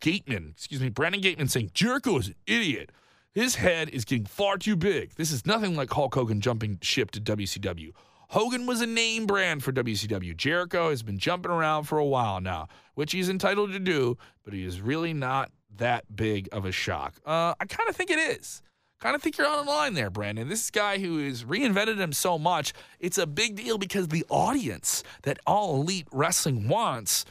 Gateman, 0.00 0.52
excuse 0.52 0.80
me, 0.80 0.88
Brandon 0.88 1.20
Gateman 1.20 1.50
saying 1.50 1.70
Jericho 1.74 2.16
is 2.18 2.28
an 2.28 2.34
idiot. 2.46 2.92
His 3.34 3.56
head 3.56 3.90
is 3.90 4.06
getting 4.06 4.24
far 4.24 4.56
too 4.56 4.74
big. 4.74 5.14
This 5.16 5.30
is 5.30 5.44
nothing 5.44 5.76
like 5.76 5.92
Hulk 5.92 6.14
Hogan 6.14 6.40
jumping 6.40 6.78
ship 6.80 7.10
to 7.10 7.20
WCW. 7.20 7.92
Hogan 8.30 8.64
was 8.64 8.80
a 8.80 8.86
name 8.86 9.26
brand 9.26 9.62
for 9.62 9.72
WCW. 9.72 10.34
Jericho 10.34 10.88
has 10.88 11.02
been 11.02 11.18
jumping 11.18 11.52
around 11.52 11.84
for 11.84 11.98
a 11.98 12.04
while 12.06 12.40
now, 12.40 12.68
which 12.94 13.12
he's 13.12 13.28
entitled 13.28 13.72
to 13.72 13.78
do, 13.78 14.16
but 14.44 14.54
he 14.54 14.64
is 14.64 14.80
really 14.80 15.12
not 15.12 15.50
that 15.76 16.16
big 16.16 16.48
of 16.52 16.64
a 16.64 16.72
shock. 16.72 17.16
Uh, 17.26 17.54
I 17.60 17.66
kind 17.66 17.90
of 17.90 17.94
think 17.94 18.10
it 18.10 18.18
is 18.18 18.62
kind 19.00 19.14
of 19.14 19.22
think 19.22 19.38
you're 19.38 19.46
on 19.46 19.66
a 19.66 19.68
line 19.68 19.94
there, 19.94 20.10
Brandon. 20.10 20.48
This 20.48 20.70
guy 20.70 20.98
who 20.98 21.24
has 21.24 21.44
reinvented 21.44 21.98
him 21.98 22.12
so 22.12 22.38
much, 22.38 22.72
it's 22.98 23.18
a 23.18 23.26
big 23.26 23.56
deal 23.56 23.78
because 23.78 24.08
the 24.08 24.24
audience 24.28 25.02
that 25.22 25.38
all 25.46 25.80
elite 25.80 26.08
wrestling 26.12 26.68
wants 26.68 27.24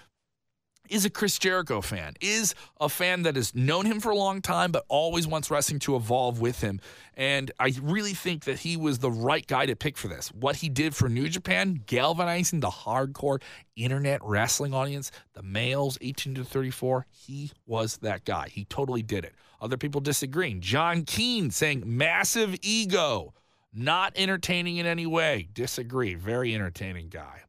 is 0.89 1.05
a 1.05 1.09
Chris 1.09 1.39
Jericho 1.39 1.81
fan, 1.81 2.13
is 2.21 2.53
a 2.79 2.89
fan 2.89 3.23
that 3.23 3.35
has 3.35 3.55
known 3.55 3.85
him 3.85 3.99
for 3.99 4.11
a 4.11 4.15
long 4.15 4.41
time, 4.41 4.71
but 4.71 4.85
always 4.87 5.27
wants 5.27 5.49
wrestling 5.49 5.79
to 5.79 5.95
evolve 5.95 6.39
with 6.39 6.61
him. 6.61 6.79
And 7.15 7.51
I 7.59 7.73
really 7.81 8.13
think 8.13 8.43
that 8.43 8.59
he 8.59 8.77
was 8.77 8.99
the 8.99 9.11
right 9.11 9.45
guy 9.45 9.65
to 9.65 9.75
pick 9.75 9.97
for 9.97 10.07
this. 10.07 10.29
What 10.29 10.57
he 10.57 10.69
did 10.69 10.95
for 10.95 11.09
New 11.09 11.29
Japan, 11.29 11.81
galvanizing 11.85 12.59
the 12.59 12.69
hardcore 12.69 13.41
internet 13.75 14.21
wrestling 14.23 14.73
audience, 14.73 15.11
the 15.33 15.43
males 15.43 15.97
18 16.01 16.35
to 16.35 16.43
34, 16.43 17.07
he 17.09 17.51
was 17.65 17.97
that 17.97 18.25
guy. 18.25 18.49
He 18.49 18.65
totally 18.65 19.01
did 19.01 19.25
it. 19.25 19.33
Other 19.65 19.77
people 19.77 19.99
disagreeing. 19.99 20.61
John 20.61 21.03
Keane 21.05 21.49
saying 21.49 21.81
massive 21.85 22.55
ego, 22.61 23.33
not 23.73 24.13
entertaining 24.15 24.77
in 24.77 24.85
any 24.85 25.07
way. 25.07 25.47
Disagree. 25.53 26.13
Very 26.13 26.53
entertaining 26.53 27.09
guy. 27.09 27.41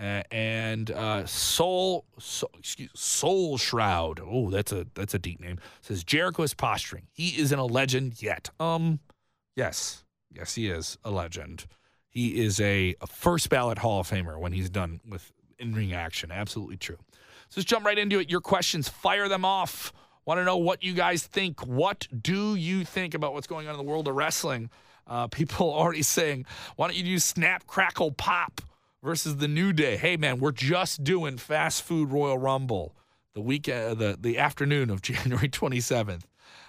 Uh, 0.00 0.22
and 0.30 0.90
uh, 0.92 1.26
Soul, 1.26 2.06
soul, 2.18 2.50
excuse, 2.58 2.90
Soul 2.94 3.58
Shroud. 3.58 4.18
Oh, 4.24 4.48
that's 4.48 4.72
a 4.72 4.86
that's 4.94 5.12
a 5.12 5.18
deep 5.18 5.38
name. 5.38 5.58
Says 5.82 6.02
Jericho 6.02 6.42
is 6.42 6.54
posturing. 6.54 7.08
He 7.12 7.38
isn't 7.38 7.58
a 7.58 7.66
legend 7.66 8.22
yet. 8.22 8.48
Um, 8.58 9.00
yes, 9.54 10.04
yes, 10.34 10.54
he 10.54 10.68
is 10.68 10.96
a 11.04 11.10
legend. 11.10 11.66
He 12.08 12.42
is 12.42 12.58
a, 12.58 12.94
a 13.02 13.06
first 13.06 13.50
ballot 13.50 13.76
Hall 13.76 14.00
of 14.00 14.08
Famer 14.08 14.40
when 14.40 14.52
he's 14.52 14.70
done 14.70 15.00
with 15.06 15.30
in 15.58 15.74
ring 15.74 15.92
action. 15.92 16.32
Absolutely 16.32 16.78
true. 16.78 16.98
So 17.50 17.60
let's 17.60 17.68
jump 17.68 17.84
right 17.84 17.98
into 17.98 18.18
it. 18.18 18.30
Your 18.30 18.40
questions, 18.40 18.88
fire 18.88 19.28
them 19.28 19.44
off. 19.44 19.92
Want 20.30 20.38
to 20.38 20.44
know 20.44 20.58
what 20.58 20.84
you 20.84 20.92
guys 20.92 21.24
think? 21.24 21.66
What 21.66 22.06
do 22.22 22.54
you 22.54 22.84
think 22.84 23.14
about 23.14 23.34
what's 23.34 23.48
going 23.48 23.66
on 23.66 23.74
in 23.74 23.78
the 23.84 23.90
world 23.90 24.06
of 24.06 24.14
wrestling? 24.14 24.70
Uh, 25.04 25.26
people 25.26 25.74
already 25.74 26.04
saying, 26.04 26.46
why 26.76 26.86
don't 26.86 26.96
you 26.96 27.02
do 27.02 27.18
Snap, 27.18 27.66
Crackle, 27.66 28.12
Pop? 28.12 28.60
versus 29.02 29.38
the 29.38 29.48
New 29.48 29.72
Day. 29.72 29.96
Hey 29.96 30.16
man, 30.16 30.38
we're 30.38 30.52
just 30.52 31.02
doing 31.02 31.36
fast 31.36 31.82
food 31.82 32.12
Royal 32.12 32.38
Rumble 32.38 32.94
the 33.34 33.40
week 33.40 33.68
uh, 33.68 33.94
the 33.94 34.16
the 34.20 34.38
afternoon 34.38 34.88
of 34.88 35.02
January 35.02 35.48
27th. 35.48 36.22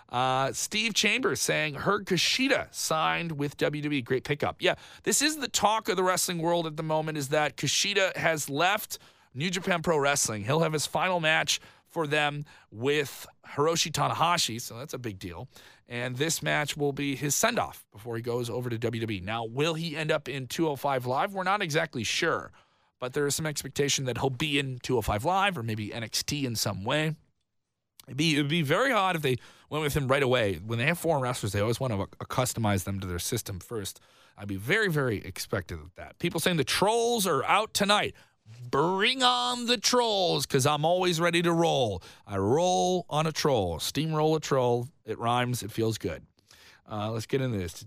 Uh, 0.10 0.52
Steve 0.54 0.96
Chambers 0.96 1.40
saying 1.40 1.76
heard 1.76 2.08
Kushida 2.08 2.74
signed 2.74 3.34
with 3.34 3.58
WWE. 3.58 4.04
Great 4.04 4.24
pickup. 4.24 4.56
Yeah, 4.60 4.74
this 5.04 5.22
is 5.22 5.38
the 5.38 5.48
talk 5.48 5.88
of 5.88 5.98
the 5.98 6.04
wrestling 6.04 6.40
world 6.40 6.66
at 6.66 6.78
the 6.78 6.84
moment. 6.84 7.16
Is 7.16 7.28
that 7.28 7.58
Kushida 7.58 8.18
has 8.18 8.50
left 8.50 8.98
New 9.36 9.52
Japan 9.52 9.84
Pro 9.84 10.00
Wrestling. 10.00 10.46
He'll 10.46 10.62
have 10.62 10.74
his 10.74 10.88
final 10.88 11.20
match 11.20 11.60
for 11.92 12.08
them 12.08 12.46
with 12.72 13.28
Hiroshi 13.48 13.92
Tanahashi, 13.92 14.60
so 14.62 14.78
that's 14.78 14.94
a 14.94 15.00
big 15.00 15.20
deal. 15.20 15.48
And 15.88 16.16
this 16.16 16.42
match 16.42 16.78
will 16.78 16.94
be 16.94 17.16
his 17.16 17.36
send 17.36 17.60
off 17.60 17.86
before 17.92 18.16
he 18.16 18.22
goes 18.22 18.50
over 18.50 18.70
to 18.70 18.78
WWE. 18.78 19.24
Now, 19.24 19.46
will 19.46 19.74
he 19.74 19.98
end 19.98 20.12
up 20.12 20.30
in 20.30 20.48
205 20.48 21.06
Live? 21.06 21.34
We're 21.34 21.44
not 21.44 21.62
exactly 21.62 22.04
sure, 22.04 22.52
but 23.00 23.14
there 23.14 23.26
is 23.28 23.36
some 23.36 23.46
expectation 23.46 24.06
that 24.06 24.20
he'll 24.20 24.30
be 24.30 24.58
in 24.58 24.80
205 24.84 25.26
Live 25.26 25.58
or 25.58 25.64
maybe 25.64 25.90
NXT 25.90 26.46
in 26.46 26.56
some 26.56 26.84
way. 26.84 27.16
It'd 28.08 28.18
be, 28.18 28.34
it'd 28.34 28.48
be 28.48 28.62
very 28.62 28.92
odd 28.92 29.16
if 29.16 29.22
they 29.22 29.38
went 29.70 29.84
with 29.84 29.96
him 29.96 30.08
right 30.08 30.24
away. 30.24 30.60
When 30.66 30.80
they 30.80 30.86
have 30.86 30.98
foreign 30.98 31.22
wrestlers, 31.22 31.52
they 31.52 31.60
always 31.62 31.80
want 31.80 31.94
to 31.94 32.02
uh, 32.02 32.06
customize 32.26 32.84
them 32.84 33.00
to 33.00 33.08
their 33.08 33.20
system 33.20 33.60
first. 33.60 34.00
I'd 34.38 34.48
be 34.48 34.56
very, 34.56 34.90
very 34.90 35.18
expectant 35.18 35.82
of 35.82 35.96
that. 35.96 36.18
People 36.20 36.40
saying 36.40 36.58
the 36.58 36.64
trolls 36.64 37.28
are 37.28 37.44
out 37.46 37.74
tonight. 37.74 38.16
Bring 38.70 39.22
on 39.24 39.66
the 39.66 39.78
trolls, 39.78 40.46
because 40.46 40.66
I'm 40.66 40.86
always 40.86 41.20
ready 41.20 41.42
to 41.42 41.52
roll. 41.52 42.02
I 42.26 42.38
roll 42.38 43.06
on 43.10 43.28
a 43.28 43.32
troll, 43.32 43.80
steamroll 43.80 44.38
a 44.38 44.40
troll. 44.40 44.88
It 45.06 45.20
rhymes. 45.20 45.64
It 45.64 45.72
feels 45.72 45.98
good. 45.98 46.24
Uh, 46.90 47.12
let's 47.12 47.26
get 47.26 47.42
into 47.42 47.58
this. 47.58 47.84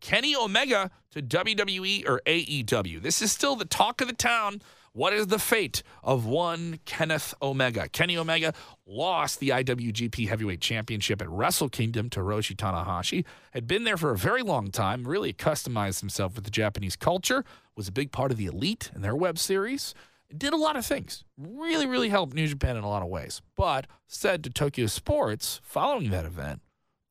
Kenny 0.00 0.34
Omega 0.34 0.90
to 1.12 1.22
WWE 1.22 2.08
or 2.08 2.20
AEW. 2.26 3.00
This 3.00 3.22
is 3.22 3.30
still 3.30 3.54
the 3.54 3.64
talk 3.64 4.00
of 4.00 4.08
the 4.08 4.14
town. 4.14 4.62
What 4.96 5.12
is 5.12 5.26
the 5.26 5.38
fate 5.38 5.82
of 6.02 6.24
one 6.24 6.80
Kenneth 6.86 7.34
Omega? 7.42 7.86
Kenny 7.86 8.16
Omega 8.16 8.54
lost 8.86 9.40
the 9.40 9.50
IWGP 9.50 10.26
Heavyweight 10.26 10.62
Championship 10.62 11.20
at 11.20 11.28
Wrestle 11.28 11.68
Kingdom 11.68 12.08
to 12.10 12.20
Hiroshi 12.20 12.56
Tanahashi. 12.56 13.26
Had 13.50 13.66
been 13.66 13.84
there 13.84 13.98
for 13.98 14.10
a 14.10 14.16
very 14.16 14.40
long 14.40 14.70
time, 14.70 15.06
really 15.06 15.34
customized 15.34 16.00
himself 16.00 16.34
with 16.34 16.44
the 16.44 16.50
Japanese 16.50 16.96
culture, 16.96 17.44
was 17.76 17.88
a 17.88 17.92
big 17.92 18.12
part 18.12 18.30
of 18.30 18.38
the 18.38 18.46
Elite 18.46 18.90
and 18.94 19.04
their 19.04 19.14
web 19.14 19.38
series. 19.38 19.94
Did 20.36 20.52
a 20.52 20.56
lot 20.56 20.76
of 20.76 20.84
things. 20.84 21.24
Really, 21.38 21.86
really 21.86 22.08
helped 22.08 22.34
New 22.34 22.48
Japan 22.48 22.76
in 22.76 22.82
a 22.82 22.88
lot 22.88 23.02
of 23.02 23.08
ways. 23.08 23.42
But 23.56 23.86
said 24.08 24.42
to 24.44 24.50
Tokyo 24.50 24.86
Sports 24.86 25.60
following 25.62 26.10
that 26.10 26.24
event 26.24 26.62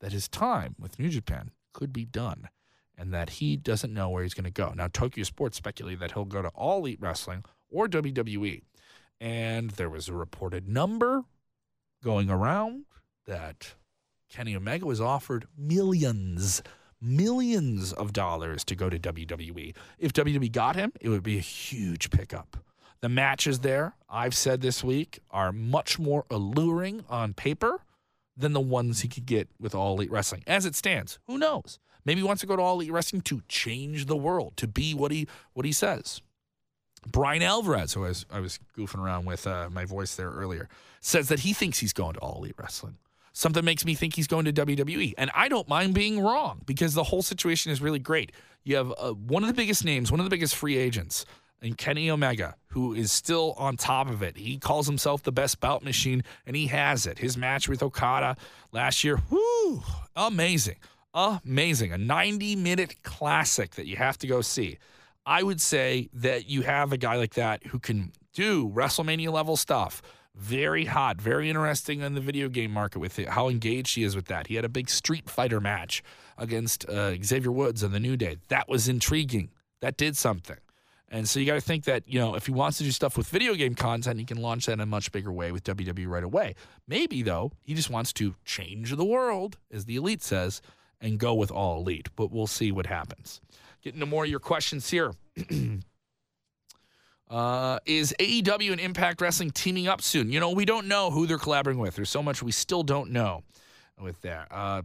that 0.02 0.12
his 0.12 0.28
time 0.28 0.76
with 0.80 1.00
New 1.00 1.10
Japan 1.10 1.52
could 1.74 1.94
be 1.94 2.06
done 2.06 2.50
and 2.98 3.14
that 3.14 3.32
he 3.32 3.56
doesn't 3.58 3.94
know 3.94 4.10
where 4.10 4.24
he's 4.24 4.34
going 4.34 4.46
to 4.46 4.52
go. 4.52 4.74
Now, 4.76 4.88
Tokyo 4.88 5.24
Sports 5.24 5.58
speculated 5.58 6.00
that 6.00 6.12
he'll 6.12 6.26
go 6.26 6.42
to 6.42 6.50
All 6.50 6.80
Elite 6.80 7.00
Wrestling 7.02 7.44
or 7.70 7.88
WWE. 7.88 8.62
And 9.20 9.72
there 9.72 9.90
was 9.90 10.08
a 10.08 10.14
reported 10.14 10.68
number 10.68 11.24
going 12.04 12.30
around 12.30 12.86
that 13.26 13.76
Kenny 14.30 14.56
Omega 14.56 14.86
was 14.86 15.02
offered 15.02 15.48
millions, 15.58 16.62
millions 17.02 17.94
of 17.94 18.14
dollars 18.14 18.64
to 18.66 18.76
go 18.76 18.90
to 18.90 18.98
WWE. 18.98 19.76
If 20.00 20.14
WWE 20.14 20.52
got 20.52 20.76
him, 20.76 20.94
it 21.02 21.10
would 21.10 21.24
be 21.24 21.38
a 21.38 21.42
huge 21.42 22.10
pickup. 22.10 22.58
The 23.02 23.10
matches 23.10 23.60
there, 23.60 23.96
I've 24.10 24.36
said 24.36 24.62
this 24.62 24.84
week, 24.84 25.20
are 25.30 25.52
much 25.52 26.00
more 26.00 26.26
alluring 26.30 27.06
on 27.10 27.34
paper 27.34 27.82
than 28.38 28.54
the 28.54 28.62
ones 28.62 29.02
he 29.02 29.08
could 29.08 29.26
get 29.26 29.48
with 29.60 29.76
All 29.76 29.96
Elite 29.96 30.12
Wrestling. 30.12 30.44
As 30.48 30.66
it 30.66 30.76
stands, 30.76 31.20
who 31.28 31.38
knows? 31.38 31.80
Maybe 32.04 32.22
he 32.22 32.28
wants 32.28 32.42
to 32.42 32.48
go 32.48 32.56
to 32.56 32.62
All 32.62 32.76
Elite 32.76 32.92
Wrestling 32.92 33.22
to 33.24 33.42
change 33.48 34.06
the 34.06 34.16
world, 34.16 34.58
to 34.58 34.68
be 34.68 34.94
what 34.94 35.12
he 35.12 35.28
what 35.54 35.66
he 35.66 35.72
says. 35.72 36.22
Bryan 37.08 37.44
Alvarez, 37.44 37.94
who 37.94 38.04
I 38.04 38.08
was, 38.08 38.26
I 38.32 38.40
was 38.40 38.60
goofing 38.76 39.00
around 39.00 39.26
with 39.26 39.46
uh, 39.46 39.70
my 39.72 39.86
voice 39.86 40.16
there 40.16 40.32
earlier, 40.32 40.68
says 41.02 41.28
that 41.28 41.40
he 41.42 41.54
thinks 41.54 41.80
he's 41.80 41.94
going 41.94 42.14
to 42.14 42.20
All 42.20 42.38
Elite 42.40 42.56
Wrestling. 42.58 42.98
Something 43.38 43.66
makes 43.66 43.84
me 43.84 43.96
think 43.96 44.16
he's 44.16 44.28
going 44.28 44.46
to 44.46 44.54
WWE. 44.54 45.14
And 45.18 45.30
I 45.36 45.50
don't 45.50 45.68
mind 45.68 45.94
being 45.94 46.22
wrong 46.22 46.62
because 46.66 46.94
the 46.94 47.04
whole 47.04 47.22
situation 47.22 47.70
is 47.70 47.82
really 47.82 48.00
great. 48.00 48.32
You 48.64 48.78
have 48.78 48.94
uh, 48.98 49.12
one 49.12 49.44
of 49.44 49.48
the 49.48 49.54
biggest 49.54 49.84
names, 49.84 50.10
one 50.10 50.22
of 50.22 50.26
the 50.26 50.30
biggest 50.30 50.56
free 50.56 50.78
agents, 50.78 51.26
and 51.62 51.78
Kenny 51.78 52.10
Omega, 52.10 52.56
who 52.68 52.94
is 52.94 53.12
still 53.12 53.54
on 53.58 53.76
top 53.76 54.10
of 54.10 54.24
it. 54.24 54.38
He 54.38 54.58
calls 54.58 54.88
himself 54.88 55.22
the 55.22 55.34
best 55.34 55.60
bout 55.60 55.84
machine, 55.84 56.24
and 56.46 56.56
he 56.56 56.68
has 56.68 57.06
it. 57.06 57.20
His 57.20 57.36
match 57.36 57.68
with 57.68 57.84
Okada 57.84 58.38
last 58.72 59.04
year, 59.04 59.20
whoo, 59.30 59.84
amazing. 60.16 60.78
Amazing. 61.14 61.92
A 61.92 61.98
90 61.98 62.56
minute 62.56 63.04
classic 63.04 63.72
that 63.72 63.86
you 63.86 63.98
have 63.98 64.18
to 64.20 64.28
go 64.28 64.40
see. 64.40 64.78
I 65.26 65.44
would 65.44 65.60
say 65.60 66.08
that 66.14 66.48
you 66.48 66.62
have 66.62 66.94
a 66.94 66.98
guy 66.98 67.18
like 67.18 67.34
that 67.34 67.66
who 67.68 67.80
can 67.80 68.14
do 68.34 68.70
WrestleMania 68.70 69.30
level 69.30 69.58
stuff. 69.58 70.02
Very 70.36 70.86
hot, 70.86 71.22
very 71.22 71.50
interesting 71.50 72.02
in 72.02 72.14
the 72.14 72.22
video 72.22 72.50
game 72.50 72.72
market 72.72 73.00
with 73.00 73.18
it, 73.20 73.30
how 73.30 73.48
engaged 73.48 73.96
he 73.96 74.04
is 74.04 74.16
with 74.16 74.26
that. 74.26 74.48
He 74.48 74.56
had 74.56 74.66
a 74.66 74.70
big 74.70 74.90
Street 74.90 75.30
Fighter 75.30 75.62
match 75.62 76.04
against 76.38 76.88
uh, 76.90 77.16
Xavier 77.24 77.52
Woods 77.52 77.84
on 77.84 77.94
the 77.94 78.02
New 78.02 78.18
Day. 78.18 78.38
That 78.50 78.68
was 78.68 78.90
intriguing. 78.90 79.50
That 79.80 79.96
did 79.96 80.18
something. 80.18 80.58
And 81.08 81.30
so 81.30 81.40
you 81.40 81.46
got 81.46 81.54
to 81.54 81.62
think 81.62 81.86
that, 81.86 82.04
you 82.08 82.20
know, 82.20 82.36
if 82.36 82.48
he 82.48 82.52
wants 82.52 82.80
to 82.80 82.84
do 82.84 82.92
stuff 82.92 83.16
with 83.16 83.30
video 83.30 83.54
game 83.54 83.76
content, 83.76 84.20
he 84.20 84.26
can 84.26 84.42
launch 84.42 84.66
that 84.66 84.74
in 84.74 84.82
a 84.82 84.86
much 84.86 85.12
bigger 85.14 85.32
way 85.32 85.54
with 85.54 85.64
WWE 85.64 86.08
right 86.08 86.24
away. 86.24 86.56
Maybe, 86.88 87.22
though, 87.22 87.54
he 87.64 87.74
just 87.74 87.90
wants 87.90 88.12
to 88.14 88.36
change 88.44 88.94
the 88.94 89.06
world, 89.06 89.58
as 89.72 89.86
the 89.86 89.96
elite 89.96 90.24
says, 90.24 90.62
and 91.00 91.18
go 91.18 91.34
with 91.34 91.52
all 91.52 91.80
elite. 91.80 92.10
But 92.16 92.32
we'll 92.32 92.48
see 92.48 92.72
what 92.72 92.88
happens. 92.88 93.40
Getting 93.82 94.00
to 94.02 94.06
more 94.06 94.26
of 94.26 94.30
your 94.30 94.40
questions 94.40 94.90
here. 94.90 95.14
uh, 97.30 97.80
is 97.86 98.14
AEW 98.20 98.72
and 98.72 98.80
Impact 98.80 99.22
Wrestling 99.22 99.52
teaming 99.52 99.88
up 99.88 100.02
soon? 100.02 100.32
You 100.32 100.40
know, 100.40 100.52
we 100.52 100.66
don't 100.66 100.88
know 100.88 101.12
who 101.12 101.26
they're 101.28 101.38
collaborating 101.38 101.82
with. 101.82 101.96
There's 101.96 102.10
so 102.10 102.22
much 102.22 102.44
we 102.44 102.52
still 102.52 102.84
don't 102.84 103.12
know 103.12 103.44
with 104.00 104.22
that. 104.22 104.48
Uh, 104.52 104.82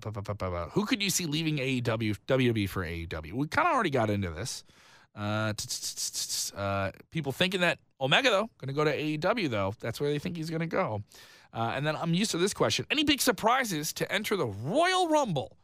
who 0.72 0.86
could 0.86 1.02
you 1.02 1.10
see 1.10 1.26
leaving 1.26 1.58
AEW, 1.58 2.16
WWE 2.26 2.68
for 2.68 2.84
AEW? 2.84 3.32
We 3.32 3.46
kind 3.48 3.68
of 3.68 3.74
already 3.74 3.90
got 3.90 4.10
into 4.10 4.30
this. 4.30 4.64
Uh, 5.14 5.52
uh, 6.56 6.92
people 7.10 7.32
thinking 7.32 7.60
that 7.60 7.78
Omega, 8.00 8.30
though, 8.30 8.50
going 8.58 8.68
to 8.68 8.72
go 8.72 8.84
to 8.84 8.96
AEW, 8.96 9.50
though. 9.50 9.74
That's 9.80 10.00
where 10.00 10.10
they 10.10 10.18
think 10.18 10.36
he's 10.36 10.50
going 10.50 10.60
to 10.60 10.66
go. 10.66 11.02
Uh, 11.52 11.72
and 11.74 11.86
then 11.86 11.96
I'm 11.96 12.14
used 12.14 12.30
to 12.30 12.38
this 12.38 12.54
question. 12.54 12.86
Any 12.90 13.04
big 13.04 13.20
surprises 13.20 13.92
to 13.94 14.10
enter 14.10 14.36
the 14.36 14.46
Royal 14.46 15.08
Rumble? 15.08 15.56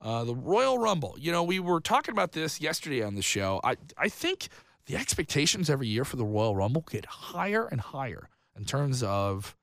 Uh, 0.00 0.24
the 0.24 0.34
Royal 0.34 0.78
Rumble. 0.78 1.16
You 1.18 1.32
know, 1.32 1.42
we 1.42 1.60
were 1.60 1.80
talking 1.80 2.12
about 2.12 2.32
this 2.32 2.60
yesterday 2.60 3.02
on 3.02 3.14
the 3.14 3.22
show. 3.22 3.60
I 3.62 3.76
I 3.96 4.08
think 4.08 4.48
the 4.86 4.96
expectations 4.96 5.70
every 5.70 5.86
year 5.86 6.04
for 6.04 6.16
the 6.16 6.24
Royal 6.24 6.56
Rumble 6.56 6.84
get 6.90 7.06
higher 7.06 7.66
and 7.66 7.80
higher 7.80 8.28
in 8.56 8.64
terms 8.64 9.02
of 9.02 9.56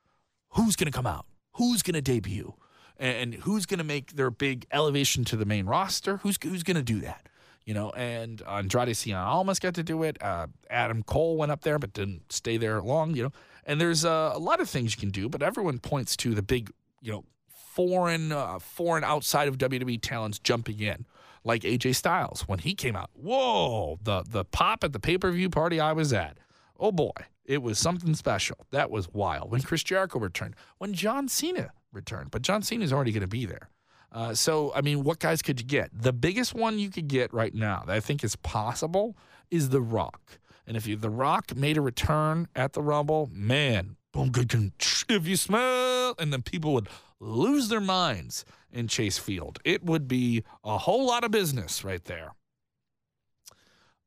who's 0.50 0.76
going 0.76 0.92
to 0.92 0.96
come 0.96 1.08
out, 1.08 1.26
who's 1.54 1.82
going 1.84 1.96
to 1.96 2.02
debut, 2.02 2.54
and 2.98 3.34
who's 3.36 3.66
going 3.66 3.78
to 3.78 3.84
make 3.84 4.14
their 4.14 4.30
big 4.30 4.66
elevation 4.72 5.24
to 5.26 5.38
the 5.38 5.46
main 5.46 5.66
roster. 5.66 6.18
Who's 6.18 6.38
who's 6.42 6.64
going 6.64 6.78
to 6.78 6.84
do 6.84 7.00
that? 7.02 7.28
You 7.66 7.74
know, 7.74 7.92
and 7.92 8.42
Andrade 8.48 8.90
Cien 8.90 9.16
Almas 9.16 9.60
got 9.60 9.76
to 9.76 9.84
do 9.84 10.04
it. 10.04 10.22
Uh, 10.22 10.48
Adam 10.70 11.04
Cole 11.04 11.38
went 11.38 11.52
up 11.52 11.62
there, 11.62 11.78
but 11.78 11.94
didn't 11.94 12.32
stay 12.32 12.58
there 12.58 12.82
long. 12.82 13.16
You 13.16 13.24
know, 13.24 13.32
and 13.66 13.80
there's 13.80 14.04
uh, 14.04 14.32
a 14.34 14.40
lot 14.40 14.60
of 14.60 14.70
things 14.70 14.96
you 14.96 15.00
can 15.00 15.12
do, 15.12 15.30
but 15.30 15.44
everyone 15.44 15.80
points 15.80 16.18
to 16.18 16.34
the 16.34 16.42
big, 16.42 16.72
you 17.02 17.12
know, 17.12 17.24
foreign, 17.48 18.32
uh, 18.32 18.60
foreign 18.60 19.04
outside 19.04 19.48
of 19.48 19.58
WWE 19.58 20.00
talents 20.02 20.40
jumping 20.40 20.80
in, 20.80 21.06
like 21.44 21.64
AJ 21.64 21.96
Styles 21.96 22.42
when 22.48 22.60
he 22.60 22.74
came 22.74 22.96
out. 22.96 23.10
Whoa, 23.14 24.00
the 24.02 24.24
the 24.28 24.46
pop 24.46 24.84
at 24.84 24.94
the 24.94 25.00
pay 25.00 25.18
per 25.18 25.32
view 25.32 25.50
party 25.50 25.80
I 25.80 25.94
was 25.94 26.14
at. 26.14 26.38
Oh 26.80 26.92
boy, 26.92 27.12
it 27.46 27.62
was 27.62 27.80
something 27.80 28.14
special. 28.14 28.58
That 28.72 28.92
was 28.92 29.10
wild. 29.10 29.52
When 29.52 29.62
Chris 29.62 29.84
Jericho 29.84 30.20
returned, 30.20 30.56
when 30.78 30.94
John 30.94 31.28
Cena 31.28 31.72
returned, 31.92 32.32
but 32.32 32.42
John 32.42 32.62
Cena 32.62 32.84
is 32.84 32.94
already 32.94 33.12
going 33.12 33.22
to 33.22 33.28
be 33.28 33.46
there. 33.46 33.70
Uh, 34.12 34.34
so, 34.34 34.72
I 34.74 34.82
mean, 34.82 35.04
what 35.04 35.20
guys 35.20 35.42
could 35.42 35.60
you 35.60 35.66
get? 35.66 35.90
The 35.94 36.14
biggest 36.14 36.54
one 36.56 36.80
you 36.80 36.90
could 36.90 37.08
get 37.08 37.34
right 37.34 37.54
now 37.54 37.84
that 37.86 37.96
I 37.96 38.00
think 38.00 38.24
is 38.24 38.36
possible 38.36 39.16
is 39.52 39.70
The 39.70 39.82
Rock. 39.82 40.40
And 40.66 40.76
if 40.76 40.88
you, 40.88 40.96
The 40.96 41.10
Rock 41.10 41.56
made 41.56 41.78
a 41.78 41.82
return 41.82 42.48
at 42.56 42.74
the 42.74 42.82
Rumble, 42.82 43.30
man, 43.32 43.98
boom, 44.12 44.32
good, 44.32 44.72
if 45.10 45.28
you 45.28 45.36
smell, 45.36 46.16
and 46.18 46.34
then 46.34 46.42
people 46.42 46.74
would 46.74 46.90
lose 47.20 47.68
their 47.70 47.82
minds 47.82 48.46
in 48.72 48.88
Chase 48.88 49.18
Field. 49.18 49.60
It 49.64 49.84
would 49.84 50.08
be 50.08 50.44
a 50.64 50.78
whole 50.78 51.06
lot 51.06 51.24
of 51.24 51.32
business 51.32 51.84
right 51.84 52.04
there. 52.06 52.34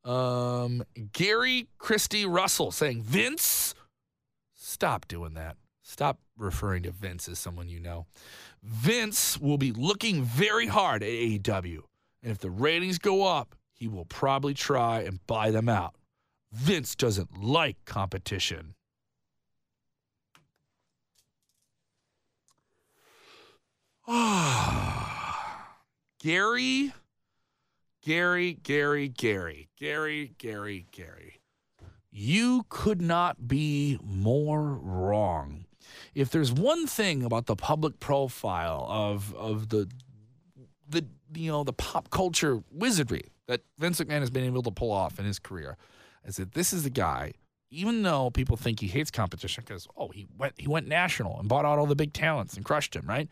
Um, 0.03 0.83
Gary 1.13 1.67
Christie 1.77 2.25
Russell 2.25 2.71
saying, 2.71 3.03
Vince, 3.03 3.73
stop 4.53 5.07
doing 5.07 5.33
that. 5.35 5.57
Stop 5.81 6.19
referring 6.37 6.83
to 6.83 6.91
Vince 6.91 7.27
as 7.29 7.39
someone 7.39 7.69
you 7.69 7.79
know. 7.79 8.05
Vince 8.63 9.39
will 9.39 9.57
be 9.57 9.71
looking 9.71 10.23
very 10.23 10.67
hard 10.67 11.03
at 11.03 11.09
AEW. 11.09 11.81
And 12.21 12.31
if 12.31 12.39
the 12.39 12.49
ratings 12.49 12.97
go 12.97 13.25
up, 13.25 13.55
he 13.73 13.87
will 13.87 14.05
probably 14.05 14.53
try 14.53 15.01
and 15.01 15.25
buy 15.27 15.51
them 15.51 15.67
out. 15.67 15.95
Vince 16.51 16.95
doesn't 16.95 17.43
like 17.43 17.77
competition. 17.85 18.75
Gary, 26.19 26.93
Gary, 28.01 28.53
Gary, 28.53 29.07
Gary, 29.07 29.69
Gary, 29.79 30.33
Gary, 30.37 30.87
Gary. 30.91 31.39
You 32.11 32.65
could 32.67 33.01
not 33.01 33.47
be 33.47 33.97
more 34.03 34.73
wrong. 34.73 35.65
If 36.13 36.31
there's 36.31 36.51
one 36.51 36.85
thing 36.85 37.23
about 37.23 37.45
the 37.45 37.55
public 37.55 38.01
profile 38.01 38.85
of 38.89 39.33
of 39.35 39.69
the 39.69 39.89
the 40.89 41.05
you 41.33 41.49
know 41.49 41.63
the 41.63 41.71
pop 41.71 42.09
culture 42.09 42.61
wizardry 42.71 43.31
that 43.47 43.61
Vince 43.79 44.01
McMahon 44.01 44.19
has 44.19 44.29
been 44.29 44.43
able 44.43 44.63
to 44.63 44.71
pull 44.71 44.91
off 44.91 45.17
in 45.17 45.25
his 45.25 45.39
career, 45.39 45.77
is 46.25 46.35
that 46.35 46.53
this 46.53 46.73
is 46.73 46.83
the 46.83 46.89
guy 46.89 47.31
even 47.69 48.03
though 48.03 48.29
people 48.29 48.55
think 48.55 48.79
he 48.81 48.87
hates 48.87 49.09
competition 49.09 49.63
because 49.65 49.87
oh 49.97 50.09
he 50.09 50.27
went 50.37 50.53
he 50.57 50.67
went 50.67 50.87
national 50.87 51.39
and 51.39 51.47
bought 51.47 51.63
out 51.63 51.79
all 51.79 51.85
the 51.87 51.95
big 51.95 52.11
talents 52.11 52.55
and 52.55 52.65
crushed 52.65 52.95
him, 52.95 53.05
right? 53.07 53.29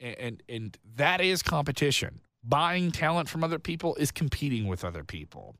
And 0.00 0.42
and, 0.48 0.78
that 0.96 1.20
is 1.20 1.42
competition. 1.42 2.20
Buying 2.42 2.90
talent 2.90 3.28
from 3.28 3.44
other 3.44 3.58
people 3.58 3.94
is 3.96 4.10
competing 4.10 4.66
with 4.66 4.84
other 4.84 5.04
people. 5.04 5.56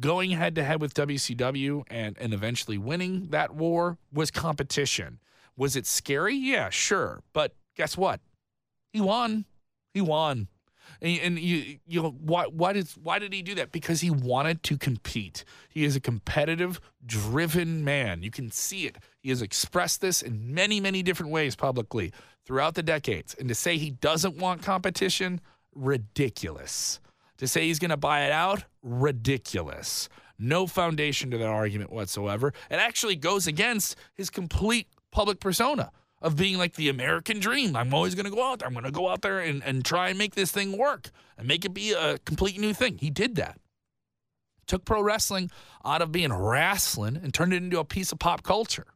Going 0.00 0.30
head 0.30 0.54
to 0.54 0.64
head 0.64 0.80
with 0.80 0.94
WCW 0.94 1.84
and 1.88 2.16
and 2.18 2.32
eventually 2.32 2.78
winning 2.78 3.28
that 3.30 3.54
war 3.54 3.98
was 4.12 4.30
competition. 4.30 5.20
Was 5.56 5.76
it 5.76 5.86
scary? 5.86 6.34
Yeah, 6.34 6.70
sure. 6.70 7.22
But 7.34 7.54
guess 7.76 7.96
what? 7.96 8.20
He 8.92 9.00
won. 9.00 9.44
He 9.92 10.00
won. 10.00 10.48
And, 11.00 11.20
and 11.20 11.38
you, 11.38 11.78
you 11.86 12.02
know, 12.02 12.10
why, 12.10 12.44
why 12.44 12.72
did 12.72 12.88
why 13.02 13.18
did 13.18 13.32
he 13.32 13.42
do 13.42 13.54
that? 13.56 13.72
Because 13.72 14.00
he 14.00 14.10
wanted 14.10 14.62
to 14.64 14.76
compete. 14.76 15.44
He 15.68 15.84
is 15.84 15.96
a 15.96 16.00
competitive, 16.00 16.80
driven 17.04 17.84
man. 17.84 18.22
You 18.22 18.30
can 18.30 18.50
see 18.50 18.86
it. 18.86 18.96
He 19.20 19.30
has 19.30 19.42
expressed 19.42 20.00
this 20.00 20.22
in 20.22 20.54
many, 20.54 20.80
many 20.80 21.02
different 21.02 21.32
ways 21.32 21.56
publicly 21.56 22.12
throughout 22.52 22.74
the 22.74 22.82
decades. 22.82 23.34
And 23.38 23.48
to 23.48 23.54
say 23.54 23.78
he 23.78 23.92
doesn't 23.92 24.36
want 24.36 24.60
competition, 24.60 25.40
ridiculous. 25.74 27.00
To 27.38 27.48
say 27.48 27.66
he's 27.66 27.78
going 27.78 27.92
to 27.92 27.96
buy 27.96 28.26
it 28.26 28.30
out, 28.30 28.64
ridiculous. 28.82 30.10
No 30.38 30.66
foundation 30.66 31.30
to 31.30 31.38
that 31.38 31.46
argument 31.46 31.90
whatsoever. 31.90 32.52
It 32.70 32.74
actually 32.74 33.16
goes 33.16 33.46
against 33.46 33.96
his 34.12 34.28
complete 34.28 34.86
public 35.10 35.40
persona 35.40 35.92
of 36.20 36.36
being 36.36 36.58
like 36.58 36.74
the 36.74 36.90
American 36.90 37.40
dream. 37.40 37.74
I'm 37.74 37.94
always 37.94 38.14
going 38.14 38.26
to 38.26 38.30
go 38.30 38.44
out 38.44 38.58
there. 38.58 38.68
I'm 38.68 38.74
going 38.74 38.84
to 38.84 38.90
go 38.90 39.08
out 39.08 39.22
there 39.22 39.40
and, 39.40 39.64
and 39.64 39.82
try 39.82 40.10
and 40.10 40.18
make 40.18 40.34
this 40.34 40.50
thing 40.50 40.76
work 40.76 41.08
and 41.38 41.48
make 41.48 41.64
it 41.64 41.72
be 41.72 41.94
a 41.94 42.18
complete 42.18 42.60
new 42.60 42.74
thing. 42.74 42.98
He 42.98 43.08
did 43.08 43.36
that. 43.36 43.58
Took 44.66 44.84
pro 44.84 45.00
wrestling 45.02 45.50
out 45.86 46.02
of 46.02 46.12
being 46.12 46.34
wrestling 46.34 47.16
and 47.16 47.32
turned 47.32 47.54
it 47.54 47.62
into 47.62 47.78
a 47.78 47.84
piece 47.86 48.12
of 48.12 48.18
pop 48.18 48.42
culture. 48.42 48.88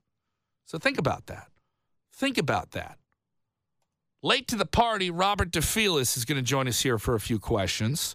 So 0.66 0.76
think 0.76 0.98
about 0.98 1.24
that. 1.28 1.48
Think 2.12 2.36
about 2.36 2.72
that. 2.72 2.98
Late 4.22 4.48
to 4.48 4.56
the 4.56 4.66
party, 4.66 5.10
Robert 5.10 5.50
DeFelice 5.50 6.16
is 6.16 6.24
going 6.24 6.36
to 6.36 6.42
join 6.42 6.66
us 6.68 6.82
here 6.82 6.98
for 6.98 7.14
a 7.14 7.20
few 7.20 7.38
questions. 7.38 8.14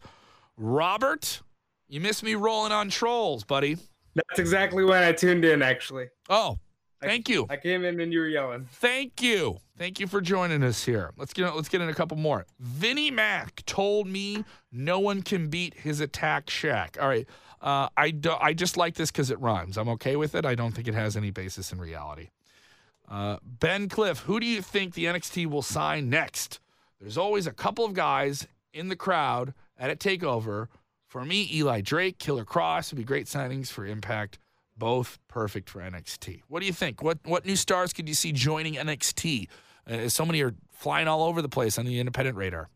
Robert, 0.58 1.42
you 1.88 2.00
missed 2.02 2.24
me 2.24 2.36
rolling 2.36 2.72
on 2.72 2.90
trolls, 2.90 3.44
buddy. 3.44 3.78
That's 4.16 4.40
exactly 4.40 4.84
when 4.84 5.04
I 5.04 5.12
tuned 5.14 5.46
in, 5.46 5.62
actually. 5.62 6.08
Oh, 6.30 6.58
Thank 7.02 7.30
you. 7.30 7.48
I 7.50 7.58
came 7.58 7.84
in 7.84 8.00
and 8.00 8.14
you 8.14 8.20
were 8.20 8.28
yelling. 8.28 8.68
Thank 8.74 9.22
you. 9.22 9.58
Thank 9.78 10.00
you 10.00 10.06
for 10.06 10.22
joining 10.22 10.62
us 10.62 10.86
here. 10.86 11.12
Let's 11.18 11.34
get 11.34 11.56
let's 11.56 11.68
get 11.68 11.82
in 11.82 11.90
a 11.90 11.94
couple 11.94 12.16
more. 12.16 12.46
Vinnie 12.60 13.10
Mac 13.10 13.66
told 13.66 14.08
me 14.08 14.46
no 14.72 15.00
one 15.00 15.24
can 15.24 15.50
beat 15.50 15.74
his 15.74 16.00
attack 16.00 16.50
shack. 16.50 16.98
All 17.02 17.08
right. 17.08 17.28
Uh, 17.60 17.90
I 17.98 18.12
do, 18.12 18.34
I 18.40 18.54
just 18.54 18.78
like 18.78 18.96
this 18.96 19.12
because 19.12 19.30
it 19.30 19.40
rhymes. 19.40 19.78
I'm 19.78 19.90
okay 19.90 20.16
with 20.16 20.34
it. 20.36 20.46
I 20.46 20.56
don't 20.56 20.72
think 20.72 20.88
it 20.88 20.94
has 20.94 21.16
any 21.16 21.32
basis 21.32 21.72
in 21.72 21.80
reality. 21.80 22.30
Uh, 23.12 23.38
ben 23.44 23.90
Cliff, 23.90 24.20
who 24.20 24.40
do 24.40 24.46
you 24.46 24.62
think 24.62 24.94
the 24.94 25.06
NXT 25.06 25.46
will 25.48 25.62
sign 25.62 26.10
next? 26.10 26.62
There's 27.00 27.18
always 27.18 27.46
a 27.46 27.52
couple 27.52 27.84
of 27.84 27.94
guys 27.94 28.48
in 28.74 28.88
the 28.88 28.96
crowd 28.96 29.54
at 29.78 29.90
a 29.90 29.96
takeover. 29.98 30.68
For 31.08 31.26
me, 31.26 31.50
Eli 31.54 31.82
Drake, 31.82 32.20
Killer 32.20 32.46
Kross 32.46 32.90
would 32.90 32.98
be 32.98 33.04
great 33.04 33.26
signings 33.26 33.68
for 33.68 33.86
Impact 33.86 34.40
both 34.78 35.20
perfect 35.28 35.70
for 35.70 35.80
NXT. 35.80 36.42
What 36.48 36.62
do 36.62 36.66
you 36.66 36.74
think? 36.74 37.04
What 37.04 37.20
what 37.26 37.46
new 37.46 37.56
stars 37.56 37.94
could 37.94 38.08
you 38.08 38.16
see 38.16 38.32
joining 38.32 38.76
NXT? 38.76 39.48
Uh, 39.88 40.10
so 40.10 40.26
many 40.26 40.42
are 40.42 40.56
flying 40.72 41.08
all 41.08 41.24
over 41.24 41.42
the 41.42 41.50
place 41.50 41.78
on 41.78 41.86
the 41.86 42.00
independent 42.00 42.36
radar. 42.36 42.68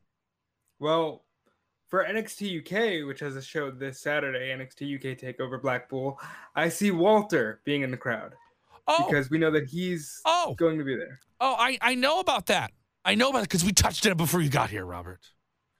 Well, 0.77 1.23
for 1.87 2.05
NXT 2.05 2.59
UK, 2.59 3.07
which 3.07 3.21
has 3.21 3.35
a 3.35 3.41
show 3.41 3.71
this 3.71 3.99
Saturday, 3.99 4.49
NXT 4.55 4.97
UK 4.97 5.17
Takeover 5.17 5.59
Blackpool, 5.59 6.19
I 6.55 6.69
see 6.69 6.91
Walter 6.91 7.61
being 7.63 7.81
in 7.81 7.89
the 7.89 7.97
crowd. 7.97 8.35
Oh, 8.87 9.05
because 9.07 9.29
we 9.29 9.37
know 9.37 9.51
that 9.51 9.65
he's 9.65 10.21
oh. 10.25 10.55
going 10.57 10.77
to 10.77 10.83
be 10.83 10.95
there. 10.95 11.19
Oh, 11.39 11.55
I, 11.57 11.77
I 11.81 11.95
know 11.95 12.19
about 12.19 12.47
that. 12.47 12.71
I 13.03 13.15
know 13.15 13.29
about 13.29 13.39
it 13.39 13.49
because 13.49 13.63
we 13.63 13.71
touched 13.71 14.05
it 14.05 14.17
before 14.17 14.41
you 14.41 14.49
got 14.49 14.69
here, 14.69 14.85
Robert. 14.85 15.19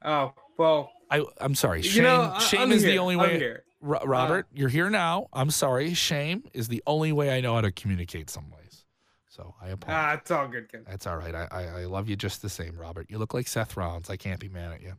Oh 0.03 0.34
well, 0.58 0.91
I 1.10 1.24
I'm 1.39 1.56
sorry. 1.56 1.82
Shame, 1.82 1.97
you 1.97 2.01
know, 2.03 2.38
shame 2.39 2.72
is 2.72 2.84
here. 2.84 2.91
the 2.91 2.99
only 2.99 3.16
way. 3.16 3.58
R- 3.84 4.01
Robert, 4.06 4.45
uh, 4.45 4.53
you're 4.53 4.70
here 4.70 4.89
now. 4.89 5.28
I'm 5.34 5.49
sorry. 5.49 5.93
Shame 5.93 6.43
is 6.53 6.68
the 6.68 6.84
only 6.86 7.12
way 7.12 7.36
I 7.36 7.41
know 7.41 7.56
how 7.56 7.62
to 7.62 7.72
communicate 7.72 8.30
some 8.30 8.51
ways. 8.51 8.86
So 9.28 9.56
I 9.62 9.70
apologize. 9.70 10.06
Ah, 10.06 10.14
it's 10.14 10.32
all 10.32 10.47
good, 10.47 10.72
kid. 10.72 10.86
That's 10.88 11.06
all 11.06 11.18
right. 11.18 11.36
I, 11.36 11.47
I, 11.51 11.64
I, 11.64 11.86
love 11.86 12.08
you 12.08 12.16
just 12.16 12.41
the 12.41 12.49
same, 12.49 12.78
Robert. 12.78 13.08
You 13.10 13.18
look 13.18 13.34
like 13.34 13.47
Seth 13.47 13.76
Rollins. 13.76 14.10
I 14.10 14.16
can't 14.16 14.39
be 14.39 14.47
mad 14.47 14.72
at 14.72 14.82
you. 14.82 14.93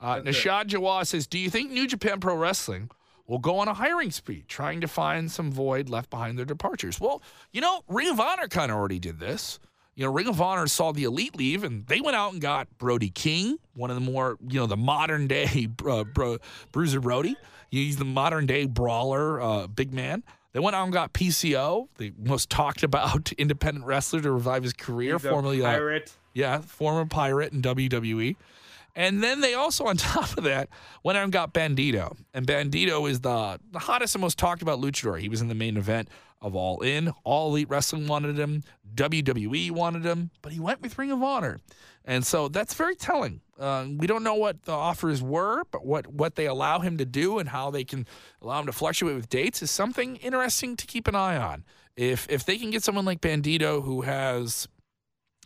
Uh, 0.00 0.20
Nishad 0.20 0.68
Jawad 0.68 1.06
says, 1.06 1.26
Do 1.26 1.38
you 1.38 1.50
think 1.50 1.70
New 1.70 1.86
Japan 1.86 2.20
Pro 2.20 2.36
Wrestling 2.36 2.90
will 3.30 3.38
go 3.38 3.60
on 3.60 3.68
a 3.68 3.74
hiring 3.74 4.10
spree, 4.10 4.44
trying 4.48 4.80
to 4.80 4.88
find 4.88 5.30
some 5.30 5.52
void 5.52 5.88
left 5.88 6.10
behind 6.10 6.36
their 6.36 6.44
departures? 6.44 7.00
Well, 7.00 7.22
you 7.52 7.60
know, 7.60 7.84
Ring 7.86 8.08
of 8.08 8.18
Honor 8.18 8.48
kind 8.48 8.72
of 8.72 8.76
already 8.76 8.98
did 8.98 9.20
this. 9.20 9.60
You 9.94 10.04
know, 10.04 10.12
Ring 10.12 10.26
of 10.26 10.40
Honor 10.40 10.66
saw 10.66 10.90
the 10.90 11.04
elite 11.04 11.36
leave, 11.36 11.62
and 11.62 11.86
they 11.86 12.00
went 12.00 12.16
out 12.16 12.32
and 12.32 12.42
got 12.42 12.66
Brody 12.76 13.08
King, 13.08 13.58
one 13.74 13.88
of 13.88 13.94
the 13.94 14.00
more, 14.00 14.36
you 14.48 14.58
know, 14.58 14.66
the 14.66 14.76
modern 14.76 15.28
day 15.28 15.68
uh, 15.86 16.02
bro, 16.02 16.38
Bruiser 16.72 17.00
Brody. 17.00 17.36
He's 17.70 17.98
the 17.98 18.04
modern 18.04 18.46
day 18.46 18.66
brawler, 18.66 19.40
uh, 19.40 19.68
big 19.68 19.94
man. 19.94 20.24
They 20.52 20.58
went 20.58 20.74
out 20.74 20.82
and 20.82 20.92
got 20.92 21.12
PCO, 21.12 21.86
the 21.98 22.12
most 22.18 22.50
talked 22.50 22.82
about 22.82 23.30
independent 23.38 23.86
wrestler 23.86 24.20
to 24.22 24.32
revive 24.32 24.64
his 24.64 24.72
career, 24.72 25.18
He's 25.18 25.30
formerly 25.30 25.60
pirate. 25.60 26.08
Uh, 26.08 26.18
yeah, 26.34 26.60
former 26.62 27.06
pirate 27.06 27.52
in 27.52 27.62
WWE. 27.62 28.34
And 28.94 29.22
then 29.22 29.40
they 29.40 29.54
also, 29.54 29.84
on 29.86 29.96
top 29.98 30.36
of 30.36 30.44
that, 30.44 30.68
went 31.02 31.18
out 31.18 31.24
and 31.24 31.32
got 31.32 31.52
Bandito. 31.52 32.16
And 32.34 32.46
Bandito 32.46 33.08
is 33.08 33.20
the, 33.20 33.58
the 33.70 33.78
hottest 33.78 34.14
and 34.14 34.22
most 34.22 34.38
talked 34.38 34.62
about 34.62 34.80
luchador. 34.80 35.20
He 35.20 35.28
was 35.28 35.40
in 35.40 35.48
the 35.48 35.54
main 35.54 35.76
event 35.76 36.08
of 36.40 36.54
All 36.54 36.80
In. 36.80 37.12
All 37.24 37.50
Elite 37.50 37.68
Wrestling 37.68 38.06
wanted 38.06 38.38
him. 38.38 38.62
WWE 38.94 39.70
wanted 39.70 40.04
him, 40.04 40.30
but 40.42 40.52
he 40.52 40.60
went 40.60 40.82
with 40.82 40.98
Ring 40.98 41.10
of 41.10 41.22
Honor. 41.22 41.60
And 42.04 42.26
so 42.26 42.48
that's 42.48 42.74
very 42.74 42.96
telling. 42.96 43.40
Uh, 43.58 43.86
we 43.96 44.06
don't 44.06 44.22
know 44.22 44.34
what 44.34 44.62
the 44.62 44.72
offers 44.72 45.22
were, 45.22 45.64
but 45.70 45.84
what, 45.84 46.06
what 46.06 46.34
they 46.34 46.46
allow 46.46 46.80
him 46.80 46.96
to 46.96 47.04
do 47.04 47.38
and 47.38 47.50
how 47.50 47.70
they 47.70 47.84
can 47.84 48.06
allow 48.40 48.60
him 48.60 48.66
to 48.66 48.72
fluctuate 48.72 49.14
with 49.14 49.28
dates 49.28 49.62
is 49.62 49.70
something 49.70 50.16
interesting 50.16 50.76
to 50.76 50.86
keep 50.86 51.06
an 51.06 51.14
eye 51.14 51.36
on. 51.36 51.64
If 51.96 52.26
if 52.30 52.46
they 52.46 52.56
can 52.56 52.70
get 52.70 52.82
someone 52.82 53.04
like 53.04 53.20
Bandito 53.20 53.82
who 53.82 54.02
has 54.02 54.66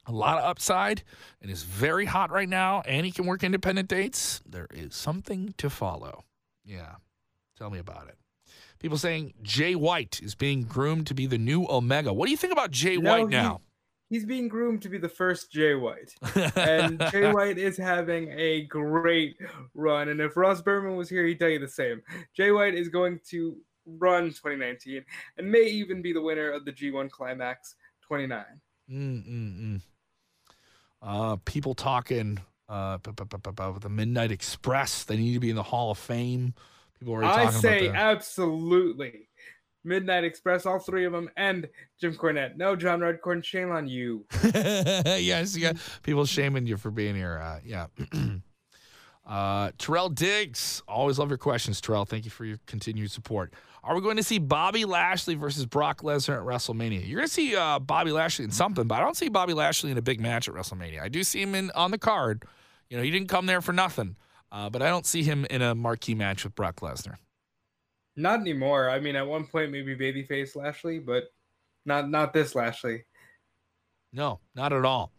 a 0.07 0.12
lot 0.12 0.38
of 0.38 0.44
upside 0.44 1.02
and 1.40 1.50
is 1.50 1.62
very 1.62 2.07
hot 2.07 2.30
right 2.30 2.48
now, 2.48 2.82
and 2.86 3.07
he 3.07 3.12
can 3.12 3.26
work 3.26 3.42
independent 3.42 3.88
dates, 3.88 4.40
there 4.46 4.68
is 4.72 4.94
something 4.94 5.55
to 5.59 5.70
follow. 5.70 6.24
Yeah, 6.64 6.96
tell 7.57 7.70
me 7.70 7.78
about 7.78 8.09
it. 8.09 8.18
People 8.78 8.98
saying 8.98 9.34
Jay 9.42 9.74
White 9.74 10.20
is 10.22 10.34
being 10.34 10.64
groomed 10.64 11.07
to 11.07 11.14
be 11.14 11.26
the 11.26 11.38
new 11.38 11.66
Omega. 11.68 12.12
What 12.12 12.26
do 12.26 12.30
you 12.30 12.36
think 12.36 12.52
about 12.52 12.70
Jay 12.70 12.96
no, 12.96 13.11
White 13.11 13.28
now? 13.30 13.61
he's 14.14 14.24
being 14.24 14.48
groomed 14.48 14.82
to 14.82 14.88
be 14.88 14.98
the 14.98 15.09
first 15.09 15.50
Jay 15.50 15.74
White. 15.74 16.14
and 16.57 17.02
Jay 17.11 17.32
White 17.32 17.59
is 17.59 17.76
having 17.76 18.30
a 18.30 18.62
great 18.66 19.36
run. 19.74 20.09
And 20.09 20.20
if 20.20 20.36
Ross 20.36 20.62
Berman 20.62 20.96
was 20.96 21.09
here, 21.09 21.26
he'd 21.26 21.38
tell 21.38 21.48
you 21.48 21.59
the 21.59 21.68
same. 21.68 22.02
Jay 22.36 22.50
White 22.50 22.74
is 22.74 22.88
going 22.88 23.18
to 23.30 23.57
run 23.86 24.26
2019 24.26 25.05
and 25.36 25.50
may 25.50 25.64
even 25.64 26.00
be 26.00 26.12
the 26.12 26.22
winner 26.22 26.50
of 26.50 26.64
the 26.64 26.72
G1 26.72 27.11
Climax 27.11 27.74
29. 28.02 28.44
Mm-mm-mm. 28.90 29.80
Uh, 31.05 31.36
people 31.44 31.74
talking 31.74 32.38
uh, 32.68 32.98
about 33.07 33.82
the 33.82 33.90
Midnight 33.90 34.30
Express. 34.30 35.05
They 35.05 35.16
need 35.16 35.34
to 35.34 35.40
be 35.40 35.50
in 35.50 35.57
the 35.57 35.62
Hall 35.62 35.90
of 35.90 35.98
Fame. 35.98 36.55
People 36.98 37.14
are 37.14 37.24
I 37.24 37.50
say 37.50 37.88
absolutely. 37.88 39.28
Midnight 39.84 40.24
Express, 40.24 40.64
all 40.64 40.78
three 40.78 41.05
of 41.05 41.12
them, 41.12 41.28
and 41.36 41.68
Jim 42.00 42.14
Cornette. 42.14 42.57
No, 42.57 42.74
John 42.74 43.00
Redcorn, 43.00 43.44
shame 43.44 43.70
on 43.70 43.86
you. 43.86 44.24
yes, 44.42 45.57
yeah. 45.59 45.74
People 46.02 46.24
shaming 46.24 46.66
you 46.66 46.78
for 46.78 46.90
being 46.90 47.14
here. 47.14 47.38
Uh, 47.38 47.61
yeah. 47.62 47.86
uh, 49.26 49.72
Terrell 49.76 50.09
Diggs, 50.09 50.82
always 50.88 51.18
love 51.18 51.28
your 51.28 51.36
questions, 51.36 51.82
Terrell. 51.82 52.07
Thank 52.07 52.24
you 52.24 52.30
for 52.30 52.46
your 52.46 52.59
continued 52.66 53.11
support. 53.11 53.52
Are 53.85 53.95
we 53.95 54.01
going 54.01 54.16
to 54.16 54.22
see 54.22 54.39
Bobby 54.39 54.87
Lashley 54.87 55.35
versus 55.35 55.66
Brock 55.66 56.01
Lesnar 56.01 56.39
at 56.39 56.43
WrestleMania? 56.43 57.07
You're 57.07 57.18
going 57.18 57.28
to 57.28 57.32
see 57.32 57.55
uh, 57.55 57.78
Bobby 57.78 58.12
Lashley 58.12 58.47
in 58.47 58.51
something, 58.51 58.87
but 58.87 58.95
I 58.95 59.01
don't 59.01 59.16
see 59.16 59.28
Bobby 59.28 59.53
Lashley 59.53 59.91
in 59.91 59.99
a 59.99 60.03
big 60.03 60.20
match 60.20 60.49
at 60.49 60.55
WrestleMania. 60.55 61.03
I 61.03 61.09
do 61.09 61.22
see 61.22 61.43
him 61.43 61.55
in 61.55 61.70
on 61.72 61.91
the 61.91 61.99
card. 61.99 62.45
You 62.89 62.97
know, 62.97 63.03
he 63.03 63.11
didn't 63.11 63.28
come 63.28 63.45
there 63.45 63.61
for 63.61 63.72
nothing, 63.72 64.16
uh, 64.51 64.70
but 64.70 64.80
I 64.80 64.89
don't 64.89 65.05
see 65.05 65.22
him 65.22 65.45
in 65.51 65.61
a 65.61 65.74
marquee 65.74 66.14
match 66.14 66.45
with 66.45 66.55
Brock 66.55 66.80
Lesnar. 66.80 67.16
Not 68.16 68.41
anymore. 68.41 68.89
I 68.89 69.01
mean, 69.01 69.16
at 69.16 69.26
one 69.26 69.47
point 69.47 69.70
maybe 69.70 69.95
babyface 69.95 70.57
Lashley, 70.57 70.99
but 70.99 71.24
not 71.85 72.09
not 72.09 72.32
this 72.32 72.55
Lashley. 72.55 73.05
No, 74.12 74.41
not 74.55 74.72
at 74.72 74.85
all. 74.87 75.12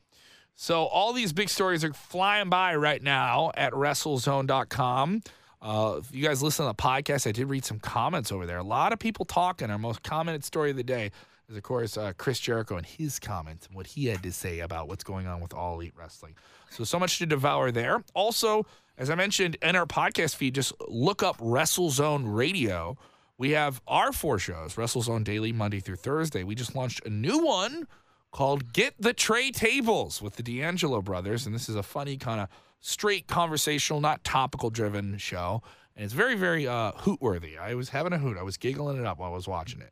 So 0.55 0.85
all 0.85 1.13
these 1.13 1.33
big 1.33 1.49
stories 1.49 1.83
are 1.83 1.93
flying 1.93 2.49
by 2.49 2.75
right 2.75 3.03
now 3.03 3.51
at 3.55 3.73
WrestleZone.com. 3.73 5.21
Uh, 5.65 5.97
if 5.97 6.13
you 6.13 6.23
guys 6.23 6.43
listen 6.43 6.63
to 6.63 6.69
the 6.69 6.75
podcast, 6.75 7.25
I 7.25 7.31
did 7.31 7.49
read 7.49 7.65
some 7.65 7.79
comments 7.79 8.31
over 8.31 8.45
there. 8.45 8.59
A 8.59 8.63
lot 8.63 8.93
of 8.93 8.99
people 8.99 9.25
talking. 9.25 9.71
Our 9.71 9.79
most 9.79 10.03
commented 10.03 10.43
story 10.43 10.69
of 10.69 10.77
the 10.77 10.83
day 10.83 11.09
is, 11.49 11.57
of 11.57 11.63
course, 11.63 11.97
uh, 11.97 12.13
Chris 12.19 12.39
Jericho 12.39 12.77
and 12.77 12.85
his 12.85 13.17
comments 13.17 13.65
and 13.65 13.75
what 13.75 13.87
he 13.87 14.05
had 14.05 14.21
to 14.21 14.31
say 14.31 14.59
about 14.59 14.87
what's 14.87 15.03
going 15.03 15.25
on 15.25 15.41
with 15.41 15.55
All 15.55 15.73
Elite 15.73 15.93
Wrestling. 15.97 16.35
So, 16.69 16.83
so 16.83 16.99
much 16.99 17.17
to 17.17 17.25
devour 17.25 17.71
there. 17.71 18.03
Also, 18.13 18.67
as 18.99 19.09
I 19.09 19.15
mentioned 19.15 19.57
in 19.63 19.75
our 19.75 19.87
podcast 19.87 20.35
feed, 20.35 20.53
just 20.53 20.71
look 20.87 21.23
up 21.23 21.37
WrestleZone 21.39 22.35
Radio, 22.35 22.95
we 23.39 23.51
have 23.51 23.81
our 23.87 24.11
four 24.11 24.37
shows, 24.37 24.75
WrestleZone 24.75 25.23
Daily, 25.23 25.51
Monday 25.51 25.79
through 25.79 25.95
Thursday. 25.95 26.43
We 26.43 26.53
just 26.53 26.75
launched 26.75 27.03
a 27.07 27.09
new 27.09 27.43
one 27.43 27.87
called 28.31 28.71
Get 28.71 28.93
the 28.99 29.13
Tray 29.13 29.49
Tables 29.49 30.21
with 30.21 30.35
the 30.35 30.43
D'Angelo 30.43 31.01
brothers. 31.01 31.47
And 31.47 31.55
this 31.55 31.69
is 31.69 31.75
a 31.75 31.83
funny, 31.83 32.17
kind 32.17 32.41
of 32.41 32.49
straight 32.85 33.27
conversational, 33.27 33.99
not 33.99 34.23
topical 34.23 34.69
driven 34.69 35.17
show. 35.17 35.63
And 35.95 36.05
it's 36.05 36.13
very, 36.13 36.35
very 36.35 36.67
uh, 36.67 36.91
hoot 36.91 37.19
worthy. 37.19 37.57
I 37.57 37.73
was 37.73 37.89
having 37.89 38.13
a 38.13 38.17
hoot. 38.19 38.37
I 38.37 38.43
was 38.43 38.57
giggling 38.57 38.99
it 38.99 39.05
up 39.05 39.17
while 39.17 39.31
I 39.31 39.35
was 39.35 39.47
watching 39.47 39.81
it. 39.81 39.91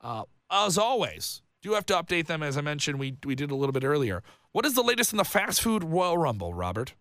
Uh, 0.00 0.24
as 0.50 0.76
always, 0.76 1.42
do 1.62 1.72
have 1.72 1.86
to 1.86 1.94
update 1.94 2.26
them. 2.26 2.42
As 2.42 2.58
I 2.58 2.60
mentioned, 2.60 2.98
we, 2.98 3.16
we 3.24 3.34
did 3.34 3.50
a 3.50 3.54
little 3.54 3.72
bit 3.72 3.84
earlier. 3.84 4.22
What 4.52 4.66
is 4.66 4.74
the 4.74 4.82
latest 4.82 5.12
in 5.12 5.16
the 5.16 5.24
fast 5.24 5.62
food 5.62 5.82
Royal 5.82 6.18
Rumble, 6.18 6.52
Robert? 6.52 6.94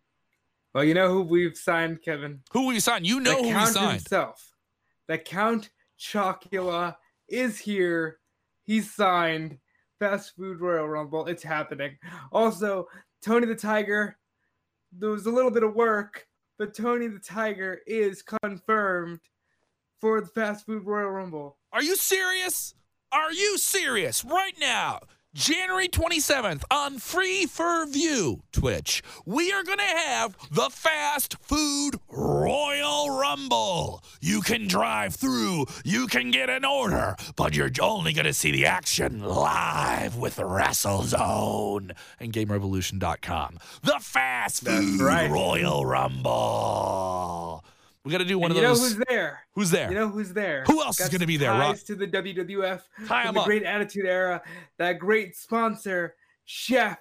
Well, 0.74 0.84
you 0.84 0.94
know 0.94 1.10
who 1.10 1.22
we've 1.24 1.58
signed, 1.58 2.02
Kevin? 2.04 2.40
Who 2.52 2.68
we 2.68 2.80
signed? 2.80 3.06
You 3.06 3.20
know 3.20 3.32
the 3.32 3.38
who 3.38 3.48
we 3.50 3.52
Count 3.54 3.70
signed. 3.74 3.92
himself. 3.92 4.56
The 5.08 5.18
Count 5.18 5.70
Chocula 6.00 6.96
is 7.28 7.60
here. 7.60 8.20
He's 8.64 8.94
signed. 8.94 9.58
Fast 10.00 10.36
Food 10.36 10.62
Royal 10.62 10.88
Rumble. 10.88 11.28
It's 11.28 11.44
happening. 11.44 11.98
Also, 12.32 12.88
Tony 13.22 13.46
the 13.46 13.56
Tiger. 13.56 14.18
There 14.98 15.10
was 15.10 15.26
a 15.26 15.32
little 15.32 15.52
bit 15.52 15.64
of 15.64 15.74
work, 15.76 16.28
but 16.58 16.76
Tony 16.76 17.08
the 17.08 17.20
Tiger 17.20 17.82
is 17.88 18.22
confirmed 18.22 19.20
for 20.00 20.22
the 20.22 20.28
Fast 20.28 20.66
Food 20.66 20.86
Royal 20.86 21.10
Rumble. 21.10 21.58
Are 21.72 21.82
you 21.82 21.96
serious? 21.96 22.76
Are 23.12 23.32
you 23.32 23.58
serious? 23.58 24.24
Right 24.24 24.54
now, 24.60 25.00
January 25.34 25.88
27th 25.88 26.62
on 26.70 27.00
Free 27.00 27.48
for 27.48 27.88
View 27.88 28.44
Twitch, 28.52 29.02
we 29.26 29.52
are 29.52 29.64
going 29.64 29.80
to 29.80 29.84
have 29.84 30.38
the 30.52 30.70
Fast 30.70 31.38
Food 31.42 31.96
Royal 32.08 33.10
Rumble. 33.10 34.04
You 34.22 34.42
can 34.42 34.68
drive 34.68 35.16
through, 35.16 35.66
you 35.84 36.06
can 36.06 36.30
get 36.30 36.52
an 36.52 36.64
order, 36.64 37.16
but 37.36 37.56
you're 37.56 37.72
only 37.82 38.14
going 38.14 38.28
to 38.28 38.34
see 38.34 38.52
the 38.52 38.68
action 38.68 39.24
live 39.24 40.18
with 40.18 40.38
WrestleZone 40.38 41.94
and 42.20 42.32
GameRevolution.com. 42.32 43.58
The 43.82 43.98
Fast 44.02 44.66
That's 44.66 44.86
Food 44.86 45.02
right. 45.02 45.32
Royal 45.32 45.84
Rumble. 45.84 47.66
We 48.04 48.12
got 48.12 48.18
to 48.18 48.26
do 48.26 48.38
one 48.38 48.52
And 48.52 48.58
of 48.58 48.62
you 48.62 48.68
know 48.68 48.76
those. 48.76 48.96
who's 48.96 49.06
there? 49.08 49.40
who's 49.54 49.70
there? 49.72 49.90
You 49.90 49.96
know 49.96 50.10
who's 50.10 50.34
there? 50.34 50.64
Who 50.68 50.82
else 50.82 51.00
is 51.00 51.08
gonna 51.10 51.26
be 51.26 51.38
there, 51.38 51.52
Rob? 51.52 51.78
To 51.78 51.96
the 51.96 52.08
WWF, 52.08 52.82
Tie 53.08 53.32
the 53.32 53.40
up. 53.40 53.46
Great 53.46 53.64
Attitude 53.64 54.06
Era. 54.06 54.42
That 54.78 55.00
great 55.00 55.36
sponsor, 55.38 56.16
Chef 56.44 57.00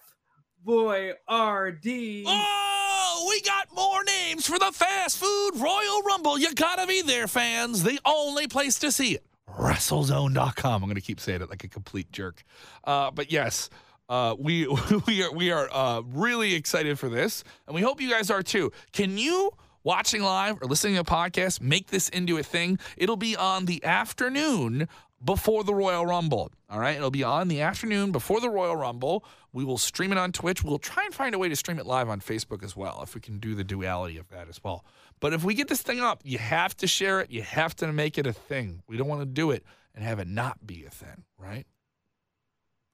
Boy 0.65 1.11
RD. 1.29 1.87
Oh, 2.27 3.27
we 3.29 3.41
got 3.41 3.67
more 3.75 4.05
names 4.05 4.47
for 4.47 4.61
the 4.61 4.71
Fast 4.73 5.19
Food 5.19 5.53
Royal 5.57 6.03
Rumble. 6.03 6.39
You 6.39 6.55
gotta 6.55 6.87
be 6.87 7.03
there, 7.03 7.27
fans. 7.27 7.83
The 7.83 7.99
only 8.05 8.47
place 8.47 8.79
to 8.79 8.93
see 8.93 9.15
it. 9.17 9.25
WrestleZone.com. 9.59 10.83
I'm 10.85 10.89
gonna 10.89 11.01
keep 11.01 11.19
saying 11.19 11.43
it 11.43 11.51
like 11.51 11.65
a 11.65 11.69
complete 11.69 12.13
jerk. 12.13 12.45
Uh, 12.85 13.11
but 13.11 13.33
yes, 13.33 13.71
uh, 14.09 14.37
we 14.39 14.67
we 15.07 15.25
are 15.25 15.33
we 15.33 15.51
are 15.51 15.69
uh, 15.73 16.03
really 16.13 16.55
excited 16.55 16.97
for 16.99 17.09
this, 17.09 17.43
and 17.67 17.75
we 17.75 17.83
hope 17.83 18.01
you 18.01 18.09
guys 18.09 18.31
are 18.31 18.43
too. 18.43 18.71
Can 18.93 19.19
you? 19.19 19.51
Watching 19.85 20.23
live 20.23 20.59
or 20.63 20.69
listening 20.69 20.95
to 20.95 21.01
a 21.01 21.05
podcast, 21.05 21.61
make 21.61 21.89
this 21.89 22.09
into 22.09 22.39
a 22.39 22.43
thing. 22.43 22.79
It'll 22.97 23.17
be 23.17 23.37
on 23.37 23.67
the 23.67 23.83
afternoon 23.85 24.89
before 25.25 25.65
the 25.65 25.75
Royal 25.75 26.07
Rumble. 26.07 26.51
All 26.71 26.79
right. 26.79 26.97
It'll 26.97 27.11
be 27.11 27.25
on 27.25 27.49
the 27.49 27.61
afternoon 27.61 28.13
before 28.13 28.41
the 28.41 28.51
Royal 28.51 28.77
Rumble. 28.77 29.25
We 29.53 29.65
will 29.65 29.79
stream 29.79 30.13
it 30.13 30.19
on 30.19 30.33
Twitch. 30.33 30.65
We'll 30.65 30.79
try 30.79 31.05
and 31.05 31.15
find 31.15 31.35
a 31.35 31.39
way 31.39 31.49
to 31.49 31.57
stream 31.57 31.79
it 31.79 31.87
live 31.87 32.09
on 32.09 32.21
Facebook 32.21 32.63
as 32.63 32.77
well, 32.77 33.01
if 33.03 33.15
we 33.15 33.21
can 33.21 33.39
do 33.39 33.55
the 33.55 33.65
duality 33.65 34.19
of 34.19 34.29
that 34.31 34.49
as 34.49 34.63
well. 34.63 34.85
But 35.21 35.33
if 35.33 35.45
we 35.45 35.55
get 35.55 35.69
this 35.69 35.83
thing 35.83 36.01
up, 36.01 36.23
you 36.25 36.39
have 36.39 36.77
to 36.79 36.87
share 36.87 37.21
it. 37.21 37.31
You 37.31 37.43
have 37.43 37.77
to 37.77 37.93
make 37.93 38.19
it 38.19 38.27
a 38.27 38.33
thing. 38.33 38.83
We 38.89 38.97
don't 38.97 39.09
want 39.09 39.21
to 39.21 39.27
do 39.27 39.51
it 39.51 39.65
and 39.95 40.05
have 40.05 40.19
it 40.19 40.29
not 40.29 40.67
be 40.67 40.85
a 40.85 40.91
thing, 40.91 41.25
right? 41.39 41.67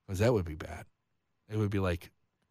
Because 0.06 0.18
that 0.18 0.32
would 0.32 0.44
be 0.44 0.54
bad. 0.54 0.84
It 1.48 1.56
would 1.56 1.70
be 1.70 1.78
like 1.78 2.10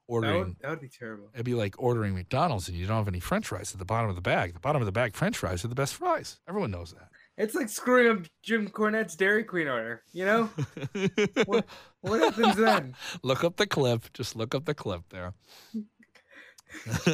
That 0.09 0.33
would, 0.35 0.55
that 0.61 0.69
would 0.69 0.81
be 0.81 0.89
terrible. 0.89 1.29
It'd 1.33 1.45
be 1.45 1.53
like 1.53 1.75
ordering 1.77 2.15
McDonald's 2.15 2.67
and 2.69 2.77
you 2.77 2.87
don't 2.87 2.97
have 2.97 3.07
any 3.07 3.19
French 3.19 3.47
fries 3.47 3.73
at 3.73 3.79
the 3.79 3.85
bottom 3.85 4.09
of 4.09 4.15
the 4.15 4.21
bag. 4.21 4.53
The 4.53 4.59
bottom 4.59 4.81
of 4.81 4.85
the 4.85 4.91
bag 4.91 5.15
French 5.15 5.37
fries 5.37 5.65
are 5.65 5.67
the 5.67 5.75
best 5.75 5.95
fries. 5.95 6.39
Everyone 6.47 6.71
knows 6.71 6.93
that. 6.93 7.09
It's 7.37 7.53
like 7.53 7.69
screwing 7.69 8.09
up 8.17 8.25
Jim 8.41 8.67
Cornette's 8.69 9.15
Dairy 9.15 9.43
Queen 9.43 9.67
order. 9.67 10.01
You 10.11 10.25
know 10.25 10.43
what? 11.45 11.65
What 12.01 12.19
happens 12.21 12.55
then? 12.55 12.95
look 13.21 13.43
up 13.43 13.57
the 13.57 13.67
clip. 13.67 14.11
Just 14.13 14.35
look 14.35 14.55
up 14.55 14.65
the 14.65 14.73
clip 14.73 15.03
there. 15.09 15.33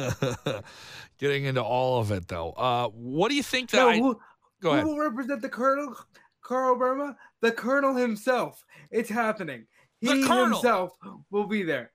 Getting 1.18 1.44
into 1.44 1.62
all 1.62 2.00
of 2.00 2.10
it 2.10 2.28
though. 2.28 2.52
Uh, 2.52 2.88
what 2.88 3.28
do 3.28 3.34
you 3.34 3.42
think 3.42 3.70
that? 3.70 3.78
No, 3.78 3.88
I, 3.88 3.98
who, 3.98 4.20
go 4.62 4.80
who 4.80 4.88
will 4.88 4.98
represent 4.98 5.42
the 5.42 5.48
Colonel? 5.48 5.94
Carl 6.42 6.76
Burma, 6.76 7.16
the 7.40 7.52
Colonel 7.52 7.94
himself. 7.94 8.62
It's 8.90 9.08
happening. 9.08 9.66
He 10.00 10.08
The 10.08 10.26
Colonel. 10.26 10.46
himself 10.56 10.92
will 11.30 11.46
be 11.46 11.62
there. 11.62 11.90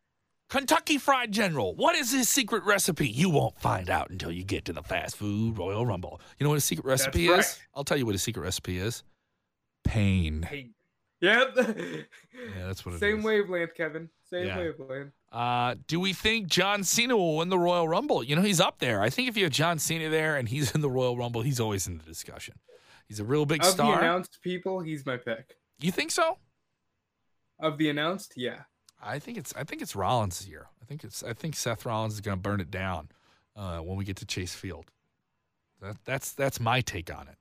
Kentucky 0.50 0.98
Fried 0.98 1.32
General. 1.32 1.76
What 1.76 1.96
is 1.96 2.12
his 2.12 2.28
secret 2.28 2.64
recipe? 2.64 3.08
You 3.08 3.30
won't 3.30 3.60
find 3.60 3.90
out 3.90 4.10
until 4.10 4.32
you 4.32 4.44
get 4.44 4.66
to 4.66 4.74
the 4.74 4.82
fast 4.84 5.16
food 5.16 5.58
Royal 5.58 5.86
Rumble. 5.86 6.20
You 6.40 6.44
know 6.44 6.50
what 6.50 6.56
his 6.56 6.66
secret 6.66 6.86
recipe 6.86 7.28
is? 7.28 7.60
I'll 7.76 7.84
tell 7.84 7.98
you 7.98 8.06
what 8.06 8.14
his 8.16 8.24
secret 8.24 8.42
recipe 8.42 8.78
is. 8.80 9.04
Pain. 9.84 10.44
Hey. 10.44 10.70
Yep. 11.22 11.54
Yeah, 11.58 12.68
that's 12.68 12.86
what 12.86 12.94
it 12.94 12.96
is. 12.96 13.00
Same 13.02 13.22
wavelength, 13.24 13.76
Kevin. 13.76 14.10
Same 14.30 14.48
Yeah. 14.48 14.58
wavelength. 14.58 15.12
Uh, 15.32 15.76
do 15.88 16.00
we 16.00 16.14
think 16.14 16.48
John 16.48 16.84
Cena 16.84 17.16
will 17.18 17.38
win 17.38 17.50
the 17.50 17.60
Royal 17.60 17.88
Rumble? 17.88 18.24
You 18.24 18.36
know, 18.38 18.42
he's 18.42 18.62
up 18.62 18.80
there. 18.80 19.02
I 19.02 19.10
think 19.10 19.28
if 19.28 19.36
you 19.38 19.44
have 19.44 19.52
John 19.54 19.78
Cena 19.80 20.10
there 20.10 20.38
and 20.38 20.48
he's 20.48 20.72
in 20.76 20.82
the 20.82 20.90
Royal 20.90 21.18
Rumble, 21.18 21.42
he's 21.42 21.60
always 21.60 21.86
in 21.88 21.98
the 21.98 22.04
discussion. 22.06 22.56
He's 23.08 23.20
a 23.20 23.26
real 23.26 23.46
big 23.46 23.64
star. 23.66 23.94
Of 23.94 24.00
the 24.00 24.06
announced 24.06 24.40
people, 24.42 24.80
he's 24.80 25.06
my 25.06 25.18
pick. 25.18 25.58
You 25.80 25.92
think 25.92 26.12
so? 26.12 26.38
Of 27.60 27.78
the 27.78 27.90
announced, 27.90 28.34
yeah. 28.38 28.62
I 29.02 29.20
think 29.20 29.38
it's 29.38 29.54
I 29.56 29.64
think 29.64 29.82
it's 29.82 29.96
Rollins' 29.96 30.48
year. 30.48 30.68
I 30.82 30.86
think 30.86 31.04
it's 31.04 31.24
I 31.24 31.34
think 31.34 31.56
Seth 31.56 31.86
Rollins 31.86 32.16
is 32.16 32.22
going 32.22 32.38
to 32.38 32.42
burn 32.42 32.60
it 32.60 32.72
down 32.72 33.10
uh, 33.56 33.80
when 33.80 33.98
we 33.98 34.04
get 34.04 34.18
to 34.18 34.26
Chase 34.26 34.54
Field. 34.54 34.92
That, 35.82 35.98
that's 36.06 36.32
that's 36.32 36.60
my 36.60 36.82
take 36.82 37.14
on 37.14 37.28
it. 37.28 37.36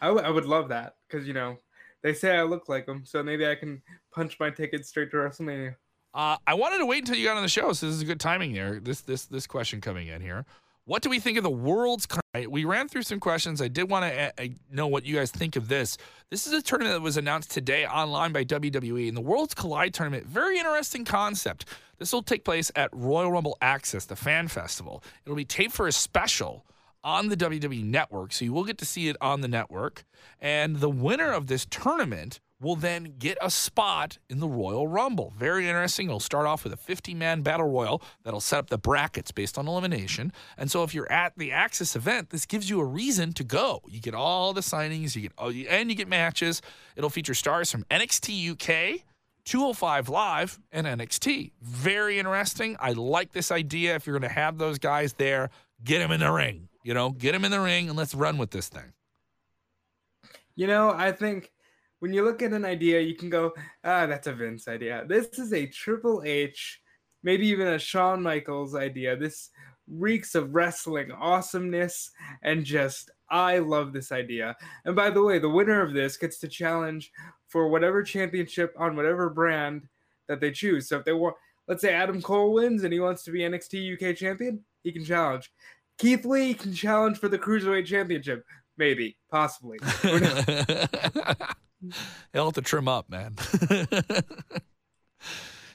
I, 0.00 0.08
w- 0.08 0.26
I 0.26 0.30
would 0.30 0.46
love 0.46 0.68
that 0.68 0.96
because 1.08 1.26
you 1.26 1.34
know 1.34 1.58
they 2.02 2.14
say 2.14 2.36
I 2.36 2.42
look 2.42 2.68
like 2.68 2.86
him, 2.86 3.04
so 3.04 3.22
maybe 3.22 3.46
I 3.46 3.54
can 3.54 3.82
punch 4.12 4.38
my 4.38 4.50
ticket 4.50 4.86
straight 4.86 5.10
to 5.10 5.16
WrestleMania. 5.16 5.76
Uh, 6.14 6.36
I 6.46 6.54
wanted 6.54 6.78
to 6.78 6.86
wait 6.86 7.00
until 7.00 7.16
you 7.16 7.26
got 7.26 7.36
on 7.36 7.42
the 7.42 7.48
show, 7.48 7.72
so 7.74 7.86
this 7.86 7.96
is 7.96 8.04
good 8.04 8.20
timing 8.20 8.54
there. 8.54 8.80
This 8.80 9.02
this 9.02 9.26
this 9.26 9.46
question 9.46 9.80
coming 9.80 10.08
in 10.08 10.22
here. 10.22 10.46
What 10.86 11.02
do 11.02 11.10
we 11.10 11.18
think 11.18 11.36
of 11.36 11.42
the 11.42 11.50
World's? 11.50 12.06
We 12.48 12.64
ran 12.64 12.86
through 12.86 13.02
some 13.02 13.18
questions. 13.18 13.60
I 13.60 13.66
did 13.66 13.90
want 13.90 14.04
to 14.04 14.32
uh, 14.40 14.46
know 14.70 14.86
what 14.86 15.04
you 15.04 15.16
guys 15.16 15.32
think 15.32 15.56
of 15.56 15.66
this. 15.66 15.98
This 16.30 16.46
is 16.46 16.52
a 16.52 16.62
tournament 16.62 16.94
that 16.94 17.02
was 17.02 17.16
announced 17.16 17.50
today 17.50 17.84
online 17.84 18.32
by 18.32 18.44
WWE, 18.44 19.08
and 19.08 19.16
the 19.16 19.20
World's 19.20 19.52
Collide 19.52 19.92
tournament. 19.92 20.26
Very 20.26 20.60
interesting 20.60 21.04
concept. 21.04 21.64
This 21.98 22.12
will 22.12 22.22
take 22.22 22.44
place 22.44 22.70
at 22.76 22.90
Royal 22.92 23.32
Rumble 23.32 23.58
Access, 23.60 24.04
the 24.04 24.14
fan 24.14 24.46
festival. 24.46 25.02
It'll 25.24 25.34
be 25.34 25.44
taped 25.44 25.74
for 25.74 25.88
a 25.88 25.92
special 25.92 26.64
on 27.02 27.30
the 27.30 27.36
WWE 27.36 27.82
network, 27.84 28.32
so 28.32 28.44
you 28.44 28.52
will 28.52 28.64
get 28.64 28.78
to 28.78 28.86
see 28.86 29.08
it 29.08 29.16
on 29.20 29.40
the 29.40 29.48
network. 29.48 30.04
And 30.40 30.76
the 30.76 30.90
winner 30.90 31.32
of 31.32 31.48
this 31.48 31.66
tournament 31.68 32.38
will 32.60 32.76
then 32.76 33.14
get 33.18 33.36
a 33.42 33.50
spot 33.50 34.18
in 34.30 34.40
the 34.40 34.48
Royal 34.48 34.88
Rumble. 34.88 35.32
Very 35.36 35.68
interesting. 35.68 36.06
It'll 36.06 36.20
start 36.20 36.46
off 36.46 36.64
with 36.64 36.72
a 36.72 36.76
50 36.76 37.14
man 37.14 37.42
battle 37.42 37.68
royal 37.68 38.02
that'll 38.24 38.40
set 38.40 38.58
up 38.58 38.70
the 38.70 38.78
brackets 38.78 39.30
based 39.30 39.58
on 39.58 39.68
elimination. 39.68 40.32
And 40.56 40.70
so 40.70 40.82
if 40.82 40.94
you're 40.94 41.10
at 41.10 41.36
the 41.36 41.52
Access 41.52 41.96
event, 41.96 42.30
this 42.30 42.46
gives 42.46 42.70
you 42.70 42.80
a 42.80 42.84
reason 42.84 43.32
to 43.34 43.44
go. 43.44 43.82
You 43.88 44.00
get 44.00 44.14
all 44.14 44.52
the 44.52 44.62
signings, 44.62 45.14
you 45.14 45.22
get 45.22 45.32
oh, 45.38 45.50
and 45.50 45.90
you 45.90 45.96
get 45.96 46.08
matches. 46.08 46.62
It'll 46.96 47.10
feature 47.10 47.34
stars 47.34 47.70
from 47.70 47.84
NXT 47.84 48.52
UK. 48.52 49.02
205 49.44 50.08
Live 50.08 50.58
and 50.72 50.88
NXT. 50.88 51.52
Very 51.62 52.18
interesting. 52.18 52.76
I 52.80 52.92
like 52.92 53.32
this 53.32 53.52
idea. 53.52 53.94
If 53.94 54.04
you're 54.04 54.18
going 54.18 54.28
to 54.28 54.34
have 54.34 54.58
those 54.58 54.78
guys 54.80 55.12
there, 55.12 55.50
get 55.84 56.00
them 56.00 56.10
in 56.10 56.18
the 56.18 56.32
ring. 56.32 56.68
You 56.82 56.94
know, 56.94 57.10
get 57.10 57.30
them 57.30 57.44
in 57.44 57.52
the 57.52 57.60
ring 57.60 57.88
and 57.88 57.96
let's 57.96 58.12
run 58.12 58.38
with 58.38 58.50
this 58.50 58.68
thing. 58.68 58.92
You 60.56 60.66
know, 60.66 60.90
I 60.90 61.12
think 61.12 61.52
when 62.00 62.12
you 62.12 62.24
look 62.24 62.42
at 62.42 62.52
an 62.52 62.64
idea, 62.64 63.00
you 63.00 63.14
can 63.14 63.30
go, 63.30 63.52
ah, 63.84 64.06
that's 64.06 64.26
a 64.26 64.32
Vince 64.32 64.68
idea. 64.68 65.04
This 65.08 65.38
is 65.38 65.52
a 65.52 65.66
Triple 65.66 66.22
H, 66.24 66.80
maybe 67.22 67.46
even 67.48 67.68
a 67.68 67.78
Shawn 67.78 68.22
Michaels 68.22 68.74
idea. 68.74 69.16
This 69.16 69.50
reeks 69.88 70.34
of 70.34 70.54
wrestling 70.54 71.12
awesomeness 71.12 72.10
and 72.42 72.64
just, 72.64 73.10
I 73.30 73.58
love 73.58 73.92
this 73.92 74.12
idea. 74.12 74.56
And 74.84 74.96
by 74.96 75.10
the 75.10 75.22
way, 75.22 75.38
the 75.38 75.48
winner 75.48 75.82
of 75.82 75.94
this 75.94 76.16
gets 76.16 76.38
to 76.40 76.48
challenge 76.48 77.10
for 77.48 77.68
whatever 77.68 78.02
championship 78.02 78.74
on 78.78 78.96
whatever 78.96 79.30
brand 79.30 79.88
that 80.28 80.40
they 80.40 80.50
choose. 80.50 80.88
So 80.88 80.98
if 80.98 81.04
they 81.04 81.12
want, 81.12 81.36
let's 81.68 81.82
say 81.82 81.94
Adam 81.94 82.20
Cole 82.20 82.52
wins 82.52 82.84
and 82.84 82.92
he 82.92 83.00
wants 83.00 83.22
to 83.24 83.30
be 83.30 83.40
NXT 83.40 83.94
UK 83.94 84.16
champion, 84.16 84.64
he 84.82 84.92
can 84.92 85.04
challenge. 85.04 85.52
Keith 85.98 86.24
Lee 86.24 86.52
can 86.52 86.74
challenge 86.74 87.18
for 87.18 87.28
the 87.28 87.38
Cruiserweight 87.38 87.86
Championship. 87.86 88.44
Maybe, 88.76 89.16
possibly. 89.30 89.78
He'll 92.32 92.46
have 92.46 92.54
to 92.54 92.62
trim 92.62 92.88
up, 92.88 93.08
man. 93.08 93.36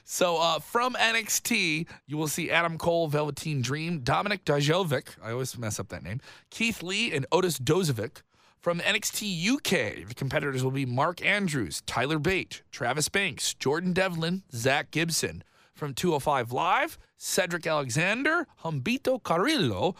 so 0.04 0.38
uh, 0.38 0.58
from 0.58 0.94
NXT, 0.94 1.86
you 2.06 2.16
will 2.16 2.28
see 2.28 2.50
Adam 2.50 2.78
Cole, 2.78 3.08
Velveteen 3.08 3.62
Dream, 3.62 4.00
Dominic 4.00 4.44
Dijovic, 4.44 5.16
I 5.22 5.32
always 5.32 5.56
mess 5.58 5.78
up 5.78 5.88
that 5.88 6.02
name, 6.02 6.20
Keith 6.50 6.82
Lee, 6.82 7.12
and 7.12 7.26
Otis 7.32 7.58
Dozovic. 7.58 8.22
From 8.60 8.78
NXT 8.78 9.50
UK, 9.50 10.06
the 10.06 10.14
competitors 10.14 10.62
will 10.62 10.70
be 10.70 10.86
Mark 10.86 11.24
Andrews, 11.24 11.82
Tyler 11.84 12.20
Bate, 12.20 12.62
Travis 12.70 13.08
Banks, 13.08 13.54
Jordan 13.54 13.92
Devlin, 13.92 14.44
Zach 14.52 14.92
Gibson. 14.92 15.42
From 15.74 15.94
205 15.94 16.52
Live, 16.52 16.96
Cedric 17.16 17.66
Alexander, 17.66 18.46
Humberto 18.62 19.20
Carrillo, 19.20 19.96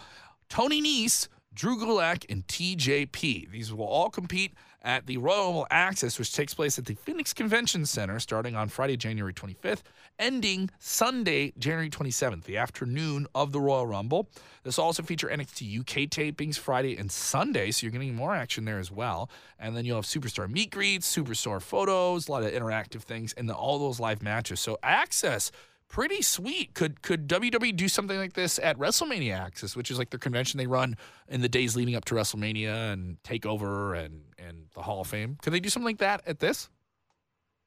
Tony 0.48 0.80
Nese, 0.80 1.26
Drew 1.52 1.76
Gulak, 1.76 2.24
and 2.30 2.46
TJP. 2.46 3.50
These 3.50 3.72
will 3.72 3.86
all 3.86 4.10
compete 4.10 4.54
at 4.82 5.06
the 5.06 5.16
Royal 5.16 5.66
Access, 5.70 6.18
which 6.18 6.32
takes 6.32 6.54
place 6.54 6.78
at 6.78 6.84
the 6.84 6.94
Phoenix 6.94 7.32
Convention 7.32 7.86
Center 7.86 8.18
starting 8.20 8.54
on 8.54 8.68
Friday, 8.68 8.96
January 8.96 9.32
25th, 9.32 9.82
ending 10.18 10.70
Sunday, 10.78 11.52
January 11.58 11.88
27th, 11.88 12.44
the 12.44 12.56
afternoon 12.56 13.26
of 13.34 13.52
the 13.52 13.60
Royal 13.60 13.86
Rumble. 13.86 14.28
This 14.64 14.76
will 14.76 14.84
also 14.84 15.02
feature 15.02 15.28
NXT 15.28 15.80
UK 15.80 16.08
tapings 16.08 16.58
Friday 16.58 16.96
and 16.96 17.10
Sunday, 17.10 17.70
so 17.70 17.84
you're 17.86 17.92
getting 17.92 18.14
more 18.14 18.34
action 18.34 18.64
there 18.64 18.78
as 18.78 18.90
well. 18.90 19.30
And 19.58 19.76
then 19.76 19.84
you'll 19.84 19.96
have 19.96 20.04
superstar 20.04 20.50
meet 20.50 20.70
greets, 20.70 21.14
superstar 21.14 21.62
photos, 21.62 22.28
a 22.28 22.32
lot 22.32 22.42
of 22.42 22.52
interactive 22.52 23.02
things, 23.02 23.32
and 23.34 23.48
then 23.48 23.56
all 23.56 23.78
those 23.78 24.00
live 24.00 24.22
matches. 24.22 24.60
So 24.60 24.78
Access 24.82 25.50
pretty 25.92 26.22
sweet. 26.22 26.74
Could 26.74 27.02
could 27.02 27.28
WWE 27.28 27.76
do 27.76 27.86
something 27.86 28.16
like 28.16 28.32
this 28.32 28.58
at 28.58 28.76
WrestleMania 28.78 29.38
Access, 29.38 29.76
which 29.76 29.90
is 29.92 29.98
like 29.98 30.10
their 30.10 30.18
convention 30.18 30.58
they 30.58 30.66
run 30.66 30.96
in 31.28 31.40
the 31.40 31.48
days 31.48 31.76
leading 31.76 31.94
up 31.94 32.04
to 32.06 32.16
WrestleMania 32.16 32.92
and 32.92 33.22
Takeover 33.22 33.96
and 34.04 34.22
and 34.38 34.64
the 34.74 34.82
Hall 34.82 35.02
of 35.02 35.06
Fame? 35.06 35.38
Could 35.42 35.52
they 35.52 35.60
do 35.60 35.68
something 35.68 35.86
like 35.86 35.98
that 35.98 36.22
at 36.26 36.40
this? 36.40 36.68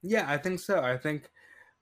Yeah, 0.01 0.25
I 0.27 0.37
think 0.37 0.59
so. 0.59 0.81
I 0.81 0.97
think 0.97 1.29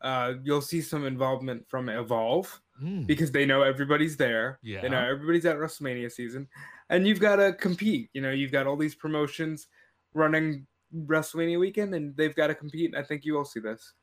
uh, 0.02 0.34
you'll 0.44 0.62
see 0.62 0.82
some 0.82 1.06
involvement 1.08 1.68
from 1.68 1.90
Evolve 1.90 2.60
Mm. 2.82 3.06
because 3.06 3.32
they 3.32 3.46
know 3.46 3.62
everybody's 3.62 4.18
there. 4.18 4.58
Yeah. 4.64 4.82
They 4.82 4.90
know 4.90 4.98
everybody's 4.98 5.46
at 5.46 5.58
WrestleMania 5.58 6.12
season, 6.12 6.48
and 6.90 7.08
you've 7.08 7.20
got 7.20 7.36
to 7.36 7.54
compete. 7.54 8.10
You 8.14 8.22
know, 8.22 8.32
you've 8.32 8.52
got 8.52 8.66
all 8.66 8.76
these 8.76 8.96
promotions 8.96 9.68
running 10.16 10.66
WrestleMania 11.06 11.60
weekend, 11.60 11.94
and 11.94 12.18
they've 12.18 12.36
got 12.36 12.48
to 12.48 12.56
compete. 12.56 12.96
I 12.98 13.04
think 13.04 13.26
you 13.26 13.36
will 13.36 13.46
see 13.46 13.60
this. 13.60 13.94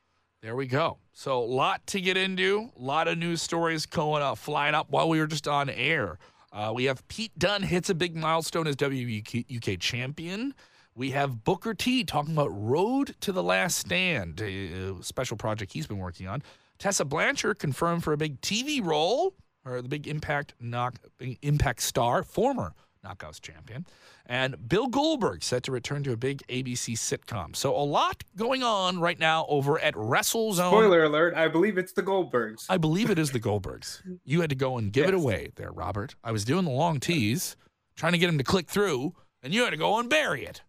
There 0.42 0.56
we 0.56 0.66
go. 0.66 0.96
So 1.12 1.38
a 1.38 1.44
lot 1.44 1.86
to 1.88 2.00
get 2.00 2.16
into. 2.16 2.70
A 2.78 2.82
lot 2.82 3.08
of 3.08 3.18
news 3.18 3.42
stories 3.42 3.84
going 3.84 4.22
up, 4.22 4.38
flying 4.38 4.74
up 4.74 4.86
while 4.88 5.06
we 5.06 5.18
were 5.18 5.26
just 5.26 5.46
on 5.46 5.68
air. 5.68 6.18
Uh, 6.50 6.72
we 6.74 6.84
have 6.84 7.06
Pete 7.08 7.38
Dunne 7.38 7.62
hits 7.62 7.90
a 7.90 7.94
big 7.94 8.16
milestone 8.16 8.66
as 8.66 8.74
WUK 8.80 9.78
champion. 9.80 10.54
We 10.94 11.10
have 11.10 11.44
Booker 11.44 11.74
T 11.74 12.04
talking 12.04 12.32
about 12.32 12.48
Road 12.48 13.14
to 13.20 13.32
the 13.32 13.42
Last 13.42 13.76
Stand, 13.76 14.40
a 14.40 14.94
special 15.02 15.36
project 15.36 15.74
he's 15.74 15.86
been 15.86 15.98
working 15.98 16.26
on. 16.26 16.42
Tessa 16.78 17.04
Blanchard 17.04 17.58
confirmed 17.58 18.02
for 18.02 18.14
a 18.14 18.16
big 18.16 18.40
TV 18.40 18.82
role, 18.82 19.34
or 19.66 19.82
the 19.82 19.88
big 19.88 20.08
Impact 20.08 20.54
knock 20.58 20.94
Impact 21.42 21.82
star, 21.82 22.22
former 22.22 22.72
Knockouts 23.04 23.40
champion, 23.40 23.86
and 24.26 24.68
Bill 24.68 24.86
Goldberg 24.86 25.42
set 25.42 25.62
to 25.64 25.72
return 25.72 26.02
to 26.04 26.12
a 26.12 26.16
big 26.16 26.42
ABC 26.48 26.94
sitcom. 26.96 27.56
So 27.56 27.74
a 27.74 27.80
lot 27.80 28.22
going 28.36 28.62
on 28.62 29.00
right 29.00 29.18
now 29.18 29.46
over 29.48 29.78
at 29.78 29.94
WrestleZone. 29.94 30.68
Spoiler 30.70 31.04
alert! 31.04 31.34
I 31.34 31.48
believe 31.48 31.78
it's 31.78 31.92
the 31.92 32.02
Goldbergs. 32.02 32.66
I 32.68 32.76
believe 32.76 33.08
it 33.10 33.18
is 33.18 33.30
the 33.30 33.40
Goldbergs. 33.40 34.02
You 34.24 34.42
had 34.42 34.50
to 34.50 34.56
go 34.56 34.76
and 34.76 34.92
give 34.92 35.08
it 35.08 35.14
away 35.14 35.52
there, 35.56 35.72
Robert. 35.72 36.14
I 36.22 36.30
was 36.32 36.44
doing 36.44 36.64
the 36.66 36.70
long 36.70 37.00
tease, 37.00 37.56
trying 37.96 38.12
to 38.12 38.18
get 38.18 38.28
him 38.28 38.36
to 38.38 38.44
click 38.44 38.68
through, 38.68 39.14
and 39.42 39.54
you 39.54 39.64
had 39.64 39.70
to 39.70 39.76
go 39.78 39.98
and 39.98 40.10
bury 40.10 40.44
it. 40.44 40.60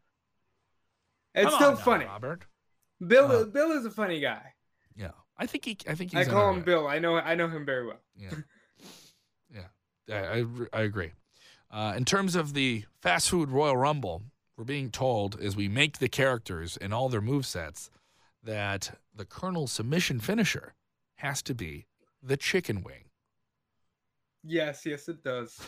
it's 1.36 1.50
Come 1.50 1.56
still 1.60 1.72
now, 1.72 1.78
funny. 1.78 2.06
Robert. 2.06 2.46
Bill 3.06 3.30
Uh, 3.32 3.44
Bill 3.46 3.72
is 3.72 3.84
a 3.86 3.92
funny 3.92 4.20
guy. 4.22 4.54
Yeah, 4.96 5.12
I 5.38 5.48
think 5.48 5.66
he. 5.66 5.78
I 5.88 5.96
think 5.96 6.12
he's. 6.12 6.28
I 6.28 6.32
call 6.32 6.54
him. 6.54 6.62
Bill. 6.62 6.88
I 6.88 7.00
know 7.00 7.18
I 7.18 7.36
know 7.36 7.50
him 7.50 7.66
very 7.66 7.86
well. 7.88 8.00
Yeah, 8.16 8.30
yeah, 9.54 9.64
I, 10.10 10.40
I, 10.40 10.46
I 10.72 10.82
agree. 10.84 11.12
Uh, 11.72 11.93
in 11.95 12.03
terms 12.05 12.36
of 12.36 12.53
the 12.53 12.84
fast 13.01 13.30
food 13.30 13.49
Royal 13.49 13.78
Rumble, 13.78 14.24
we're 14.57 14.65
being 14.65 14.91
told 14.91 15.39
as 15.39 15.55
we 15.55 15.67
make 15.69 15.99
the 15.99 16.09
characters 16.09 16.78
and 16.78 16.93
all 16.93 17.07
their 17.07 17.22
move 17.22 17.45
sets 17.45 17.89
that 18.43 18.97
the 19.15 19.26
Colonel's 19.26 19.72
submission 19.72 20.19
finisher 20.19 20.74
has 21.15 21.41
to 21.43 21.55
be 21.55 21.86
the 22.22 22.36
chicken 22.36 22.84
wing. 22.84 23.05
Yes, 24.43 24.86
yes, 24.86 25.07
it 25.07 25.24
does. 25.24 25.59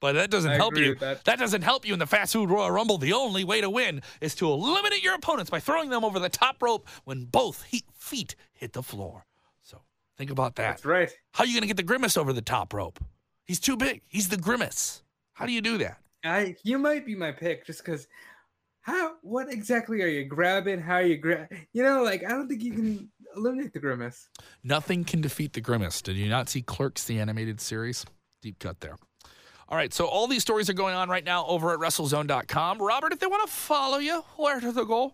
But 0.00 0.12
that 0.12 0.30
doesn't 0.30 0.52
I 0.52 0.54
help 0.54 0.76
you. 0.76 0.94
that. 0.96 1.24
That 1.24 1.40
doesn't 1.40 1.62
help 1.62 1.84
you 1.84 1.92
in 1.92 1.98
the 1.98 2.06
fast 2.06 2.34
food 2.34 2.50
Royal 2.50 2.70
Rumble. 2.70 2.98
The 2.98 3.14
only 3.14 3.42
way 3.42 3.60
to 3.60 3.68
win 3.68 4.02
is 4.20 4.36
to 4.36 4.48
eliminate 4.48 5.02
your 5.02 5.14
opponents 5.14 5.50
by 5.50 5.58
throwing 5.58 5.90
them 5.90 6.04
over 6.04 6.20
the 6.20 6.28
top 6.28 6.62
rope 6.62 6.86
when 7.04 7.24
both 7.24 7.64
he- 7.64 7.84
feet 7.96 8.36
hit 8.52 8.74
the 8.74 8.82
floor. 8.82 9.24
So 9.60 9.80
think 10.16 10.30
about 10.30 10.54
that. 10.54 10.68
That's 10.68 10.84
right. 10.84 11.10
How 11.32 11.42
are 11.42 11.46
you 11.48 11.54
going 11.54 11.62
to 11.62 11.66
get 11.66 11.76
the 11.78 11.82
grimace 11.82 12.16
over 12.16 12.32
the 12.32 12.42
top 12.42 12.72
rope? 12.72 13.00
He's 13.44 13.58
too 13.58 13.76
big. 13.76 14.02
He's 14.06 14.28
the 14.28 14.36
grimace. 14.36 15.02
How 15.38 15.46
do 15.46 15.52
you 15.52 15.60
do 15.60 15.78
that? 15.78 15.98
I 16.24 16.56
you 16.64 16.78
might 16.78 17.06
be 17.06 17.14
my 17.14 17.30
pick 17.30 17.64
just 17.64 17.84
because. 17.84 18.08
How? 18.80 19.12
What 19.22 19.52
exactly 19.52 20.02
are 20.02 20.08
you 20.08 20.24
grabbing? 20.24 20.80
How 20.80 20.94
are 20.94 21.02
you 21.02 21.16
grab? 21.16 21.46
You 21.72 21.84
know, 21.84 22.02
like 22.02 22.24
I 22.24 22.30
don't 22.30 22.48
think 22.48 22.64
you 22.64 22.72
can 22.72 23.08
eliminate 23.36 23.72
the 23.72 23.78
grimace. 23.78 24.28
Nothing 24.64 25.04
can 25.04 25.20
defeat 25.20 25.52
the 25.52 25.60
grimace. 25.60 26.02
Did 26.02 26.16
you 26.16 26.28
not 26.28 26.48
see 26.48 26.60
Clerks, 26.60 27.04
the 27.04 27.20
animated 27.20 27.60
series? 27.60 28.04
Deep 28.42 28.58
cut 28.58 28.80
there. 28.80 28.96
All 29.68 29.76
right, 29.76 29.94
so 29.94 30.06
all 30.06 30.26
these 30.26 30.42
stories 30.42 30.68
are 30.68 30.74
going 30.74 30.96
on 30.96 31.08
right 31.08 31.24
now 31.24 31.46
over 31.46 31.72
at 31.72 31.78
WrestleZone.com. 31.78 32.78
Robert, 32.78 33.12
if 33.12 33.20
they 33.20 33.26
want 33.26 33.46
to 33.46 33.54
follow 33.54 33.98
you, 33.98 34.24
where 34.36 34.58
do 34.58 34.72
they 34.72 34.84
go? 34.84 35.12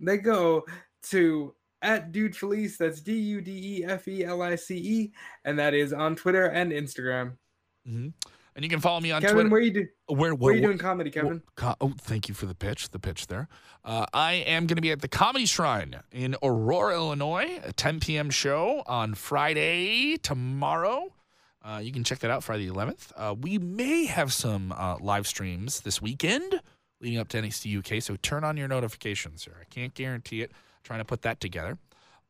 They 0.00 0.18
go 0.18 0.64
to 1.10 1.54
at 1.80 2.12
Dude 2.12 2.36
Felice. 2.36 2.76
That's 2.76 3.00
D 3.00 3.14
U 3.14 3.40
D 3.40 3.78
E 3.78 3.84
F 3.84 4.06
E 4.06 4.24
L 4.24 4.42
I 4.42 4.56
C 4.56 4.76
E, 4.76 5.12
and 5.46 5.58
that 5.58 5.72
is 5.72 5.94
on 5.94 6.14
Twitter 6.14 6.46
and 6.46 6.72
Instagram. 6.72 7.36
hmm 7.86 8.08
And 8.56 8.64
you 8.64 8.70
can 8.70 8.80
follow 8.80 9.00
me 9.00 9.10
on 9.10 9.20
Kevin, 9.20 9.34
Twitter. 9.34 9.48
where 9.50 9.60
you 9.60 9.70
do? 9.72 9.86
Where, 10.06 10.34
Where 10.34 10.52
are 10.52 10.56
you 10.56 10.62
doing 10.62 10.78
comedy, 10.78 11.10
Kevin? 11.10 11.42
Co- 11.56 11.74
oh, 11.80 11.92
thank 12.00 12.28
you 12.28 12.34
for 12.34 12.46
the 12.46 12.54
pitch. 12.54 12.90
The 12.90 13.00
pitch 13.00 13.26
there. 13.26 13.48
Uh, 13.84 14.06
I 14.14 14.34
am 14.34 14.66
going 14.66 14.76
to 14.76 14.82
be 14.82 14.92
at 14.92 15.00
the 15.00 15.08
Comedy 15.08 15.44
Shrine 15.44 15.96
in 16.12 16.36
Aurora, 16.42 16.94
Illinois, 16.94 17.60
a 17.64 17.72
10 17.72 17.98
p.m. 17.98 18.30
show 18.30 18.84
on 18.86 19.14
Friday 19.14 20.16
tomorrow. 20.18 21.12
Uh, 21.64 21.80
you 21.82 21.90
can 21.90 22.04
check 22.04 22.20
that 22.20 22.30
out 22.30 22.44
Friday 22.44 22.68
the 22.68 22.74
11th. 22.74 23.10
Uh, 23.16 23.34
we 23.40 23.58
may 23.58 24.04
have 24.04 24.32
some 24.32 24.70
uh, 24.72 24.98
live 25.00 25.26
streams 25.26 25.80
this 25.80 26.00
weekend 26.00 26.60
leading 27.00 27.18
up 27.18 27.28
to 27.28 27.40
NXT 27.42 27.78
UK, 27.96 28.02
so 28.02 28.16
turn 28.22 28.44
on 28.44 28.56
your 28.56 28.68
notifications 28.68 29.44
here. 29.44 29.56
I 29.60 29.64
can't 29.64 29.92
guarantee 29.94 30.42
it. 30.42 30.52
trying 30.84 31.00
to 31.00 31.04
put 31.04 31.22
that 31.22 31.40
together. 31.40 31.76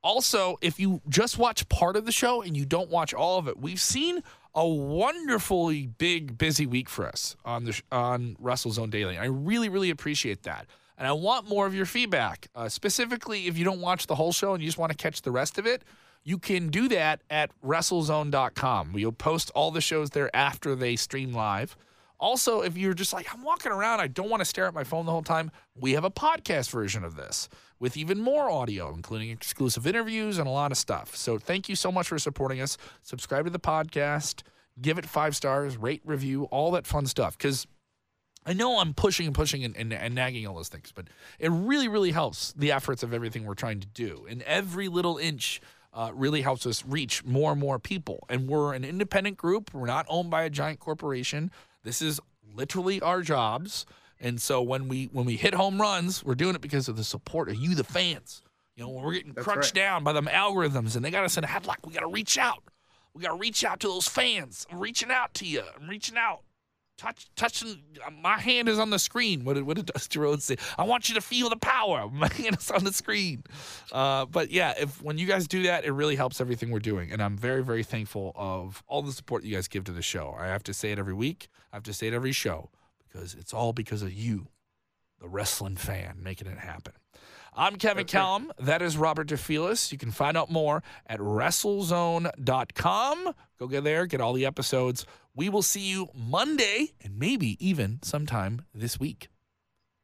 Also, 0.02 0.56
if 0.60 0.78
you 0.78 1.00
just 1.08 1.38
watch 1.38 1.68
part 1.68 1.96
of 1.96 2.04
the 2.06 2.12
show 2.12 2.42
and 2.42 2.56
you 2.56 2.64
don't 2.64 2.90
watch 2.90 3.14
all 3.14 3.38
of 3.38 3.48
it, 3.48 3.58
we've 3.58 3.80
seen 3.80 4.22
a 4.54 4.66
wonderfully 4.66 5.86
big, 5.86 6.38
busy 6.38 6.66
week 6.66 6.88
for 6.88 7.06
us 7.06 7.36
on 7.44 7.64
the 7.64 7.80
on 7.90 8.36
WrestleZone 8.42 8.90
Daily. 8.90 9.18
I 9.18 9.24
really, 9.26 9.68
really 9.68 9.90
appreciate 9.90 10.42
that, 10.44 10.66
and 10.96 11.06
I 11.08 11.12
want 11.12 11.48
more 11.48 11.66
of 11.66 11.74
your 11.74 11.86
feedback. 11.86 12.48
Uh, 12.54 12.68
specifically, 12.68 13.46
if 13.46 13.58
you 13.58 13.64
don't 13.64 13.80
watch 13.80 14.06
the 14.06 14.14
whole 14.14 14.32
show 14.32 14.54
and 14.54 14.62
you 14.62 14.68
just 14.68 14.78
want 14.78 14.92
to 14.92 14.98
catch 14.98 15.22
the 15.22 15.32
rest 15.32 15.58
of 15.58 15.66
it, 15.66 15.82
you 16.22 16.38
can 16.38 16.68
do 16.68 16.88
that 16.88 17.20
at 17.30 17.50
WrestleZone.com. 17.62 18.92
We'll 18.92 19.12
post 19.12 19.50
all 19.54 19.70
the 19.70 19.80
shows 19.80 20.10
there 20.10 20.34
after 20.34 20.74
they 20.74 20.96
stream 20.96 21.32
live. 21.32 21.76
Also, 22.20 22.62
if 22.62 22.76
you're 22.76 22.94
just 22.94 23.12
like, 23.12 23.32
I'm 23.32 23.42
walking 23.42 23.72
around, 23.72 24.00
I 24.00 24.06
don't 24.06 24.30
want 24.30 24.40
to 24.40 24.44
stare 24.44 24.66
at 24.66 24.74
my 24.74 24.84
phone 24.84 25.04
the 25.06 25.12
whole 25.12 25.22
time, 25.22 25.50
we 25.74 25.92
have 25.92 26.04
a 26.04 26.10
podcast 26.10 26.70
version 26.70 27.04
of 27.04 27.16
this 27.16 27.48
with 27.78 27.96
even 27.96 28.20
more 28.20 28.48
audio, 28.48 28.94
including 28.94 29.30
exclusive 29.30 29.86
interviews 29.86 30.38
and 30.38 30.46
a 30.46 30.50
lot 30.50 30.72
of 30.72 30.78
stuff. 30.78 31.16
So 31.16 31.38
thank 31.38 31.68
you 31.68 31.76
so 31.76 31.90
much 31.90 32.08
for 32.08 32.18
supporting 32.18 32.60
us. 32.60 32.78
Subscribe 33.02 33.44
to 33.44 33.50
the 33.50 33.58
podcast, 33.58 34.42
give 34.80 34.96
it 34.96 35.06
five 35.06 35.36
stars, 35.36 35.76
rate, 35.76 36.02
review, 36.04 36.44
all 36.44 36.70
that 36.72 36.86
fun 36.86 37.06
stuff. 37.06 37.36
Because 37.36 37.66
I 38.46 38.52
know 38.52 38.78
I'm 38.78 38.94
pushing 38.94 39.26
and 39.26 39.34
pushing 39.34 39.64
and, 39.64 39.76
and, 39.76 39.92
and 39.92 40.14
nagging 40.14 40.46
all 40.46 40.54
those 40.54 40.68
things, 40.68 40.92
but 40.94 41.08
it 41.38 41.50
really, 41.50 41.88
really 41.88 42.12
helps 42.12 42.52
the 42.52 42.72
efforts 42.72 43.02
of 43.02 43.12
everything 43.12 43.44
we're 43.44 43.54
trying 43.54 43.80
to 43.80 43.86
do. 43.88 44.26
And 44.28 44.42
every 44.42 44.88
little 44.88 45.16
inch 45.16 45.60
uh, 45.92 46.10
really 46.14 46.42
helps 46.42 46.66
us 46.66 46.84
reach 46.84 47.24
more 47.24 47.52
and 47.52 47.60
more 47.60 47.78
people. 47.78 48.24
And 48.28 48.48
we're 48.48 48.74
an 48.74 48.84
independent 48.84 49.36
group. 49.36 49.72
We're 49.72 49.86
not 49.86 50.06
owned 50.08 50.30
by 50.30 50.42
a 50.42 50.50
giant 50.50 50.80
corporation. 50.80 51.50
This 51.84 52.02
is 52.02 52.20
literally 52.54 53.00
our 53.00 53.22
jobs. 53.22 53.86
And 54.20 54.40
so 54.40 54.62
when 54.62 54.88
we 54.88 55.10
when 55.12 55.26
we 55.26 55.36
hit 55.36 55.54
home 55.54 55.80
runs, 55.80 56.24
we're 56.24 56.34
doing 56.34 56.54
it 56.54 56.60
because 56.60 56.88
of 56.88 56.96
the 56.96 57.04
support 57.04 57.48
of 57.48 57.56
you, 57.56 57.74
the 57.74 57.84
fans. 57.84 58.42
You 58.74 58.84
know, 58.84 58.90
when 58.90 59.04
we're 59.04 59.12
getting 59.12 59.32
That's 59.32 59.44
crunched 59.44 59.76
right. 59.76 59.82
down 59.82 60.04
by 60.04 60.12
them 60.12 60.26
algorithms 60.26 60.96
and 60.96 61.04
they 61.04 61.10
got 61.10 61.24
us 61.24 61.36
in 61.36 61.44
a 61.44 61.46
headlock, 61.46 61.86
we 61.86 61.92
got 61.92 62.00
to 62.00 62.08
reach 62.08 62.38
out. 62.38 62.64
We 63.14 63.22
got 63.22 63.28
to 63.28 63.38
reach 63.38 63.64
out 63.64 63.78
to 63.80 63.86
those 63.86 64.08
fans. 64.08 64.66
I'm 64.70 64.80
reaching 64.80 65.10
out 65.10 65.34
to 65.34 65.46
you. 65.46 65.62
I'm 65.80 65.88
reaching 65.88 66.16
out. 66.16 66.40
Touch, 66.96 67.26
touching. 67.34 67.82
My 68.22 68.38
hand 68.38 68.68
is 68.68 68.78
on 68.78 68.90
the 68.90 69.00
screen. 69.00 69.44
What 69.44 69.54
did, 69.54 69.64
what 69.64 69.76
did 69.76 69.86
Dusty 69.86 70.18
Rhodes 70.20 70.44
say? 70.44 70.56
I 70.78 70.84
want 70.84 71.08
you 71.08 71.16
to 71.16 71.20
feel 71.20 71.48
the 71.48 71.56
power. 71.56 72.08
My 72.12 72.28
hand 72.28 72.56
is 72.58 72.70
on 72.70 72.84
the 72.84 72.92
screen. 72.92 73.42
Uh, 73.90 74.26
but 74.26 74.50
yeah, 74.50 74.74
if 74.78 75.02
when 75.02 75.18
you 75.18 75.26
guys 75.26 75.48
do 75.48 75.64
that, 75.64 75.84
it 75.84 75.90
really 75.90 76.14
helps 76.14 76.40
everything 76.40 76.70
we're 76.70 76.78
doing, 76.78 77.10
and 77.10 77.20
I'm 77.20 77.36
very, 77.36 77.64
very 77.64 77.82
thankful 77.82 78.32
of 78.36 78.82
all 78.86 79.02
the 79.02 79.12
support 79.12 79.42
you 79.42 79.54
guys 79.54 79.66
give 79.66 79.84
to 79.84 79.92
the 79.92 80.02
show. 80.02 80.36
I 80.38 80.46
have 80.46 80.62
to 80.64 80.74
say 80.74 80.92
it 80.92 80.98
every 80.98 81.14
week. 81.14 81.48
I 81.72 81.76
have 81.76 81.82
to 81.84 81.92
say 81.92 82.06
it 82.06 82.14
every 82.14 82.32
show 82.32 82.70
because 83.06 83.34
it's 83.34 83.52
all 83.52 83.72
because 83.72 84.02
of 84.02 84.12
you, 84.12 84.48
the 85.20 85.28
wrestling 85.28 85.76
fan, 85.76 86.18
making 86.22 86.46
it 86.46 86.58
happen. 86.58 86.92
I'm 87.56 87.76
Kevin. 87.76 88.04
Kellam. 88.04 88.50
That 88.58 88.82
is 88.82 88.96
Robert 88.96 89.28
DeFelice. 89.28 89.92
You 89.92 89.98
can 89.98 90.10
find 90.10 90.36
out 90.36 90.50
more 90.50 90.82
at 91.06 91.20
WrestleZone.com. 91.20 93.32
Go 93.58 93.68
get 93.68 93.84
there, 93.84 94.06
get 94.06 94.20
all 94.20 94.32
the 94.32 94.44
episodes. 94.44 95.06
We 95.34 95.48
will 95.48 95.62
see 95.62 95.88
you 95.88 96.08
Monday 96.14 96.94
and 97.02 97.16
maybe 97.18 97.56
even 97.64 98.00
sometime 98.02 98.62
this 98.74 98.98
week. 98.98 99.28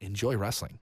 enjoy 0.01 0.37
wrestling. 0.37 0.79